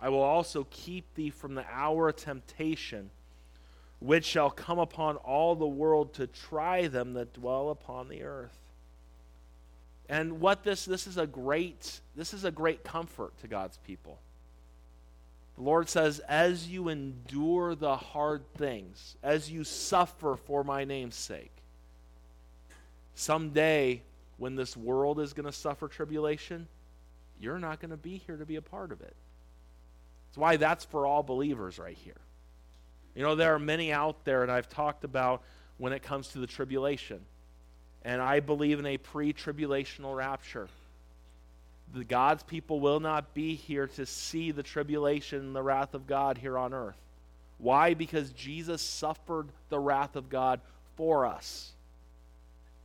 I 0.00 0.08
will 0.08 0.22
also 0.22 0.66
keep 0.70 1.14
thee 1.14 1.28
from 1.28 1.54
the 1.54 1.66
hour 1.70 2.08
of 2.08 2.16
temptation, 2.16 3.10
which 4.00 4.24
shall 4.24 4.48
come 4.48 4.78
upon 4.78 5.16
all 5.16 5.54
the 5.54 5.66
world 5.66 6.14
to 6.14 6.26
try 6.26 6.88
them 6.88 7.12
that 7.12 7.34
dwell 7.34 7.68
upon 7.68 8.08
the 8.08 8.22
earth. 8.22 8.56
And 10.08 10.40
what 10.40 10.64
this 10.64 10.86
this 10.86 11.06
is 11.06 11.18
a 11.18 11.26
great 11.26 12.00
this 12.16 12.32
is 12.32 12.44
a 12.44 12.50
great 12.50 12.84
comfort 12.84 13.36
to 13.42 13.48
God's 13.48 13.76
people. 13.86 14.18
The 15.58 15.64
Lord 15.64 15.88
says, 15.88 16.20
as 16.20 16.68
you 16.68 16.88
endure 16.88 17.74
the 17.74 17.96
hard 17.96 18.44
things, 18.54 19.16
as 19.24 19.50
you 19.50 19.64
suffer 19.64 20.36
for 20.36 20.62
my 20.62 20.84
name's 20.84 21.16
sake, 21.16 21.50
someday 23.16 24.02
when 24.36 24.54
this 24.54 24.76
world 24.76 25.18
is 25.18 25.32
going 25.32 25.46
to 25.46 25.52
suffer 25.52 25.88
tribulation, 25.88 26.68
you're 27.40 27.58
not 27.58 27.80
going 27.80 27.90
to 27.90 27.96
be 27.96 28.18
here 28.18 28.36
to 28.36 28.46
be 28.46 28.54
a 28.54 28.62
part 28.62 28.92
of 28.92 29.00
it. 29.00 29.16
That's 30.28 30.38
why 30.38 30.58
that's 30.58 30.84
for 30.84 31.06
all 31.06 31.24
believers 31.24 31.76
right 31.76 31.98
here. 32.04 32.20
You 33.16 33.24
know, 33.24 33.34
there 33.34 33.52
are 33.52 33.58
many 33.58 33.92
out 33.92 34.24
there, 34.24 34.44
and 34.44 34.52
I've 34.52 34.68
talked 34.68 35.02
about 35.02 35.42
when 35.76 35.92
it 35.92 36.04
comes 36.04 36.28
to 36.28 36.38
the 36.38 36.46
tribulation. 36.46 37.18
And 38.02 38.22
I 38.22 38.38
believe 38.38 38.78
in 38.78 38.86
a 38.86 38.96
pre 38.96 39.32
tribulational 39.32 40.14
rapture 40.14 40.68
the 41.94 42.04
God's 42.04 42.42
people 42.42 42.80
will 42.80 43.00
not 43.00 43.34
be 43.34 43.54
here 43.54 43.86
to 43.88 44.06
see 44.06 44.50
the 44.50 44.62
tribulation 44.62 45.40
and 45.40 45.56
the 45.56 45.62
wrath 45.62 45.94
of 45.94 46.06
God 46.06 46.38
here 46.38 46.58
on 46.58 46.74
earth. 46.74 46.98
Why? 47.58 47.94
Because 47.94 48.30
Jesus 48.30 48.82
suffered 48.82 49.48
the 49.68 49.78
wrath 49.78 50.16
of 50.16 50.28
God 50.28 50.60
for 50.96 51.26
us. 51.26 51.72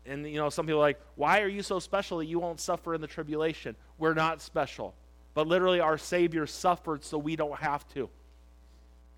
And 0.05 0.27
you 0.27 0.37
know, 0.37 0.49
some 0.49 0.65
people 0.65 0.79
are 0.79 0.83
like, 0.83 0.99
why 1.15 1.41
are 1.41 1.47
you 1.47 1.63
so 1.63 1.79
special 1.79 2.17
that 2.17 2.25
you 2.25 2.39
won't 2.39 2.59
suffer 2.59 2.93
in 2.93 3.01
the 3.01 3.07
tribulation? 3.07 3.75
We're 3.97 4.13
not 4.13 4.41
special. 4.41 4.93
But 5.33 5.47
literally, 5.47 5.79
our 5.79 5.97
Savior 5.97 6.45
suffered 6.45 7.03
so 7.03 7.17
we 7.17 7.35
don't 7.35 7.57
have 7.59 7.87
to. 7.93 8.09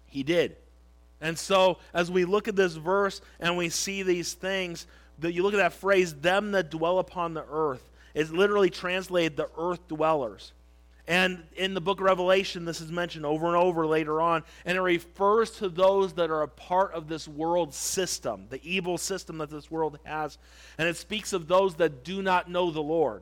He 0.08 0.24
did. 0.24 0.56
And 1.21 1.38
so, 1.38 1.80
as 1.93 2.12
we 2.12 2.26
look 2.26 2.48
at 2.48 2.56
this 2.56 2.76
verse 2.76 3.21
and 3.39 3.58
we 3.58 3.69
see 3.69 4.04
these 4.04 4.34
things, 4.34 4.88
that 5.19 5.34
you 5.34 5.43
look 5.43 5.54
at 5.54 5.58
that 5.58 5.74
phrase, 5.74 6.13
them 6.13 6.52
that 6.52 6.69
dwell 6.69 7.00
upon 7.00 7.34
the 7.34 7.45
earth, 7.50 7.89
is 8.15 8.32
literally 8.32 8.71
translated 8.71 9.38
the 9.38 9.49
earth 9.58 9.88
dwellers. 9.88 10.54
And 11.08 11.43
in 11.56 11.75
the 11.75 11.82
book 11.82 11.99
of 11.99 12.06
Revelation, 12.06 12.65
this 12.65 12.82
is 12.82 12.91
mentioned 12.91 13.28
over 13.28 13.45
and 13.45 13.56
over 13.56 13.86
later 13.86 14.19
on, 14.21 14.43
and 14.65 14.75
it 14.75 14.82
refers 14.82 15.51
to 15.58 15.69
those 15.69 16.13
that 16.13 16.32
are 16.32 16.41
a 16.41 16.47
part 16.47 16.93
of 16.93 17.08
this 17.08 17.28
world 17.28 17.75
system, 17.75 18.47
the 18.49 18.60
evil 18.63 18.97
system 18.97 19.38
that 19.38 19.51
this 19.51 19.69
world 19.69 19.99
has. 20.04 20.39
And 20.80 20.88
it 20.88 20.97
speaks 20.97 21.32
of 21.32 21.47
those 21.47 21.75
that 21.75 22.04
do 22.04 22.23
not 22.23 22.49
know 22.49 22.71
the 22.71 22.82
Lord. 22.82 23.21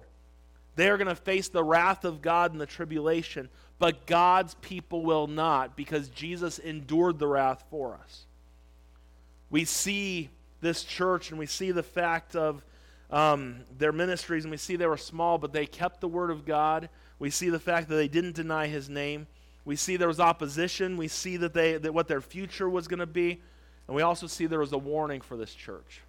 They 0.75 0.89
are 0.89 0.97
going 0.97 1.09
to 1.09 1.15
face 1.15 1.49
the 1.49 1.63
wrath 1.63 2.05
of 2.05 2.21
God 2.21 2.53
in 2.53 2.57
the 2.57 2.65
tribulation, 2.65 3.49
but 3.79 4.05
God's 4.05 4.53
people 4.55 5.03
will 5.03 5.27
not 5.27 5.75
because 5.75 6.07
Jesus 6.07 6.59
endured 6.59 7.19
the 7.19 7.27
wrath 7.27 7.65
for 7.69 7.95
us. 8.01 8.25
We 9.49 9.65
see 9.65 10.29
this 10.61 10.83
church 10.83 11.29
and 11.29 11.37
we 11.37 11.47
see 11.47 11.71
the 11.71 11.83
fact 11.83 12.35
of 12.35 12.63
um, 13.09 13.57
their 13.77 13.91
ministries 13.91 14.43
and 14.43 14.51
we 14.51 14.57
see 14.57 14.75
they 14.75 14.87
were 14.87 14.97
small, 14.97 15.37
but 15.37 15.53
they 15.53 15.65
kept 15.65 16.01
the 16.01 16.07
word 16.07 16.31
of 16.31 16.45
God 16.45 16.89
we 17.23 17.29
see 17.29 17.49
the 17.49 17.57
fact 17.57 17.87
that 17.87 17.95
they 17.95 18.09
didn't 18.09 18.35
deny 18.35 18.67
his 18.67 18.89
name. 18.89 19.27
We 19.63 19.77
see 19.77 19.95
there 19.95 20.09
was 20.09 20.19
opposition. 20.19 20.97
We 20.97 21.07
see 21.07 21.37
that, 21.37 21.53
they, 21.53 21.77
that 21.77 21.93
what 21.93 22.09
their 22.09 22.19
future 22.19 22.69
was 22.69 22.89
going 22.89 22.99
to 22.99 23.05
be. 23.05 23.39
And 23.87 23.95
we 23.95 24.01
also 24.01 24.27
see 24.27 24.45
there 24.45 24.59
was 24.59 24.73
a 24.73 24.77
warning 24.77 25.21
for 25.21 25.37
this 25.37 25.53
church. 25.53 26.01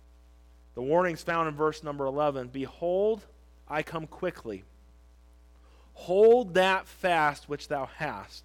The 0.75 0.83
warning's 0.83 1.23
found 1.23 1.49
in 1.49 1.55
verse 1.55 1.85
number 1.85 2.05
11 2.07 2.49
Behold, 2.49 3.25
I 3.69 3.85
come 3.85 4.09
quickly. 4.09 4.65
Hold 5.93 6.55
that 6.55 6.89
fast 6.89 7.49
which 7.49 7.69
thou 7.69 7.89
hast, 7.99 8.43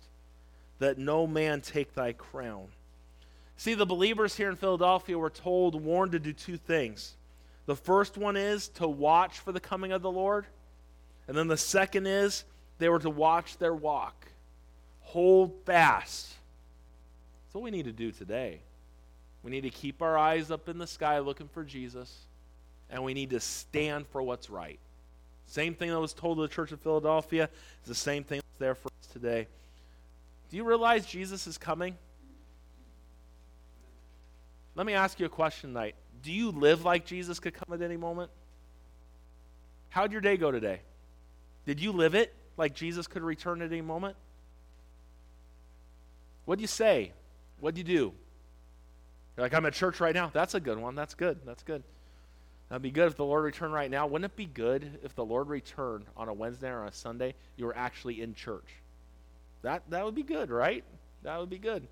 that 0.78 1.00
no 1.00 1.26
man 1.26 1.62
take 1.62 1.96
thy 1.96 2.14
crown. 2.14 2.68
See, 3.58 3.74
the 3.74 3.88
believers 3.88 4.36
here 4.36 4.52
in 4.52 4.56
Philadelphia 4.56 5.18
were 5.18 5.32
told, 5.32 5.84
warned 5.84 6.12
to 6.12 6.20
do 6.20 6.34
two 6.34 6.58
things. 6.58 7.16
The 7.70 7.76
first 7.76 8.18
one 8.18 8.36
is 8.36 8.70
to 8.70 8.88
watch 8.88 9.38
for 9.38 9.52
the 9.52 9.60
coming 9.60 9.92
of 9.92 10.02
the 10.02 10.10
Lord. 10.10 10.48
And 11.28 11.38
then 11.38 11.48
the 11.48 11.56
second 11.56 12.08
is 12.08 12.44
they 12.80 12.90
were 12.90 12.98
to 12.98 13.12
watch 13.12 13.60
their 13.60 13.76
walk, 13.76 14.26
hold 15.02 15.54
fast. 15.68 16.34
That's 17.44 17.54
what 17.54 17.64
we 17.64 17.70
need 17.70 17.86
to 17.86 17.92
do 17.92 18.12
today. 18.12 18.62
We 19.44 19.52
need 19.52 19.62
to 19.62 19.70
keep 19.70 20.02
our 20.02 20.18
eyes 20.18 20.50
up 20.50 20.68
in 20.68 20.80
the 20.80 20.88
sky 20.88 21.20
looking 21.20 21.48
for 21.48 21.64
Jesus, 21.64 22.26
and 22.90 23.04
we 23.04 23.14
need 23.14 23.30
to 23.30 23.40
stand 23.40 24.08
for 24.08 24.24
what's 24.24 24.50
right. 24.50 24.80
Same 25.46 25.76
thing 25.76 25.92
that 25.92 26.00
was 26.00 26.14
told 26.14 26.40
to 26.40 26.42
the 26.42 26.48
church 26.48 26.72
of 26.72 26.80
Philadelphia 26.82 27.52
is 27.84 27.88
the 27.88 27.94
same 27.94 28.24
thing 28.24 28.38
that's 28.38 28.58
there 28.58 28.74
for 28.74 28.88
us 28.88 29.08
today. 29.14 29.46
Do 30.50 30.58
you 30.58 30.64
realize 30.64 31.06
Jesus 31.06 31.46
is 31.46 31.60
coming? 31.60 31.96
Let 34.74 34.88
me 34.88 34.94
ask 34.94 35.20
you 35.20 35.28
a 35.28 35.30
question 35.30 35.70
tonight. 35.70 35.94
Do 36.24 36.32
you 36.32 36.52
live 36.52 36.86
like 36.86 37.06
Jesus 37.06 37.40
could 37.40 37.54
come 37.54 37.74
at 37.74 37.82
any 37.82 37.98
moment? 37.98 38.32
How'd 39.90 40.12
your 40.12 40.22
day 40.22 40.38
go 40.38 40.52
today? 40.52 40.82
Did 41.66 41.80
you 41.80 41.92
live 41.92 42.16
it? 42.16 42.34
like 42.60 42.76
Jesus 42.76 43.08
could 43.08 43.24
return 43.24 43.62
at 43.62 43.72
any 43.72 43.82
moment? 43.82 44.18
What'd 46.46 46.62
you 46.62 46.68
say? 46.68 47.14
What'd 47.62 47.78
you 47.78 47.84
do? 47.86 48.14
You're 49.36 49.46
like, 49.46 49.54
I'm 49.54 49.66
at 49.66 49.74
church 49.74 50.02
right 50.02 50.14
now. 50.14 50.30
That's 50.32 50.54
a 50.54 50.60
good 50.60 50.78
one. 50.78 50.94
That's 50.94 51.16
good. 51.16 51.40
That's 51.46 51.64
good. 51.64 51.84
That'd 52.68 52.82
be 52.82 52.92
good 52.92 53.08
if 53.08 53.16
the 53.16 53.24
Lord 53.24 53.46
returned 53.46 53.74
right 53.74 53.90
now. 53.90 54.06
Wouldn't 54.06 54.30
it 54.32 54.36
be 54.36 54.46
good 54.46 55.00
if 55.04 55.16
the 55.16 55.24
Lord 55.24 55.48
returned 55.48 56.06
on 56.18 56.28
a 56.28 56.34
Wednesday 56.34 56.70
or 56.70 56.82
on 56.82 56.90
a 56.90 56.94
Sunday, 56.94 57.34
you 57.56 57.66
were 57.66 57.76
actually 57.76 58.22
in 58.22 58.36
church? 58.36 58.68
That 59.62 59.84
that 59.90 60.06
would 60.06 60.16
be 60.16 60.24
good, 60.24 60.50
right? 60.50 60.84
That 61.24 61.40
would 61.40 61.50
be 61.50 61.58
good. 61.58 61.88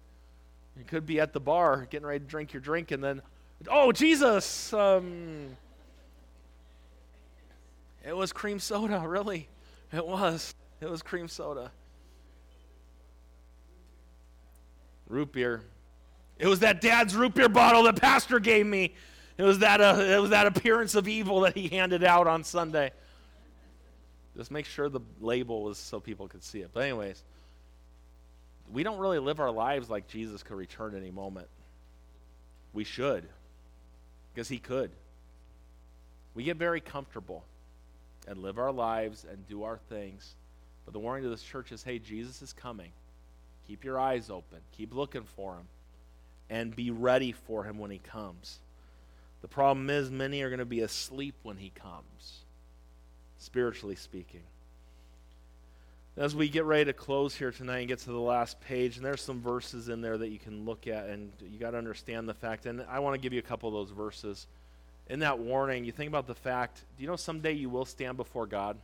You 0.77 0.83
could 0.85 1.05
be 1.05 1.19
at 1.19 1.33
the 1.33 1.39
bar 1.39 1.87
getting 1.89 2.05
ready 2.05 2.19
to 2.19 2.25
drink 2.25 2.53
your 2.53 2.61
drink, 2.61 2.91
and 2.91 3.03
then, 3.03 3.21
oh 3.69 3.91
Jesus, 3.91 4.71
um, 4.73 5.57
it 8.05 8.15
was 8.15 8.31
cream 8.31 8.59
soda, 8.59 9.03
really. 9.05 9.47
It 9.91 10.05
was. 10.05 10.53
It 10.79 10.89
was 10.89 11.01
cream 11.01 11.27
soda. 11.27 11.71
Root 15.07 15.31
beer. 15.31 15.63
It 16.37 16.47
was 16.47 16.59
that 16.59 16.81
dad's 16.81 17.15
root 17.15 17.33
beer 17.33 17.49
bottle 17.49 17.83
that 17.83 17.99
pastor 17.99 18.39
gave 18.39 18.65
me. 18.65 18.93
It 19.37 19.43
was 19.43 19.59
that 19.59 19.81
uh, 19.81 19.97
it 19.99 20.21
was 20.21 20.31
that 20.31 20.47
appearance 20.47 20.95
of 20.95 21.07
evil 21.07 21.41
that 21.41 21.55
he 21.57 21.67
handed 21.67 22.03
out 22.03 22.27
on 22.27 22.43
Sunday. 22.43 22.91
Just 24.35 24.51
make 24.51 24.65
sure 24.65 24.87
the 24.87 25.01
label 25.19 25.63
was 25.63 25.77
so 25.79 25.99
people 25.99 26.27
could 26.27 26.43
see 26.43 26.59
it. 26.59 26.69
But 26.71 26.81
anyways, 26.83 27.23
we 28.71 28.83
don't 28.83 28.99
really 28.99 29.19
live 29.19 29.39
our 29.39 29.51
lives 29.51 29.89
like 29.89 30.07
Jesus 30.07 30.43
could 30.43 30.57
return 30.57 30.95
any 30.95 31.11
moment. 31.11 31.47
We 32.73 32.83
should. 32.83 33.27
Because 34.37 34.49
he 34.49 34.59
could. 34.59 34.91
We 36.35 36.43
get 36.43 36.57
very 36.57 36.79
comfortable 36.79 37.43
and 38.27 38.37
live 38.37 38.59
our 38.59 38.71
lives 38.71 39.25
and 39.27 39.47
do 39.47 39.63
our 39.63 39.79
things. 39.89 40.35
But 40.85 40.93
the 40.93 40.99
warning 40.99 41.23
to 41.23 41.29
this 41.29 41.41
church 41.41 41.71
is 41.71 41.81
hey, 41.81 41.97
Jesus 41.97 42.43
is 42.43 42.53
coming. 42.53 42.91
Keep 43.67 43.83
your 43.83 43.99
eyes 43.99 44.29
open, 44.29 44.59
keep 44.77 44.93
looking 44.93 45.23
for 45.23 45.55
him, 45.55 45.65
and 46.51 46.75
be 46.75 46.91
ready 46.91 47.31
for 47.31 47.63
him 47.63 47.79
when 47.79 47.89
he 47.89 47.97
comes. 47.97 48.59
The 49.41 49.47
problem 49.47 49.89
is, 49.89 50.11
many 50.11 50.43
are 50.43 50.49
going 50.49 50.59
to 50.59 50.65
be 50.65 50.81
asleep 50.81 51.33
when 51.41 51.57
he 51.57 51.71
comes, 51.71 52.41
spiritually 53.39 53.95
speaking. 53.95 54.43
As 56.17 56.35
we 56.35 56.49
get 56.49 56.65
ready 56.65 56.85
to 56.85 56.93
close 56.93 57.35
here 57.35 57.51
tonight 57.51 57.79
and 57.79 57.87
get 57.87 57.99
to 57.99 58.11
the 58.11 58.19
last 58.19 58.59
page, 58.59 58.97
and 58.97 59.05
there's 59.05 59.21
some 59.21 59.39
verses 59.39 59.87
in 59.87 60.01
there 60.01 60.17
that 60.17 60.29
you 60.29 60.39
can 60.39 60.65
look 60.65 60.87
at, 60.87 61.09
and 61.09 61.31
you 61.39 61.59
got 61.59 61.71
to 61.71 61.77
understand 61.77 62.27
the 62.27 62.33
fact. 62.33 62.65
And 62.65 62.83
I 62.89 62.99
want 62.99 63.13
to 63.13 63.19
give 63.21 63.33
you 63.33 63.39
a 63.39 63.43
couple 63.43 63.69
of 63.69 63.73
those 63.73 63.95
verses 63.95 64.47
in 65.09 65.19
that 65.19 65.39
warning, 65.39 65.85
you 65.85 65.91
think 65.91 66.09
about 66.09 66.27
the 66.27 66.35
fact 66.35 66.83
do 66.97 67.03
you 67.03 67.09
know 67.09 67.15
someday 67.15 67.53
you 67.53 67.69
will 67.69 67.85
stand 67.85 68.17
before 68.17 68.45
God? 68.45 68.77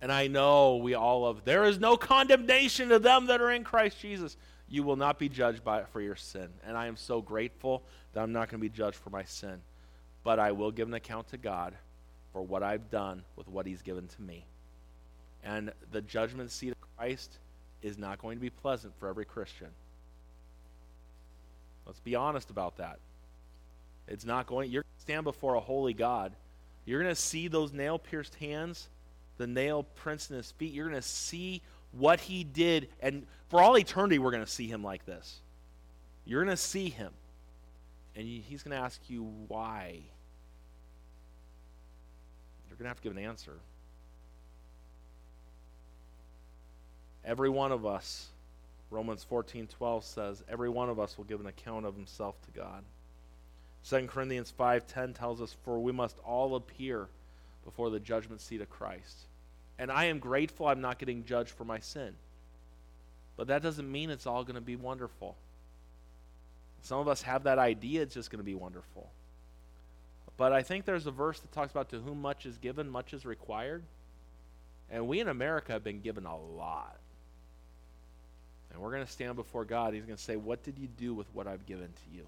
And 0.00 0.12
I 0.12 0.26
know 0.26 0.76
we 0.76 0.94
all 0.94 1.26
of 1.26 1.44
there 1.44 1.64
is 1.64 1.78
no 1.78 1.96
condemnation 1.96 2.90
to 2.90 2.98
them 2.98 3.26
that 3.26 3.40
are 3.40 3.50
in 3.50 3.64
Christ 3.64 4.00
Jesus. 4.00 4.36
You 4.68 4.82
will 4.82 4.96
not 4.96 5.18
be 5.18 5.28
judged 5.28 5.64
by 5.64 5.80
it 5.80 5.88
for 5.88 6.00
your 6.00 6.16
sin. 6.16 6.48
And 6.66 6.76
I 6.76 6.86
am 6.86 6.96
so 6.96 7.22
grateful 7.22 7.82
that 8.12 8.22
I'm 8.22 8.32
not 8.32 8.50
going 8.50 8.60
to 8.60 8.68
be 8.68 8.74
judged 8.74 8.96
for 8.96 9.10
my 9.10 9.24
sin. 9.24 9.60
But 10.22 10.38
I 10.38 10.52
will 10.52 10.70
give 10.70 10.88
an 10.88 10.94
account 10.94 11.28
to 11.28 11.36
God 11.36 11.74
for 12.32 12.42
what 12.42 12.62
I've 12.62 12.90
done 12.90 13.24
with 13.36 13.48
what 13.48 13.66
He's 13.66 13.82
given 13.82 14.08
to 14.08 14.22
me. 14.22 14.46
And 15.44 15.72
the 15.92 16.00
judgment 16.00 16.50
seat 16.50 16.70
of 16.70 16.96
Christ 16.96 17.38
is 17.82 17.98
not 17.98 18.18
going 18.18 18.38
to 18.38 18.40
be 18.40 18.50
pleasant 18.50 18.94
for 18.98 19.08
every 19.08 19.26
Christian. 19.26 19.68
Let's 21.86 22.00
be 22.00 22.14
honest 22.14 22.50
about 22.50 22.78
that. 22.78 22.98
It's 24.08 24.24
not 24.24 24.46
going, 24.46 24.70
you're 24.70 24.82
going 24.82 24.96
to 24.96 25.02
stand 25.02 25.24
before 25.24 25.54
a 25.54 25.60
holy 25.60 25.92
God. 25.92 26.32
You're 26.86 27.02
going 27.02 27.14
to 27.14 27.20
see 27.20 27.48
those 27.48 27.72
nail 27.72 27.98
pierced 27.98 28.34
hands, 28.36 28.88
the 29.36 29.46
nail 29.46 29.84
prints 29.96 30.30
in 30.30 30.36
his 30.36 30.50
feet. 30.52 30.72
You're 30.72 30.88
going 30.88 31.00
to 31.00 31.06
see 31.06 31.62
what 31.92 32.20
he 32.20 32.44
did. 32.44 32.88
And 33.00 33.26
for 33.48 33.60
all 33.60 33.76
eternity, 33.78 34.18
we're 34.18 34.30
going 34.30 34.44
to 34.44 34.50
see 34.50 34.66
him 34.66 34.82
like 34.82 35.04
this. 35.04 35.40
You're 36.24 36.42
going 36.42 36.56
to 36.56 36.62
see 36.62 36.88
him. 36.88 37.12
And 38.16 38.26
he's 38.26 38.62
going 38.62 38.76
to 38.76 38.82
ask 38.82 39.00
you 39.08 39.24
why. 39.48 40.00
You're 42.68 42.76
going 42.76 42.84
to 42.84 42.88
have 42.88 42.98
to 42.98 43.02
give 43.02 43.16
an 43.16 43.22
answer. 43.22 43.54
Every 47.24 47.48
one 47.48 47.72
of 47.72 47.86
us, 47.86 48.28
Romans 48.90 49.24
14 49.24 49.66
12 49.66 50.04
says, 50.04 50.42
every 50.48 50.68
one 50.68 50.88
of 50.88 51.00
us 51.00 51.16
will 51.16 51.24
give 51.24 51.40
an 51.40 51.46
account 51.46 51.86
of 51.86 51.94
himself 51.94 52.36
to 52.42 52.50
God. 52.58 52.84
2 53.88 54.06
Corinthians 54.06 54.52
5:10 54.58 55.14
tells 55.14 55.40
us 55.40 55.56
for 55.64 55.78
we 55.78 55.92
must 55.92 56.18
all 56.20 56.56
appear 56.56 57.08
before 57.64 57.90
the 57.90 58.00
judgment 58.00 58.40
seat 58.40 58.60
of 58.60 58.70
Christ. 58.70 59.26
And 59.78 59.90
I 59.90 60.04
am 60.04 60.18
grateful 60.18 60.66
I'm 60.66 60.80
not 60.80 60.98
getting 60.98 61.24
judged 61.24 61.50
for 61.50 61.64
my 61.64 61.80
sin. 61.80 62.14
But 63.36 63.48
that 63.48 63.62
doesn't 63.62 63.90
mean 63.90 64.10
it's 64.10 64.26
all 64.26 64.44
going 64.44 64.54
to 64.54 64.60
be 64.60 64.76
wonderful. 64.76 65.36
Some 66.82 67.00
of 67.00 67.08
us 67.08 67.22
have 67.22 67.44
that 67.44 67.58
idea 67.58 68.02
it's 68.02 68.14
just 68.14 68.30
going 68.30 68.38
to 68.38 68.44
be 68.44 68.54
wonderful. 68.54 69.10
But 70.36 70.52
I 70.52 70.62
think 70.62 70.84
there's 70.84 71.06
a 71.06 71.10
verse 71.10 71.40
that 71.40 71.52
talks 71.52 71.70
about 71.70 71.88
to 71.90 72.00
whom 72.00 72.20
much 72.20 72.46
is 72.46 72.58
given, 72.58 72.88
much 72.88 73.12
is 73.12 73.24
required. 73.24 73.82
And 74.90 75.08
we 75.08 75.20
in 75.20 75.28
America 75.28 75.72
have 75.72 75.84
been 75.84 76.00
given 76.00 76.26
a 76.26 76.36
lot. 76.36 76.96
And 78.74 78.82
we're 78.82 78.90
going 78.90 79.06
to 79.06 79.10
stand 79.10 79.36
before 79.36 79.64
God. 79.64 79.94
He's 79.94 80.04
going 80.04 80.16
to 80.16 80.22
say, 80.22 80.36
What 80.36 80.62
did 80.64 80.78
you 80.78 80.88
do 80.98 81.14
with 81.14 81.28
what 81.32 81.46
I've 81.46 81.64
given 81.64 81.86
to 81.86 82.16
you? 82.16 82.26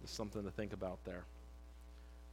Just 0.00 0.16
something 0.16 0.42
to 0.42 0.50
think 0.50 0.72
about 0.72 0.98
there. 1.04 1.24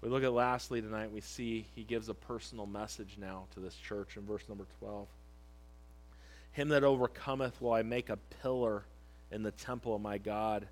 We 0.01 0.09
look 0.09 0.23
at 0.23 0.31
lastly 0.31 0.81
tonight, 0.81 1.11
we 1.11 1.21
see 1.21 1.65
he 1.75 1.83
gives 1.83 2.07
a 2.07 2.13
personal 2.13 2.65
message 2.65 3.17
now 3.19 3.45
to 3.55 3.59
this 3.59 3.75
church 3.75 4.15
in 4.15 4.25
verse 4.25 4.43
number 4.47 4.65
12. 4.79 5.07
Him 6.53 6.69
that 6.69 6.83
overcometh 6.83 7.61
will 7.61 7.73
I 7.73 7.81
make 7.81 8.09
a 8.09 8.17
pillar 8.41 8.83
in 9.31 9.43
the 9.43 9.51
temple 9.51 9.95
of 9.95 10.01
my 10.01 10.17
God, 10.17 10.67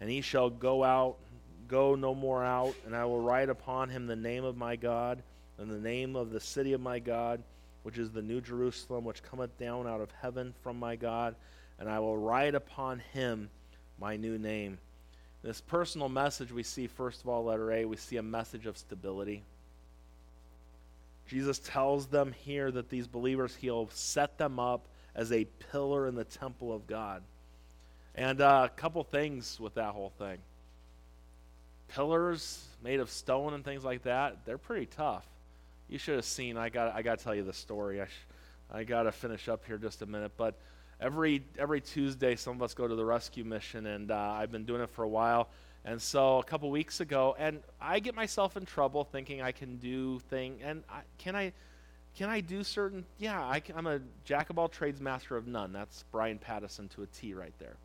and 0.00 0.10
he 0.10 0.22
shall 0.22 0.50
go 0.50 0.82
out, 0.82 1.16
go 1.68 1.94
no 1.94 2.14
more 2.14 2.42
out, 2.44 2.74
and 2.84 2.96
I 2.96 3.04
will 3.04 3.20
write 3.20 3.48
upon 3.48 3.90
him 3.90 4.06
the 4.06 4.16
name 4.16 4.44
of 4.44 4.56
my 4.56 4.76
God, 4.76 5.22
and 5.58 5.70
the 5.70 5.78
name 5.78 6.16
of 6.16 6.30
the 6.30 6.40
city 6.40 6.72
of 6.72 6.80
my 6.80 6.98
God, 6.98 7.42
which 7.82 7.98
is 7.98 8.10
the 8.10 8.22
new 8.22 8.40
Jerusalem, 8.40 9.04
which 9.04 9.22
cometh 9.22 9.56
down 9.58 9.86
out 9.86 10.00
of 10.00 10.10
heaven 10.20 10.54
from 10.62 10.78
my 10.78 10.96
God, 10.96 11.34
and 11.78 11.88
I 11.88 11.98
will 11.98 12.16
write 12.16 12.54
upon 12.54 13.00
him 13.12 13.50
my 13.98 14.16
new 14.16 14.38
name 14.38 14.78
this 15.42 15.60
personal 15.60 16.10
message, 16.10 16.52
we 16.52 16.62
see, 16.62 16.86
first 16.86 17.22
of 17.22 17.28
all, 17.28 17.44
letter 17.44 17.72
A, 17.72 17.86
we 17.86 17.96
see 17.96 18.18
a 18.18 18.22
message 18.22 18.66
of 18.66 18.76
stability. 18.76 19.42
Jesus 21.28 21.58
tells 21.58 22.06
them 22.06 22.34
here 22.44 22.70
that 22.70 22.90
these 22.90 23.06
believers, 23.06 23.56
he'll 23.56 23.88
set 23.90 24.36
them 24.36 24.58
up 24.58 24.86
as 25.14 25.32
a 25.32 25.46
pillar 25.72 26.06
in 26.06 26.14
the 26.14 26.24
temple 26.24 26.74
of 26.74 26.86
God. 26.86 27.22
And 28.14 28.40
uh, 28.40 28.68
a 28.70 28.80
couple 28.80 29.02
things 29.02 29.58
with 29.58 29.74
that 29.74 29.92
whole 29.92 30.12
thing. 30.18 30.38
Pillars 31.88 32.62
made 32.82 33.00
of 33.00 33.10
stone 33.10 33.54
and 33.54 33.64
things 33.64 33.82
like 33.82 34.02
that, 34.02 34.44
they're 34.44 34.58
pretty 34.58 34.86
tough. 34.86 35.24
You 35.90 35.98
should 35.98 36.14
have 36.14 36.24
seen, 36.24 36.56
I 36.56 36.68
got 36.68 36.94
I 36.94 37.02
got 37.02 37.18
to 37.18 37.24
tell 37.24 37.34
you 37.34 37.42
the 37.42 37.52
story. 37.52 38.00
I, 38.00 38.06
sh- 38.06 38.26
I 38.72 38.84
got 38.84 39.02
to 39.02 39.12
finish 39.12 39.48
up 39.48 39.64
here 39.66 39.76
just 39.76 40.02
a 40.02 40.06
minute. 40.06 40.30
But 40.36 40.54
every, 41.00 41.42
every 41.58 41.80
Tuesday, 41.80 42.36
some 42.36 42.54
of 42.54 42.62
us 42.62 42.74
go 42.74 42.86
to 42.86 42.94
the 42.94 43.04
rescue 43.04 43.42
mission, 43.42 43.86
and 43.86 44.12
uh, 44.12 44.16
I've 44.16 44.52
been 44.52 44.64
doing 44.64 44.82
it 44.82 44.90
for 44.90 45.02
a 45.02 45.08
while. 45.08 45.48
And 45.84 46.00
so 46.00 46.38
a 46.38 46.44
couple 46.44 46.70
weeks 46.70 47.00
ago, 47.00 47.34
and 47.38 47.60
I 47.80 47.98
get 47.98 48.14
myself 48.14 48.56
in 48.56 48.66
trouble 48.66 49.02
thinking 49.02 49.42
I 49.42 49.50
can 49.50 49.78
do 49.78 50.20
thing, 50.30 50.60
and 50.62 50.84
I, 50.88 51.00
can 51.18 51.34
I 51.34 51.52
can 52.16 52.28
I 52.28 52.40
do 52.40 52.62
certain? 52.62 53.04
Yeah, 53.18 53.40
I 53.40 53.60
am 53.74 53.86
a 53.86 54.00
jack 54.24 54.50
of 54.50 54.58
all 54.58 54.68
trades, 54.68 55.00
master 55.00 55.36
of 55.36 55.48
none. 55.48 55.72
That's 55.72 56.04
Brian 56.12 56.38
Pattison 56.38 56.88
to 56.90 57.02
a 57.02 57.06
T 57.06 57.34
right 57.34 57.54
there. 57.58 57.76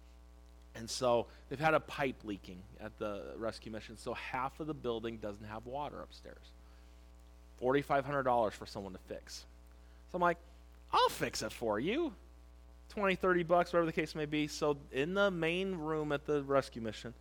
And 0.75 0.89
so 0.89 1.27
they've 1.49 1.59
had 1.59 1.73
a 1.73 1.79
pipe 1.79 2.17
leaking 2.23 2.61
at 2.81 2.97
the 2.99 3.33
rescue 3.37 3.71
mission, 3.71 3.97
so 3.97 4.13
half 4.13 4.59
of 4.59 4.67
the 4.67 4.73
building 4.73 5.17
doesn't 5.17 5.45
have 5.45 5.65
water 5.65 6.01
upstairs. 6.01 6.51
$4,500 7.61 8.51
for 8.53 8.65
someone 8.65 8.93
to 8.93 8.99
fix. 9.07 9.45
So 10.11 10.15
I'm 10.15 10.21
like, 10.21 10.37
I'll 10.91 11.09
fix 11.09 11.41
it 11.41 11.51
for 11.51 11.79
you. 11.79 12.13
20, 12.89 13.15
30 13.15 13.43
bucks, 13.43 13.73
whatever 13.73 13.85
the 13.85 13.91
case 13.91 14.15
may 14.15 14.25
be. 14.25 14.47
So 14.47 14.77
in 14.91 15.13
the 15.13 15.31
main 15.31 15.75
room 15.75 16.11
at 16.11 16.25
the 16.25 16.43
rescue 16.43 16.81
mission, 16.81 17.13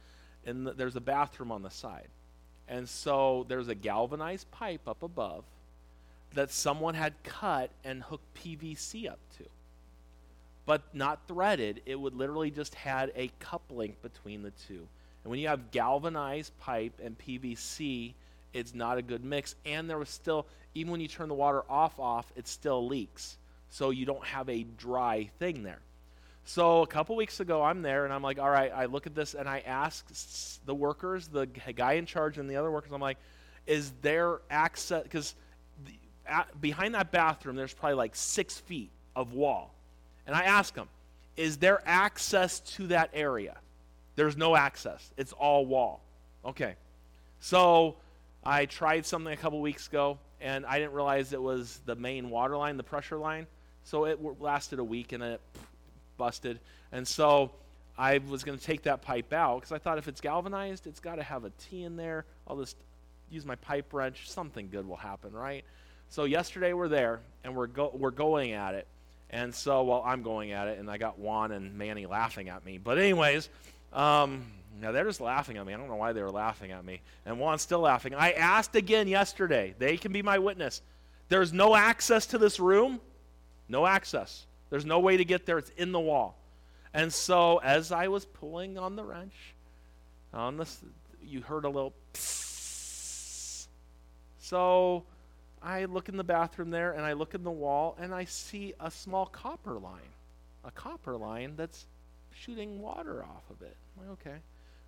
the, 0.45 0.73
there's 0.73 0.97
a 0.97 1.01
bathroom 1.01 1.51
on 1.51 1.63
the 1.63 1.71
side. 1.71 2.09
And 2.69 2.89
so 2.89 3.45
there's 3.49 3.69
a 3.69 3.75
galvanized 3.75 4.51
pipe 4.51 4.89
up 4.89 5.03
above 5.03 5.45
that 6.35 6.51
someone 6.51 6.95
had 6.95 7.15
cut 7.23 7.71
and 7.85 8.03
hooked 8.03 8.35
PVC 8.35 9.11
up 9.11 9.19
to. 9.39 9.45
But 10.67 10.83
not 10.95 11.21
threaded, 11.29 11.83
it 11.87 11.99
would 11.99 12.15
literally 12.15 12.51
just 12.51 12.75
had 12.75 13.13
a 13.15 13.31
coupling 13.39 13.97
between 14.03 14.43
the 14.43 14.51
two. 14.67 14.87
And 15.23 15.31
when 15.31 15.39
you 15.39 15.49
have 15.49 15.71
galvanized 15.71 16.57
pipe 16.59 17.01
and 17.03 17.19
PVC, 17.19 18.15
it's 18.55 18.75
not 18.75 18.97
a 18.97 19.03
good 19.03 19.25
mix. 19.25 19.55
And 19.67 19.91
there 19.91 19.99
was 19.99 20.09
still, 20.09 20.47
even 20.75 20.93
when 20.93 21.01
you 21.01 21.09
turn 21.09 21.29
the 21.29 21.35
water 21.35 21.63
off, 21.69 21.99
off, 22.01 22.33
it 22.37 22.49
still 22.49 22.87
leaks. 22.87 23.37
So 23.69 23.91
you 23.91 24.07
don't 24.07 24.25
have 24.25 24.49
a 24.49 24.63
dry 24.63 25.31
thing 25.39 25.63
there. 25.65 25.81
So 26.47 26.83
a 26.83 26.87
couple 26.87 27.17
weeks 27.17 27.41
ago, 27.41 27.63
I'm 27.63 27.83
there 27.83 28.05
and 28.05 28.13
I'm 28.13 28.23
like, 28.23 28.39
all 28.39 28.51
right, 28.51 28.71
I 28.75 28.85
look 28.85 29.07
at 29.07 29.15
this 29.15 29.35
and 29.35 29.49
I 29.49 29.61
ask 29.61 30.07
the 30.65 30.75
workers, 30.75 31.27
the 31.29 31.47
guy 31.47 31.95
in 31.95 32.07
charge 32.07 32.39
and 32.39 32.49
the 32.49 32.57
other 32.57 32.71
workers, 32.71 32.93
I'm 32.93 33.01
like, 33.01 33.19
is 33.67 33.93
there 34.03 34.41
access? 34.51 35.03
Because 35.03 35.35
behind 36.61 36.95
that 36.95 37.11
bathroom, 37.11 37.57
there's 37.57 37.75
probably 37.75 37.97
like 37.97 38.15
six 38.15 38.59
feet 38.59 38.91
of 39.17 39.33
wall. 39.33 39.75
And 40.27 40.37
I 40.37 40.45
ask 40.45 40.75
them, 40.75 40.89
is 41.37 41.57
there 41.57 41.83
access 41.87 42.61
to 42.61 42.89
that 42.89 43.11
area? 43.15 43.57
There's 44.17 44.37
no 44.37 44.55
access, 44.55 45.13
it's 45.17 45.33
all 45.33 45.67
wall. 45.67 46.03
Okay. 46.45 46.77
So 47.41 47.97
I 48.45 48.67
tried 48.67 49.07
something 49.07 49.33
a 49.33 49.37
couple 49.37 49.61
weeks 49.61 49.87
ago, 49.87 50.19
and 50.41 50.67
I 50.67 50.79
didn't 50.79 50.93
realize 50.93 51.33
it 51.33 51.43
was 51.43 51.81
the 51.87 51.95
main 51.95 52.31
water 52.31 52.57
line, 52.57 52.77
the 52.77 52.83
pressure 52.83 53.17
line. 53.17 53.47
So 53.85 54.05
it 54.05 54.19
lasted 54.41 54.79
a 54.79 54.85
week 54.85 55.13
and 55.13 55.23
it 55.23 55.41
busted. 56.17 56.59
And 56.93 57.07
so 57.07 57.51
I 57.99 58.19
was 58.19 58.45
going 58.45 58.59
to 58.59 58.65
take 58.65 58.83
that 58.83 59.03
pipe 59.03 59.33
out 59.33 59.61
because 59.61 59.73
I 59.73 59.79
thought 59.79 59.99
if 59.99 60.09
it's 60.09 60.21
galvanized, 60.21 60.87
it's 60.87 61.01
got 61.01 61.17
to 61.17 61.23
have 61.23 61.45
a 61.45 61.51
T 61.51 61.85
in 61.85 61.97
there. 61.97 62.25
I'll 62.47 62.59
just 62.59 62.77
use 63.31 63.45
my 63.45 63.57
pipe 63.57 63.93
wrench. 63.93 64.31
Something 64.31 64.69
good 64.71 64.89
will 64.89 64.97
happen, 64.97 65.33
right? 65.33 65.65
So 66.11 66.25
yesterday 66.25 66.73
we're 66.73 66.89
there 66.89 67.21
and 67.43 67.55
we're 67.55 67.67
go- 67.67 67.93
we're 67.95 68.11
going 68.11 68.53
at 68.53 68.75
it. 68.75 68.87
And 69.31 69.55
so, 69.55 69.83
well, 69.83 70.03
I'm 70.07 70.23
going 70.23 70.53
at 70.53 70.69
it, 70.69 70.79
and 70.79 70.89
I 70.89 70.97
got 70.97 71.19
Juan 71.19 71.51
and 71.51 71.77
Manny 71.77 72.07
laughing 72.07 72.51
at 72.51 72.65
me. 72.65 72.79
But 72.79 72.99
anyways, 72.99 73.49
um, 73.93 74.47
now 74.81 74.93
they're 74.93 75.05
just 75.05 75.21
laughing 75.21 75.57
at 75.57 75.67
me. 75.67 75.75
I 75.75 75.77
don't 75.77 75.89
know 75.89 75.97
why 75.97 76.13
they 76.13 76.23
were 76.23 76.31
laughing 76.31 76.73
at 76.73 76.85
me. 76.85 77.01
And 77.25 77.39
Juan's 77.39 77.63
still 77.63 77.81
laughing. 77.81 78.15
I 78.15 78.33
asked 78.33 78.75
again 78.77 79.09
yesterday. 79.09 79.75
They 79.79 79.97
can 79.97 80.13
be 80.13 80.23
my 80.23 80.39
witness. 80.39 80.83
There's 81.29 81.53
no 81.53 81.75
access 81.75 82.27
to 82.27 82.39
this 82.39 82.61
room. 82.61 83.01
No 83.69 83.87
access. 83.87 84.47
There's 84.71 84.85
no 84.85 85.01
way 85.01 85.17
to 85.17 85.25
get 85.25 85.47
there. 85.47 85.59
It's 85.59 85.71
in 85.71 85.93
the 85.93 86.01
wall. 86.01 86.37
And 86.93 87.13
so, 87.13 87.59
as 87.59 87.93
I 87.93 88.09
was 88.09 88.25
pulling 88.25 88.79
on 88.79 88.95
the 88.95 89.05
wrench, 89.05 89.35
on 90.33 90.57
this, 90.57 90.81
you 91.23 91.41
heard 91.41 91.65
a 91.65 91.69
little. 91.69 91.93
Psss. 92.13 93.67
So 94.39 95.05
I 95.63 95.87
look 95.87 96.11
in 96.11 96.19
the 96.19 96.25
bathroom 96.25 96.71
there 96.71 96.93
and 96.93 97.03
I 97.03 97.15
look 97.15 97.35
in 97.35 97.43
the 97.43 97.51
wall 97.51 97.97
and 97.99 98.15
I 98.15 98.27
see 98.27 98.75
a 98.79 98.91
small 98.91 99.25
copper 99.25 99.79
line. 99.79 100.13
A 100.65 100.71
copper 100.71 101.17
line 101.17 101.55
that's 101.57 101.87
shooting 102.31 102.81
water 102.83 103.23
off 103.23 103.45
of 103.51 103.63
it. 103.63 103.75
Like, 103.99 104.11
okay. 104.11 104.37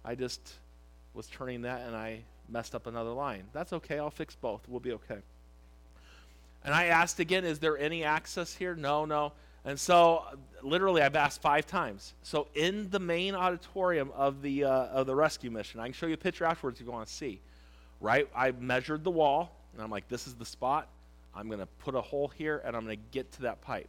I 0.07 0.15
just 0.15 0.41
was 1.15 1.27
turning 1.27 1.63
that 1.63 1.83
and 1.87 1.97
I 1.97 2.21
messed 2.49 2.75
up 2.75 2.87
another 2.87 3.11
line. 3.11 3.45
That's 3.53 3.73
okay. 3.73 3.99
I'll 3.99 4.11
fix 4.11 4.37
both. 4.37 4.63
We'll 4.69 4.81
be 4.81 4.93
okay. 4.93 5.19
And 6.65 6.75
I 6.75 6.87
asked 6.87 7.21
again, 7.21 7.45
is 7.45 7.59
there 7.59 7.77
any 7.77 8.05
access 8.05 8.55
here? 8.55 8.75
No, 8.75 9.05
no. 9.05 9.33
And 9.65 9.79
so, 9.79 10.23
literally, 10.63 11.03
I've 11.03 11.17
asked 11.17 11.43
five 11.43 11.67
times. 11.67 12.15
So, 12.23 12.47
in 12.55 12.89
the 12.91 13.01
main 13.01 13.35
auditorium 13.35 14.13
of 14.15 14.41
the 14.41 14.63
uh, 14.63 14.71
of 14.71 15.09
the 15.09 15.15
rescue 15.15 15.51
mission, 15.51 15.81
I 15.81 15.87
can 15.87 15.93
show 15.93 16.07
you 16.07 16.15
a 16.15 16.17
picture 16.17 16.45
afterwards 16.45 16.81
if 16.81 16.87
you 16.87 16.93
want 16.93 17.09
to 17.09 17.13
see. 17.13 17.41
Right, 18.01 18.29
I 18.35 18.53
measured 18.53 19.03
the 19.03 19.11
wall. 19.11 19.57
And 19.77 19.83
I'm 19.83 19.91
like, 19.91 20.09
this 20.09 20.27
is 20.27 20.35
the 20.35 20.47
spot. 20.47 20.89
I'm 21.35 21.49
going 21.49 21.61
to 21.61 21.67
put 21.67 21.95
a 21.95 22.01
hole 22.01 22.29
here 22.29 22.63
and 22.65 22.75
I'm 22.75 22.85
going 22.85 22.97
to 22.97 23.05
get 23.11 23.31
to 23.33 23.43
that 23.43 23.61
pipe. 23.61 23.89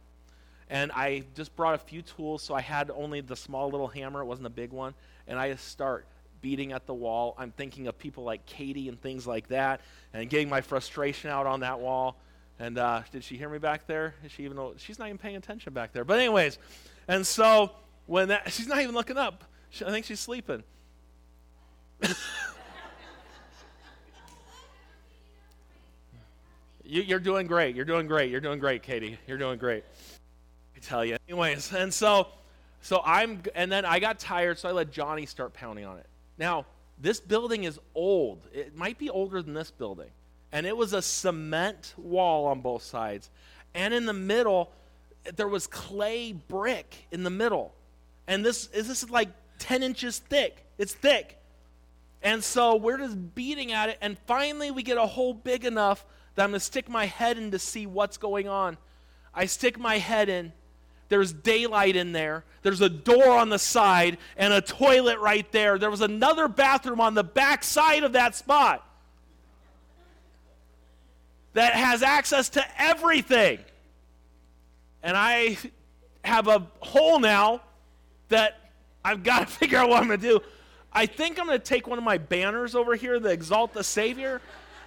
And 0.70 0.92
I 0.92 1.24
just 1.34 1.54
brought 1.56 1.74
a 1.74 1.78
few 1.78 2.02
tools, 2.02 2.42
so 2.42 2.54
I 2.54 2.60
had 2.60 2.90
only 2.90 3.20
the 3.20 3.36
small 3.36 3.70
little 3.70 3.88
hammer, 3.88 4.20
it 4.20 4.26
wasn't 4.26 4.46
a 4.46 4.50
big 4.50 4.70
one. 4.70 4.94
And 5.26 5.38
I 5.38 5.52
just 5.52 5.68
start 5.68 6.06
beating 6.40 6.72
at 6.72 6.86
the 6.86 6.94
wall. 6.94 7.34
I'm 7.38 7.50
thinking 7.52 7.86
of 7.86 7.98
people 7.98 8.24
like 8.24 8.44
Katie 8.46 8.88
and 8.88 9.00
things 9.00 9.26
like 9.26 9.48
that, 9.48 9.80
and 10.12 10.28
getting 10.28 10.48
my 10.48 10.60
frustration 10.60 11.30
out 11.30 11.46
on 11.46 11.60
that 11.60 11.80
wall. 11.80 12.16
And 12.58 12.78
uh, 12.78 13.02
did 13.12 13.24
she 13.24 13.36
hear 13.36 13.48
me 13.48 13.58
back 13.58 13.86
there? 13.86 14.14
Is 14.24 14.32
she 14.32 14.44
even? 14.44 14.58
She's 14.76 14.98
not 14.98 15.06
even 15.06 15.18
paying 15.18 15.36
attention 15.36 15.72
back 15.72 15.92
there. 15.92 16.04
But 16.04 16.18
anyways, 16.18 16.58
and 17.06 17.26
so 17.26 17.72
when 18.06 18.28
that, 18.28 18.52
she's 18.52 18.66
not 18.66 18.80
even 18.80 18.94
looking 18.94 19.16
up. 19.16 19.44
She, 19.70 19.84
I 19.84 19.90
think 19.90 20.06
she's 20.06 20.20
sleeping. 20.20 20.64
You, 26.90 27.14
are 27.14 27.20
doing 27.20 27.46
great. 27.46 27.76
You're 27.76 27.84
doing 27.84 28.06
great. 28.06 28.30
You're 28.30 28.40
doing 28.40 28.58
great, 28.58 28.82
Katie. 28.82 29.18
You're 29.26 29.36
doing 29.36 29.58
great. 29.58 29.84
I 30.78 30.80
tell 30.80 31.04
you. 31.04 31.16
Anyways, 31.28 31.72
and 31.72 31.92
so, 31.92 32.28
so 32.82 33.02
I'm, 33.04 33.42
and 33.56 33.70
then 33.70 33.84
I 33.84 33.98
got 33.98 34.20
tired, 34.20 34.58
so 34.58 34.68
I 34.68 34.72
let 34.72 34.92
Johnny 34.92 35.26
start 35.26 35.52
pounding 35.52 35.84
on 35.84 35.98
it. 35.98 36.06
Now, 36.38 36.66
this 37.00 37.18
building 37.18 37.64
is 37.64 37.80
old. 37.96 38.46
It 38.52 38.76
might 38.76 38.96
be 38.96 39.10
older 39.10 39.42
than 39.42 39.54
this 39.54 39.72
building, 39.72 40.10
and 40.52 40.66
it 40.66 40.76
was 40.76 40.92
a 40.92 41.02
cement 41.02 41.94
wall 41.96 42.46
on 42.46 42.60
both 42.60 42.84
sides, 42.84 43.28
and 43.74 43.92
in 43.92 44.06
the 44.06 44.12
middle, 44.12 44.70
there 45.34 45.48
was 45.48 45.66
clay 45.66 46.32
brick 46.32 47.06
in 47.10 47.24
the 47.24 47.30
middle, 47.30 47.74
and 48.28 48.44
this 48.44 48.68
is 48.68 48.86
this 48.86 49.02
is 49.02 49.10
like 49.10 49.30
10 49.58 49.82
inches 49.82 50.20
thick. 50.20 50.64
It's 50.78 50.94
thick. 50.94 51.38
And 52.22 52.42
so 52.42 52.76
we're 52.76 52.98
just 52.98 53.34
beating 53.34 53.72
at 53.72 53.88
it, 53.88 53.98
and 54.00 54.16
finally 54.26 54.70
we 54.70 54.84
get 54.84 54.96
a 54.96 55.06
hole 55.06 55.34
big 55.34 55.64
enough 55.64 56.06
that 56.36 56.44
I'm 56.44 56.52
to 56.52 56.60
stick 56.60 56.88
my 56.88 57.06
head 57.06 57.36
in 57.36 57.50
to 57.50 57.58
see 57.58 57.86
what's 57.86 58.16
going 58.16 58.48
on. 58.48 58.76
I 59.34 59.46
stick 59.46 59.78
my 59.78 59.98
head 59.98 60.28
in. 60.28 60.52
There's 61.08 61.32
daylight 61.32 61.96
in 61.96 62.12
there. 62.12 62.44
There's 62.62 62.80
a 62.80 62.88
door 62.88 63.30
on 63.30 63.48
the 63.48 63.58
side 63.58 64.18
and 64.36 64.52
a 64.52 64.60
toilet 64.60 65.18
right 65.20 65.50
there. 65.52 65.78
There 65.78 65.90
was 65.90 66.02
another 66.02 66.48
bathroom 66.48 67.00
on 67.00 67.14
the 67.14 67.24
back 67.24 67.64
side 67.64 68.02
of 68.04 68.12
that 68.12 68.34
spot 68.34 68.84
that 71.54 71.74
has 71.74 72.02
access 72.02 72.50
to 72.50 72.64
everything. 72.78 73.58
And 75.02 75.16
I 75.16 75.56
have 76.24 76.46
a 76.46 76.66
hole 76.80 77.20
now 77.20 77.62
that 78.28 78.70
I've 79.04 79.22
got 79.22 79.40
to 79.40 79.46
figure 79.58 79.78
out 79.78 79.88
what 79.88 80.00
I'm 80.00 80.08
going 80.08 80.20
to 80.20 80.26
do. 80.26 80.40
I 80.92 81.06
think 81.06 81.38
I'm 81.38 81.46
going 81.46 81.58
to 81.58 81.64
take 81.64 81.86
one 81.86 81.98
of 81.98 82.04
my 82.04 82.18
banners 82.18 82.74
over 82.74 82.94
here, 82.94 83.18
the 83.20 83.30
Exalt 83.30 83.72
the 83.72 83.84
Savior, 83.84 84.40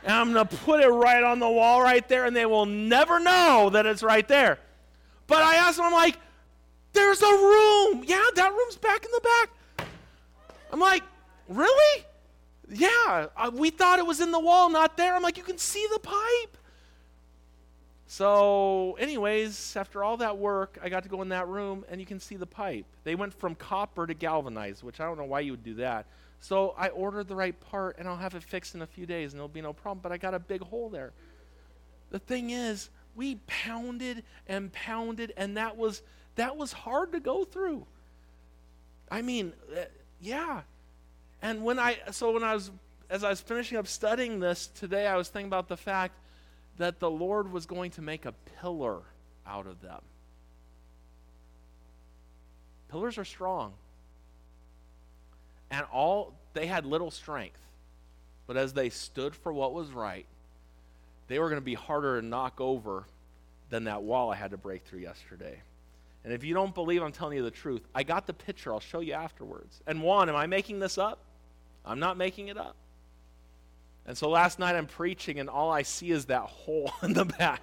and 0.03 0.13
I'm 0.13 0.34
going 0.34 0.47
to 0.47 0.57
put 0.57 0.82
it 0.82 0.88
right 0.88 1.24
on 1.24 1.39
the 1.39 1.49
wall 1.49 1.82
right 1.82 2.07
there, 2.07 2.26
and 2.26 2.36
they 2.36 2.45
will 2.45 2.65
never 2.65 3.19
know 3.19 3.69
that 3.72 3.86
it's 3.86 4.03
right 4.03 4.28
there. 4.28 4.59
But 5.32 5.44
I 5.44 5.56
asked 5.56 5.78
them, 5.78 5.86
I'm 5.86 5.94
like, 5.94 6.18
there's 6.92 7.22
a 7.22 7.26
room. 7.26 8.04
Yeah, 8.06 8.22
that 8.36 8.52
room's 8.52 8.76
back 8.76 9.06
in 9.06 9.12
the 9.12 9.22
back. 9.22 9.88
I'm 10.74 10.80
like, 10.82 11.04
really? 11.48 12.06
Yeah, 12.70 13.28
uh, 13.38 13.50
we 13.54 13.70
thought 13.70 13.98
it 13.98 14.06
was 14.06 14.20
in 14.20 14.32
the 14.32 14.40
wall, 14.42 14.70
not 14.70 14.98
there. 14.98 15.16
I'm 15.16 15.24
like, 15.24 15.38
you 15.38 15.44
can 15.44 15.58
see 15.58 15.88
the 15.94 16.00
pipe. 16.00 16.58
So, 18.08 18.98
anyways, 19.00 19.78
after 19.78 20.04
all 20.04 20.18
that 20.18 20.38
work, 20.38 20.78
I 20.84 20.90
got 20.90 21.04
to 21.04 21.10
go 21.10 21.22
in 21.22 21.30
that 21.30 21.48
room 21.48 21.86
and 21.90 22.02
you 22.02 22.06
can 22.06 22.20
see 22.20 22.36
the 22.36 22.46
pipe. 22.46 22.86
They 23.06 23.16
went 23.16 23.34
from 23.34 23.56
copper 23.56 24.06
to 24.06 24.14
galvanized, 24.14 24.84
which 24.84 25.00
I 25.00 25.06
don't 25.06 25.18
know 25.18 25.24
why 25.24 25.40
you 25.40 25.54
would 25.54 25.64
do 25.64 25.76
that. 25.76 26.08
So 26.42 26.76
I 26.78 26.90
ordered 26.90 27.30
the 27.30 27.38
right 27.38 27.58
part 27.58 27.96
and 28.00 28.06
I'll 28.06 28.18
have 28.18 28.36
it 28.36 28.44
fixed 28.44 28.76
in 28.76 28.82
a 28.82 28.88
few 28.88 29.06
days 29.06 29.32
and 29.32 29.40
it'll 29.40 29.48
be 29.48 29.62
no 29.62 29.72
problem. 29.72 30.02
But 30.04 30.12
I 30.12 30.18
got 30.18 30.34
a 30.34 30.40
big 30.40 30.60
hole 30.60 30.90
there. 30.90 31.14
the 32.10 32.20
thing 32.20 32.50
is, 32.50 32.90
we 33.16 33.36
pounded 33.47 34.24
and 34.47 34.72
pounded, 34.72 35.34
and 35.38 35.57
that 35.57 35.78
was 35.78 36.01
that 36.36 36.57
was 36.57 36.72
hard 36.72 37.12
to 37.12 37.20
go 37.20 37.43
through. 37.43 37.86
I 39.09 39.22
mean, 39.22 39.53
uh, 39.76 39.82
yeah. 40.22 40.62
And 41.41 41.64
when 41.64 41.80
I 41.80 41.97
so 42.12 42.32
when 42.32 42.43
I 42.43 42.53
was 42.53 42.72
as 43.09 43.24
I 43.24 43.30
was 43.30 43.41
finishing 43.41 43.78
up 43.78 43.88
studying 43.88 44.39
this 44.39 44.68
today, 44.68 45.07
I 45.07 45.18
was 45.18 45.28
thinking 45.28 45.47
about 45.47 45.68
the 45.68 45.78
fact 45.78 46.16
that 46.78 46.99
the 46.99 47.09
Lord 47.09 47.51
was 47.51 47.66
going 47.66 47.91
to 47.91 48.01
make 48.01 48.26
a 48.26 48.32
pillar 48.62 49.01
out 49.45 49.68
of 49.68 49.82
them. 49.82 50.01
Pillars 52.89 53.18
are 53.18 53.26
strong. 53.26 53.74
And 55.70 55.86
all 55.91 56.34
they 56.53 56.68
had 56.68 56.86
little 56.86 57.12
strength. 57.12 57.59
But 58.47 58.57
as 58.57 58.74
they 58.74 58.89
stood 58.89 59.36
for 59.36 59.53
what 59.53 59.74
was 59.74 59.91
right, 59.91 60.26
they 61.32 61.40
were 61.40 61.48
going 61.48 61.62
to 61.62 61.66
be 61.66 61.76
harder 61.76 62.20
to 62.20 62.26
knock 62.26 62.60
over 62.60 63.06
than 63.70 63.86
that 63.86 64.04
wall 64.04 64.32
I 64.32 64.36
had 64.36 64.52
to 64.52 64.58
break 64.58 64.84
through 64.84 65.00
yesterday. 65.00 65.62
And 66.24 66.34
if 66.34 66.44
you 66.44 66.54
don't 66.54 66.76
believe 66.76 67.02
I'm 67.02 67.14
telling 67.14 67.38
you 67.38 67.44
the 67.44 67.50
truth, 67.50 67.82
I 67.96 68.04
got 68.04 68.28
the 68.28 68.34
picture. 68.34 68.74
I'll 68.74 68.80
show 68.82 69.00
you 69.00 69.14
afterwards. 69.14 69.82
And 69.88 70.04
Juan, 70.04 70.30
am 70.30 70.36
I 70.36 70.46
making 70.46 70.80
this 70.80 70.98
up? 70.98 71.20
I'm 71.86 72.00
not 72.00 72.18
making 72.18 72.50
it 72.50 72.58
up. 72.58 72.76
And 74.06 74.18
so 74.18 74.30
last 74.30 74.60
night 74.60 74.76
I'm 74.76 74.88
preaching, 74.88 75.40
and 75.40 75.50
all 75.50 75.72
I 75.72 75.84
see 75.84 76.12
is 76.12 76.26
that 76.26 76.42
hole 76.42 76.92
in 77.04 77.14
the 77.14 77.26
back. 77.26 77.62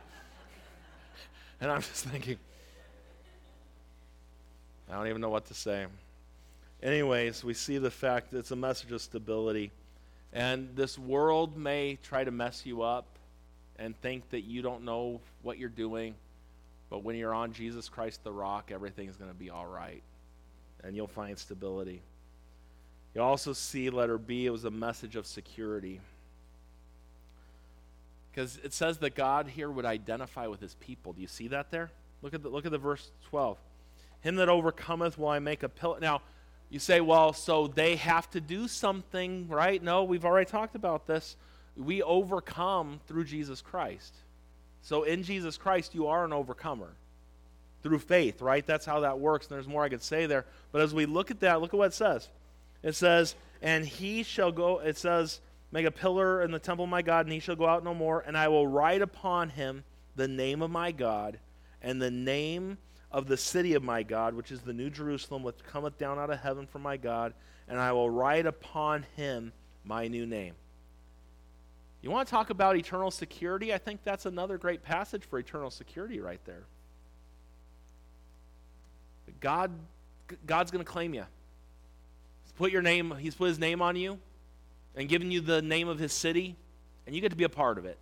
And 1.60 1.70
I'm 1.70 1.82
just 1.82 2.06
thinking, 2.06 2.38
I 4.90 4.94
don't 4.94 5.08
even 5.08 5.20
know 5.20 5.28
what 5.28 5.46
to 5.46 5.54
say. 5.54 5.86
Anyways, 6.82 7.44
we 7.44 7.52
see 7.52 7.78
the 7.78 7.90
fact 7.90 8.30
that 8.30 8.38
it's 8.38 8.50
a 8.50 8.56
message 8.56 8.92
of 8.92 9.02
stability. 9.02 9.72
And 10.32 10.74
this 10.74 10.98
world 10.98 11.56
may 11.56 11.98
try 12.02 12.24
to 12.24 12.30
mess 12.30 12.64
you 12.64 12.82
up 12.82 13.17
and 13.78 13.98
think 14.00 14.28
that 14.30 14.42
you 14.42 14.62
don't 14.62 14.84
know 14.84 15.20
what 15.42 15.58
you're 15.58 15.68
doing. 15.68 16.14
But 16.90 17.04
when 17.04 17.16
you're 17.16 17.34
on 17.34 17.52
Jesus 17.52 17.88
Christ 17.88 18.24
the 18.24 18.32
rock, 18.32 18.70
everything's 18.72 19.16
going 19.16 19.30
to 19.30 19.36
be 19.36 19.50
all 19.50 19.66
right. 19.66 20.02
And 20.82 20.96
you'll 20.96 21.06
find 21.06 21.38
stability. 21.38 22.02
You 23.14 23.22
also 23.22 23.52
see 23.52 23.90
letter 23.90 24.18
B, 24.18 24.46
it 24.46 24.50
was 24.50 24.64
a 24.64 24.70
message 24.70 25.16
of 25.16 25.26
security. 25.26 26.00
Because 28.30 28.58
it 28.62 28.72
says 28.72 28.98
that 28.98 29.14
God 29.14 29.48
here 29.48 29.70
would 29.70 29.84
identify 29.84 30.46
with 30.46 30.60
his 30.60 30.74
people. 30.76 31.12
Do 31.12 31.20
you 31.20 31.26
see 31.26 31.48
that 31.48 31.70
there? 31.70 31.90
Look 32.22 32.34
at 32.34 32.42
the, 32.42 32.48
look 32.48 32.66
at 32.66 32.72
the 32.72 32.78
verse 32.78 33.10
12. 33.30 33.58
Him 34.20 34.36
that 34.36 34.48
overcometh 34.48 35.18
will 35.18 35.28
I 35.28 35.38
make 35.38 35.62
a 35.62 35.68
pillar. 35.68 35.98
Now, 36.00 36.22
you 36.70 36.78
say, 36.78 37.00
well, 37.00 37.32
so 37.32 37.66
they 37.66 37.96
have 37.96 38.30
to 38.30 38.40
do 38.40 38.68
something, 38.68 39.48
right? 39.48 39.82
No, 39.82 40.04
we've 40.04 40.24
already 40.24 40.50
talked 40.50 40.74
about 40.74 41.06
this. 41.06 41.36
We 41.78 42.02
overcome 42.02 43.00
through 43.06 43.24
Jesus 43.24 43.62
Christ. 43.62 44.14
So 44.82 45.04
in 45.04 45.22
Jesus 45.22 45.56
Christ, 45.56 45.94
you 45.94 46.08
are 46.08 46.24
an 46.24 46.32
overcomer 46.32 46.90
through 47.82 48.00
faith, 48.00 48.42
right? 48.42 48.66
That's 48.66 48.84
how 48.84 49.00
that 49.00 49.20
works. 49.20 49.46
And 49.46 49.54
there's 49.54 49.68
more 49.68 49.84
I 49.84 49.88
could 49.88 50.02
say 50.02 50.26
there. 50.26 50.44
But 50.72 50.82
as 50.82 50.92
we 50.92 51.06
look 51.06 51.30
at 51.30 51.40
that, 51.40 51.60
look 51.60 51.72
at 51.72 51.78
what 51.78 51.88
it 51.88 51.94
says. 51.94 52.28
It 52.82 52.94
says, 52.94 53.34
and 53.62 53.84
he 53.84 54.22
shall 54.22 54.52
go, 54.52 54.80
it 54.80 54.96
says, 54.96 55.40
make 55.72 55.86
a 55.86 55.90
pillar 55.90 56.42
in 56.42 56.50
the 56.50 56.58
temple 56.58 56.84
of 56.84 56.90
my 56.90 57.02
God, 57.02 57.26
and 57.26 57.32
he 57.32 57.40
shall 57.40 57.56
go 57.56 57.66
out 57.66 57.84
no 57.84 57.94
more, 57.94 58.24
and 58.26 58.36
I 58.36 58.48
will 58.48 58.66
write 58.66 59.02
upon 59.02 59.50
him 59.50 59.84
the 60.16 60.28
name 60.28 60.62
of 60.62 60.70
my 60.70 60.92
God 60.92 61.38
and 61.82 62.00
the 62.00 62.10
name 62.10 62.78
of 63.10 63.26
the 63.26 63.36
city 63.36 63.74
of 63.74 63.82
my 63.82 64.02
God, 64.02 64.34
which 64.34 64.50
is 64.50 64.60
the 64.60 64.72
New 64.72 64.90
Jerusalem, 64.90 65.42
which 65.42 65.62
cometh 65.70 65.98
down 65.98 66.18
out 66.18 66.30
of 66.30 66.40
heaven 66.40 66.66
from 66.66 66.82
my 66.82 66.96
God, 66.96 67.34
and 67.68 67.78
I 67.78 67.92
will 67.92 68.10
write 68.10 68.46
upon 68.46 69.06
him 69.16 69.52
my 69.84 70.08
new 70.08 70.26
name. 70.26 70.54
You 72.02 72.10
want 72.10 72.28
to 72.28 72.30
talk 72.30 72.50
about 72.50 72.76
eternal 72.76 73.10
security? 73.10 73.74
I 73.74 73.78
think 73.78 74.04
that's 74.04 74.26
another 74.26 74.56
great 74.56 74.82
passage 74.82 75.24
for 75.24 75.38
eternal 75.38 75.70
security 75.70 76.20
right 76.20 76.40
there. 76.44 76.62
God, 79.40 79.72
God's 80.46 80.70
going 80.70 80.84
to 80.84 80.90
claim 80.90 81.14
you. 81.14 81.24
He's 82.44 82.52
put 82.52 82.72
your 82.72 82.82
name, 82.82 83.14
he's 83.18 83.34
put 83.34 83.48
his 83.48 83.58
name 83.58 83.82
on 83.82 83.96
you 83.96 84.18
and 84.96 85.08
given 85.08 85.30
you 85.30 85.40
the 85.40 85.62
name 85.62 85.88
of 85.88 85.98
his 85.98 86.12
city, 86.12 86.56
and 87.06 87.14
you 87.14 87.20
get 87.20 87.30
to 87.30 87.36
be 87.36 87.44
a 87.44 87.48
part 87.48 87.78
of 87.78 87.84
it. 87.84 87.98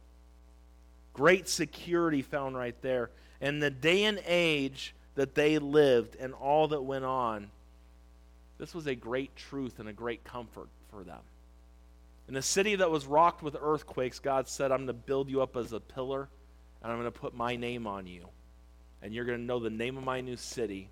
Great 1.12 1.48
security 1.48 2.22
found 2.22 2.56
right 2.56 2.74
there. 2.82 3.10
And 3.40 3.62
the 3.62 3.70
day 3.70 4.04
and 4.04 4.20
age 4.26 4.94
that 5.14 5.34
they 5.34 5.58
lived 5.58 6.16
and 6.16 6.34
all 6.34 6.68
that 6.68 6.82
went 6.82 7.04
on, 7.04 7.50
this 8.58 8.74
was 8.74 8.86
a 8.86 8.94
great 8.94 9.34
truth 9.36 9.78
and 9.78 9.88
a 9.88 9.92
great 9.92 10.24
comfort 10.24 10.68
for 10.90 11.04
them. 11.04 11.20
In 12.28 12.36
a 12.36 12.42
city 12.42 12.74
that 12.76 12.90
was 12.90 13.06
rocked 13.06 13.42
with 13.42 13.56
earthquakes, 13.60 14.18
God 14.18 14.48
said, 14.48 14.72
I'm 14.72 14.78
going 14.78 14.88
to 14.88 14.92
build 14.92 15.30
you 15.30 15.42
up 15.42 15.56
as 15.56 15.72
a 15.72 15.80
pillar, 15.80 16.28
and 16.82 16.92
I'm 16.92 16.98
going 16.98 17.10
to 17.10 17.18
put 17.18 17.34
my 17.34 17.56
name 17.56 17.86
on 17.86 18.06
you. 18.06 18.28
And 19.00 19.14
you're 19.14 19.24
going 19.24 19.38
to 19.38 19.44
know 19.44 19.60
the 19.60 19.70
name 19.70 19.96
of 19.96 20.02
my 20.02 20.20
new 20.20 20.36
city, 20.36 20.90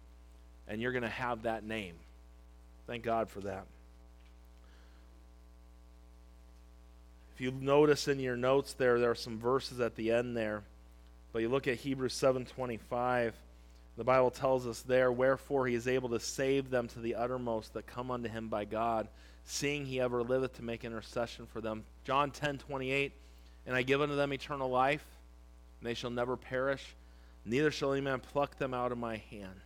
and 0.69 0.81
you're 0.81 0.93
going 0.93 1.03
to 1.03 1.09
have 1.09 1.43
that 1.43 1.65
name. 1.65 1.97
Thank 2.87 3.03
God 3.03 3.29
for 3.29 3.41
that. 3.41 3.67
If 7.35 7.41
you 7.41 7.51
notice 7.51 8.07
in 8.07 8.21
your 8.21 8.37
notes 8.37 8.75
there, 8.75 9.01
there 9.01 9.11
are 9.11 9.17
some 9.17 9.41
verses 9.41 9.81
at 9.81 9.97
the 9.97 10.13
end 10.13 10.37
there. 10.37 10.63
But 11.33 11.43
you 11.43 11.49
look 11.49 11.67
at 11.67 11.79
Hebrews 11.79 12.15
7:25, 12.15 13.33
the 13.97 14.05
Bible 14.05 14.31
tells 14.31 14.69
us 14.69 14.83
there, 14.83 15.11
wherefore 15.11 15.67
he 15.67 15.75
is 15.75 15.89
able 15.89 16.11
to 16.11 16.21
save 16.21 16.71
them 16.71 16.87
to 16.89 17.01
the 17.01 17.17
uttermost 17.17 17.75
that 17.75 17.89
come 17.89 18.13
unto 18.13 18.29
him 18.29 18.49
by 18.49 18.65
God 18.65 19.09
seeing 19.45 19.87
he 19.87 20.01
ever 20.01 20.23
liveth 20.23 20.55
to 20.55 20.63
make 20.63 20.85
intercession 20.85 21.47
for 21.47 21.61
them. 21.61 21.85
John 22.05 22.31
10 22.31 22.59
28, 22.59 23.13
and 23.67 23.77
I 23.77 23.83
give 23.83 24.01
unto 24.01 24.17
them 24.17 24.33
eternal 24.33 24.71
life, 24.71 25.05
and 25.81 25.89
they 25.89 25.95
shall 25.95 26.11
never 26.11 26.37
perish, 26.37 26.95
neither 27.45 27.71
shall 27.71 27.93
any 27.93 28.01
man 28.01 28.21
pluck 28.21 28.57
them 28.59 28.75
out 28.75 28.93
of 28.93 28.99
my 28.99 29.17
hand. 29.31 29.61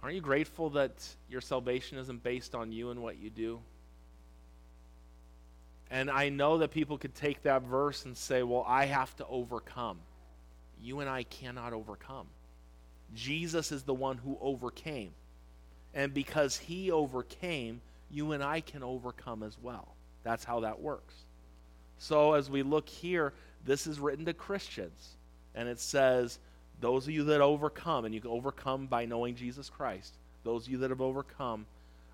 Aren't 0.00 0.14
you 0.14 0.22
grateful 0.22 0.70
that 0.70 0.92
your 1.28 1.42
salvation 1.42 1.98
isn't 1.98 2.22
based 2.22 2.54
on 2.54 2.72
you 2.72 2.90
and 2.90 3.02
what 3.02 3.18
you 3.18 3.28
do? 3.28 3.60
And 5.90 6.10
I 6.10 6.28
know 6.28 6.58
that 6.58 6.70
people 6.70 6.96
could 6.96 7.14
take 7.14 7.42
that 7.42 7.62
verse 7.62 8.04
and 8.04 8.16
say, 8.16 8.42
well, 8.42 8.64
I 8.66 8.86
have 8.86 9.14
to 9.16 9.26
overcome. 9.26 9.98
You 10.80 11.00
and 11.00 11.10
I 11.10 11.24
cannot 11.24 11.72
overcome. 11.72 12.28
Jesus 13.14 13.72
is 13.72 13.82
the 13.82 13.92
one 13.92 14.16
who 14.16 14.38
overcame. 14.40 15.10
And 15.94 16.14
because 16.14 16.56
he 16.56 16.90
overcame, 16.90 17.80
you 18.10 18.32
and 18.32 18.42
I 18.42 18.60
can 18.60 18.82
overcome 18.82 19.42
as 19.42 19.56
well. 19.60 19.94
That's 20.22 20.44
how 20.44 20.60
that 20.60 20.80
works. 20.80 21.14
So 21.98 22.34
as 22.34 22.48
we 22.48 22.62
look 22.62 22.88
here, 22.88 23.32
this 23.64 23.86
is 23.86 24.00
written 24.00 24.24
to 24.26 24.32
Christians. 24.32 25.16
And 25.54 25.68
it 25.68 25.80
says, 25.80 26.38
those 26.80 27.06
of 27.06 27.12
you 27.12 27.24
that 27.24 27.40
overcome, 27.40 28.04
and 28.04 28.14
you 28.14 28.20
can 28.20 28.30
overcome 28.30 28.86
by 28.86 29.04
knowing 29.04 29.34
Jesus 29.34 29.68
Christ, 29.68 30.14
those 30.44 30.66
of 30.66 30.72
you 30.72 30.78
that 30.78 30.90
have 30.90 31.00
overcome, 31.00 31.66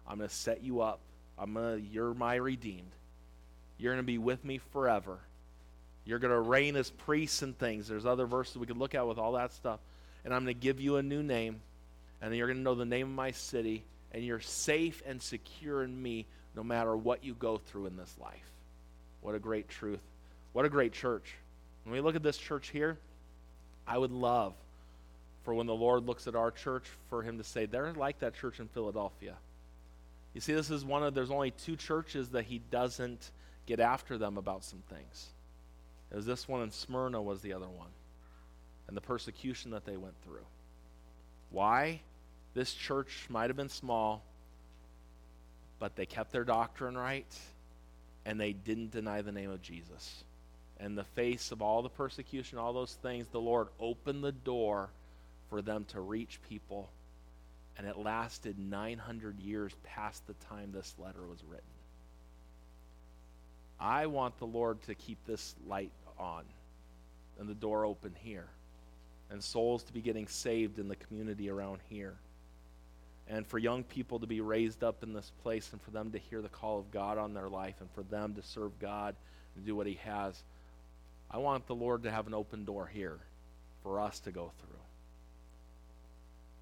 I'm 0.09 0.19
going 0.19 0.29
to 0.29 0.35
set 0.35 0.63
you 0.63 0.81
up. 0.81 1.01
I'm 1.39 1.55
gonna, 1.55 1.77
you're 1.77 2.15
my 2.15 2.37
redeemed. 2.37 2.91
You're 3.79 3.93
going 3.93 4.03
to 4.03 4.07
be 4.07 4.19
with 4.19 4.45
me 4.45 4.59
forever. 4.73 5.19
You're 6.05 6.19
going 6.19 6.33
to 6.33 6.41
reign 6.41 6.77
as 6.77 6.91
priests 6.91 7.43
and 7.43 7.57
things. 7.59 7.89
There's 7.89 8.07
other 8.07 8.27
verses 8.27 8.57
we 8.57 8.67
could 8.67 8.79
look 8.79 8.95
at 8.95 9.07
with 9.07 9.19
all 9.19 9.33
that 9.33 9.53
stuff. 9.53 9.81
And 10.25 10.33
I'm 10.33 10.45
going 10.45 10.55
to 10.55 10.61
give 10.61 10.81
you 10.81 10.97
a 10.97 11.03
new 11.03 11.23
name 11.23 11.61
and 12.21 12.35
you're 12.35 12.47
going 12.47 12.59
to 12.59 12.63
know 12.63 12.75
the 12.75 12.85
name 12.85 13.09
of 13.09 13.15
my 13.15 13.31
city, 13.31 13.85
and 14.13 14.25
you're 14.25 14.41
safe 14.41 15.03
and 15.07 15.21
secure 15.21 15.83
in 15.83 16.03
me 16.03 16.27
no 16.55 16.63
matter 16.63 16.97
what 16.97 17.23
you 17.23 17.35
go 17.35 17.59
through 17.59 17.87
in 17.87 17.97
this 17.97 18.15
life. 18.21 18.51
What 19.21 19.35
a 19.35 19.39
great 19.39 19.69
truth. 19.69 20.01
What 20.53 20.65
a 20.65 20.69
great 20.71 20.93
church. 20.93 21.35
When 21.85 21.93
we 21.93 22.01
look 22.01 22.17
at 22.17 22.23
this 22.23 22.39
church 22.39 22.69
here, 22.69 22.99
I 23.87 23.99
would 23.99 24.11
love 24.11 24.55
for 25.45 25.55
when 25.55 25.67
the 25.67 25.75
Lord 25.75 26.07
looks 26.07 26.27
at 26.27 26.35
our 26.35 26.51
church 26.51 26.85
for 27.09 27.23
him 27.23 27.39
to 27.39 27.45
say, 27.45 27.67
they're 27.67 27.93
like 27.93 28.19
that 28.19 28.35
church 28.35 28.59
in 28.59 28.67
Philadelphia. 28.69 29.35
You 30.35 30.41
see, 30.41 30.55
this 30.55 30.71
is 30.71 30.85
one 30.85 31.05
of, 31.05 31.15
there's 31.15 31.31
only 31.31 31.53
two 31.53 31.77
churches 31.77 32.31
that 32.31 32.47
he 32.47 32.61
doesn't 32.71 33.31
get 33.65 33.79
after 33.79 34.19
them 34.19 34.39
about 34.39 34.65
some 34.65 34.83
things. 34.91 35.29
As 36.11 36.27
this 36.27 36.49
one 36.49 36.63
in 36.63 36.73
Smyrna 36.73 37.23
was 37.23 37.43
the 37.43 37.53
other 37.53 37.69
one, 37.69 37.91
and 38.89 38.97
the 38.97 39.01
persecution 39.01 39.71
that 39.71 39.85
they 39.85 39.97
went 39.97 40.15
through. 40.25 40.45
Why? 41.51 42.01
This 42.55 42.73
church 42.73 43.27
might 43.29 43.51
have 43.51 43.57
been 43.57 43.69
small, 43.69 44.23
but 45.79 45.97
they 45.97 46.07
kept 46.07 46.33
their 46.33 46.45
doctrine 46.45 46.97
right 46.97 47.27
and 48.25 48.41
they 48.41 48.53
didn't 48.53 48.91
deny 48.91 49.23
the 49.23 49.33
name 49.33 49.51
of 49.51 49.63
Jesus. 49.63 50.25
In 50.81 50.95
the 50.95 51.05
face 51.05 51.53
of 51.53 51.63
all 51.63 51.83
the 51.83 51.89
persecution, 51.89 52.59
all 52.59 52.73
those 52.73 52.95
things, 53.03 53.27
the 53.31 53.41
Lord 53.41 53.69
opened 53.79 54.25
the 54.25 54.33
door 54.33 54.91
for 55.49 55.63
them 55.63 55.85
to 55.91 56.01
reach 56.01 56.41
people. 56.49 56.91
And 57.79 57.87
it 57.87 57.97
lasted 57.97 58.59
900 58.59 59.39
years 59.39 59.73
past 59.85 60.27
the 60.27 60.35
time 60.49 60.73
this 60.73 60.95
letter 60.99 61.25
was 61.27 61.43
written. 61.45 61.65
I 63.79 64.07
want 64.07 64.39
the 64.39 64.47
Lord 64.47 64.83
to 64.85 64.95
keep 64.95 65.19
this 65.27 65.55
light 65.67 65.93
on 66.19 66.45
and 67.39 67.49
the 67.49 67.55
door 67.55 67.85
open 67.85 68.15
here 68.23 68.49
and 69.31 69.43
souls 69.43 69.83
to 69.85 69.93
be 69.93 70.01
getting 70.01 70.27
saved 70.27 70.79
in 70.79 70.89
the 70.89 70.97
community 70.97 71.51
around 71.51 71.81
here. 71.89 72.15
And 73.29 73.47
for 73.47 73.59
young 73.59 73.83
people 73.83 74.21
to 74.21 74.27
be 74.27 74.41
raised 74.41 74.85
up 74.85 75.03
in 75.03 75.13
this 75.13 75.33
place 75.43 75.71
and 75.73 75.83
for 75.83 75.91
them 75.91 76.13
to 76.13 76.19
hear 76.19 76.41
the 76.41 76.49
call 76.49 76.79
of 76.79 76.91
God 76.93 77.19
on 77.19 77.35
their 77.35 77.49
life 77.49 77.75
and 77.81 77.91
for 77.91 78.05
them 78.05 78.35
to 78.35 78.43
serve 78.43 78.79
God 78.79 79.17
and 79.57 79.67
do 79.67 79.75
what 79.75 79.87
He 79.87 79.99
has. 80.05 80.43
I 81.31 81.39
want 81.39 81.67
the 81.67 81.75
Lord 81.75 82.05
to 82.05 82.11
have 82.11 82.29
an 82.29 82.35
open 82.35 82.65
door 82.65 82.87
here 82.87 83.19
for 83.83 84.01
us 84.01 84.21
to 84.21 84.31
go 84.31 84.53
through. 84.61 84.79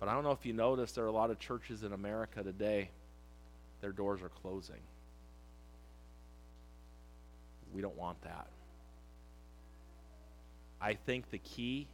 But 0.01 0.09
I 0.09 0.15
don't 0.15 0.25
know 0.25 0.33
if 0.33 0.45
you 0.47 0.53
noticed, 0.53 0.95
there 0.95 1.05
are 1.05 1.09
a 1.09 1.13
lot 1.13 1.31
of 1.31 1.39
churches 1.39 1.83
in 1.83 1.93
America 1.93 2.43
today, 2.43 2.91
their 3.81 3.93
doors 3.93 4.23
are 4.23 4.31
closing. 4.31 4.81
We 7.75 7.83
don't 7.83 7.97
want 7.97 8.21
that. 8.23 8.47
I 10.81 10.95
think 10.95 11.31
the 11.31 11.39
key, 11.39 11.87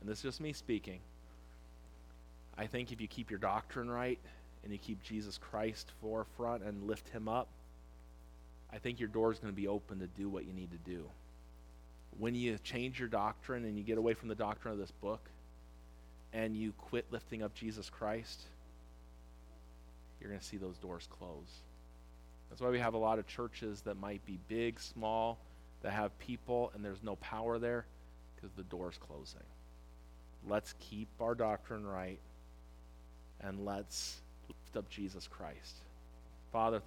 and 0.00 0.08
this 0.08 0.18
is 0.18 0.22
just 0.22 0.40
me 0.40 0.52
speaking, 0.52 1.00
I 2.56 2.66
think 2.66 2.92
if 2.92 3.00
you 3.00 3.08
keep 3.08 3.30
your 3.30 3.38
doctrine 3.38 3.90
right 3.90 4.18
and 4.62 4.72
you 4.72 4.78
keep 4.78 5.02
Jesus 5.02 5.38
Christ 5.38 5.90
forefront 6.00 6.62
and 6.62 6.86
lift 6.86 7.08
him 7.08 7.28
up, 7.28 7.48
I 8.72 8.78
think 8.78 9.00
your 9.00 9.08
door 9.08 9.32
is 9.32 9.38
going 9.38 9.52
to 9.52 9.56
be 9.56 9.68
open 9.68 9.98
to 10.00 10.06
do 10.06 10.28
what 10.28 10.46
you 10.46 10.52
need 10.52 10.70
to 10.70 10.90
do. 10.90 11.04
When 12.18 12.34
you 12.34 12.58
change 12.62 12.98
your 12.98 13.08
doctrine 13.08 13.64
and 13.64 13.76
you 13.76 13.84
get 13.84 13.98
away 13.98 14.14
from 14.14 14.28
the 14.28 14.34
doctrine 14.34 14.72
of 14.72 14.78
this 14.78 14.90
book 14.90 15.20
and 16.32 16.56
you 16.56 16.72
quit 16.72 17.06
lifting 17.10 17.42
up 17.42 17.54
Jesus 17.54 17.88
Christ, 17.90 18.42
you're 20.20 20.28
going 20.28 20.40
to 20.40 20.46
see 20.46 20.56
those 20.56 20.76
doors 20.78 21.08
close. 21.18 21.62
That's 22.48 22.60
why 22.60 22.68
we 22.68 22.78
have 22.78 22.94
a 22.94 22.98
lot 22.98 23.18
of 23.18 23.26
churches 23.26 23.80
that 23.82 23.96
might 23.96 24.24
be 24.26 24.38
big, 24.48 24.80
small, 24.80 25.38
that 25.82 25.92
have 25.92 26.16
people 26.18 26.72
and 26.74 26.84
there's 26.84 27.02
no 27.02 27.16
power 27.16 27.58
there 27.58 27.86
because 28.36 28.50
the 28.56 28.64
door's 28.64 28.98
closing. 28.98 29.40
Let's 30.48 30.74
keep 30.80 31.08
our 31.20 31.34
doctrine 31.34 31.86
right 31.86 32.18
and 33.40 33.64
let's 33.64 34.20
lift 34.48 34.76
up 34.76 34.88
Jesus 34.88 35.26
Christ. 35.26 35.76
Father, 36.52 36.78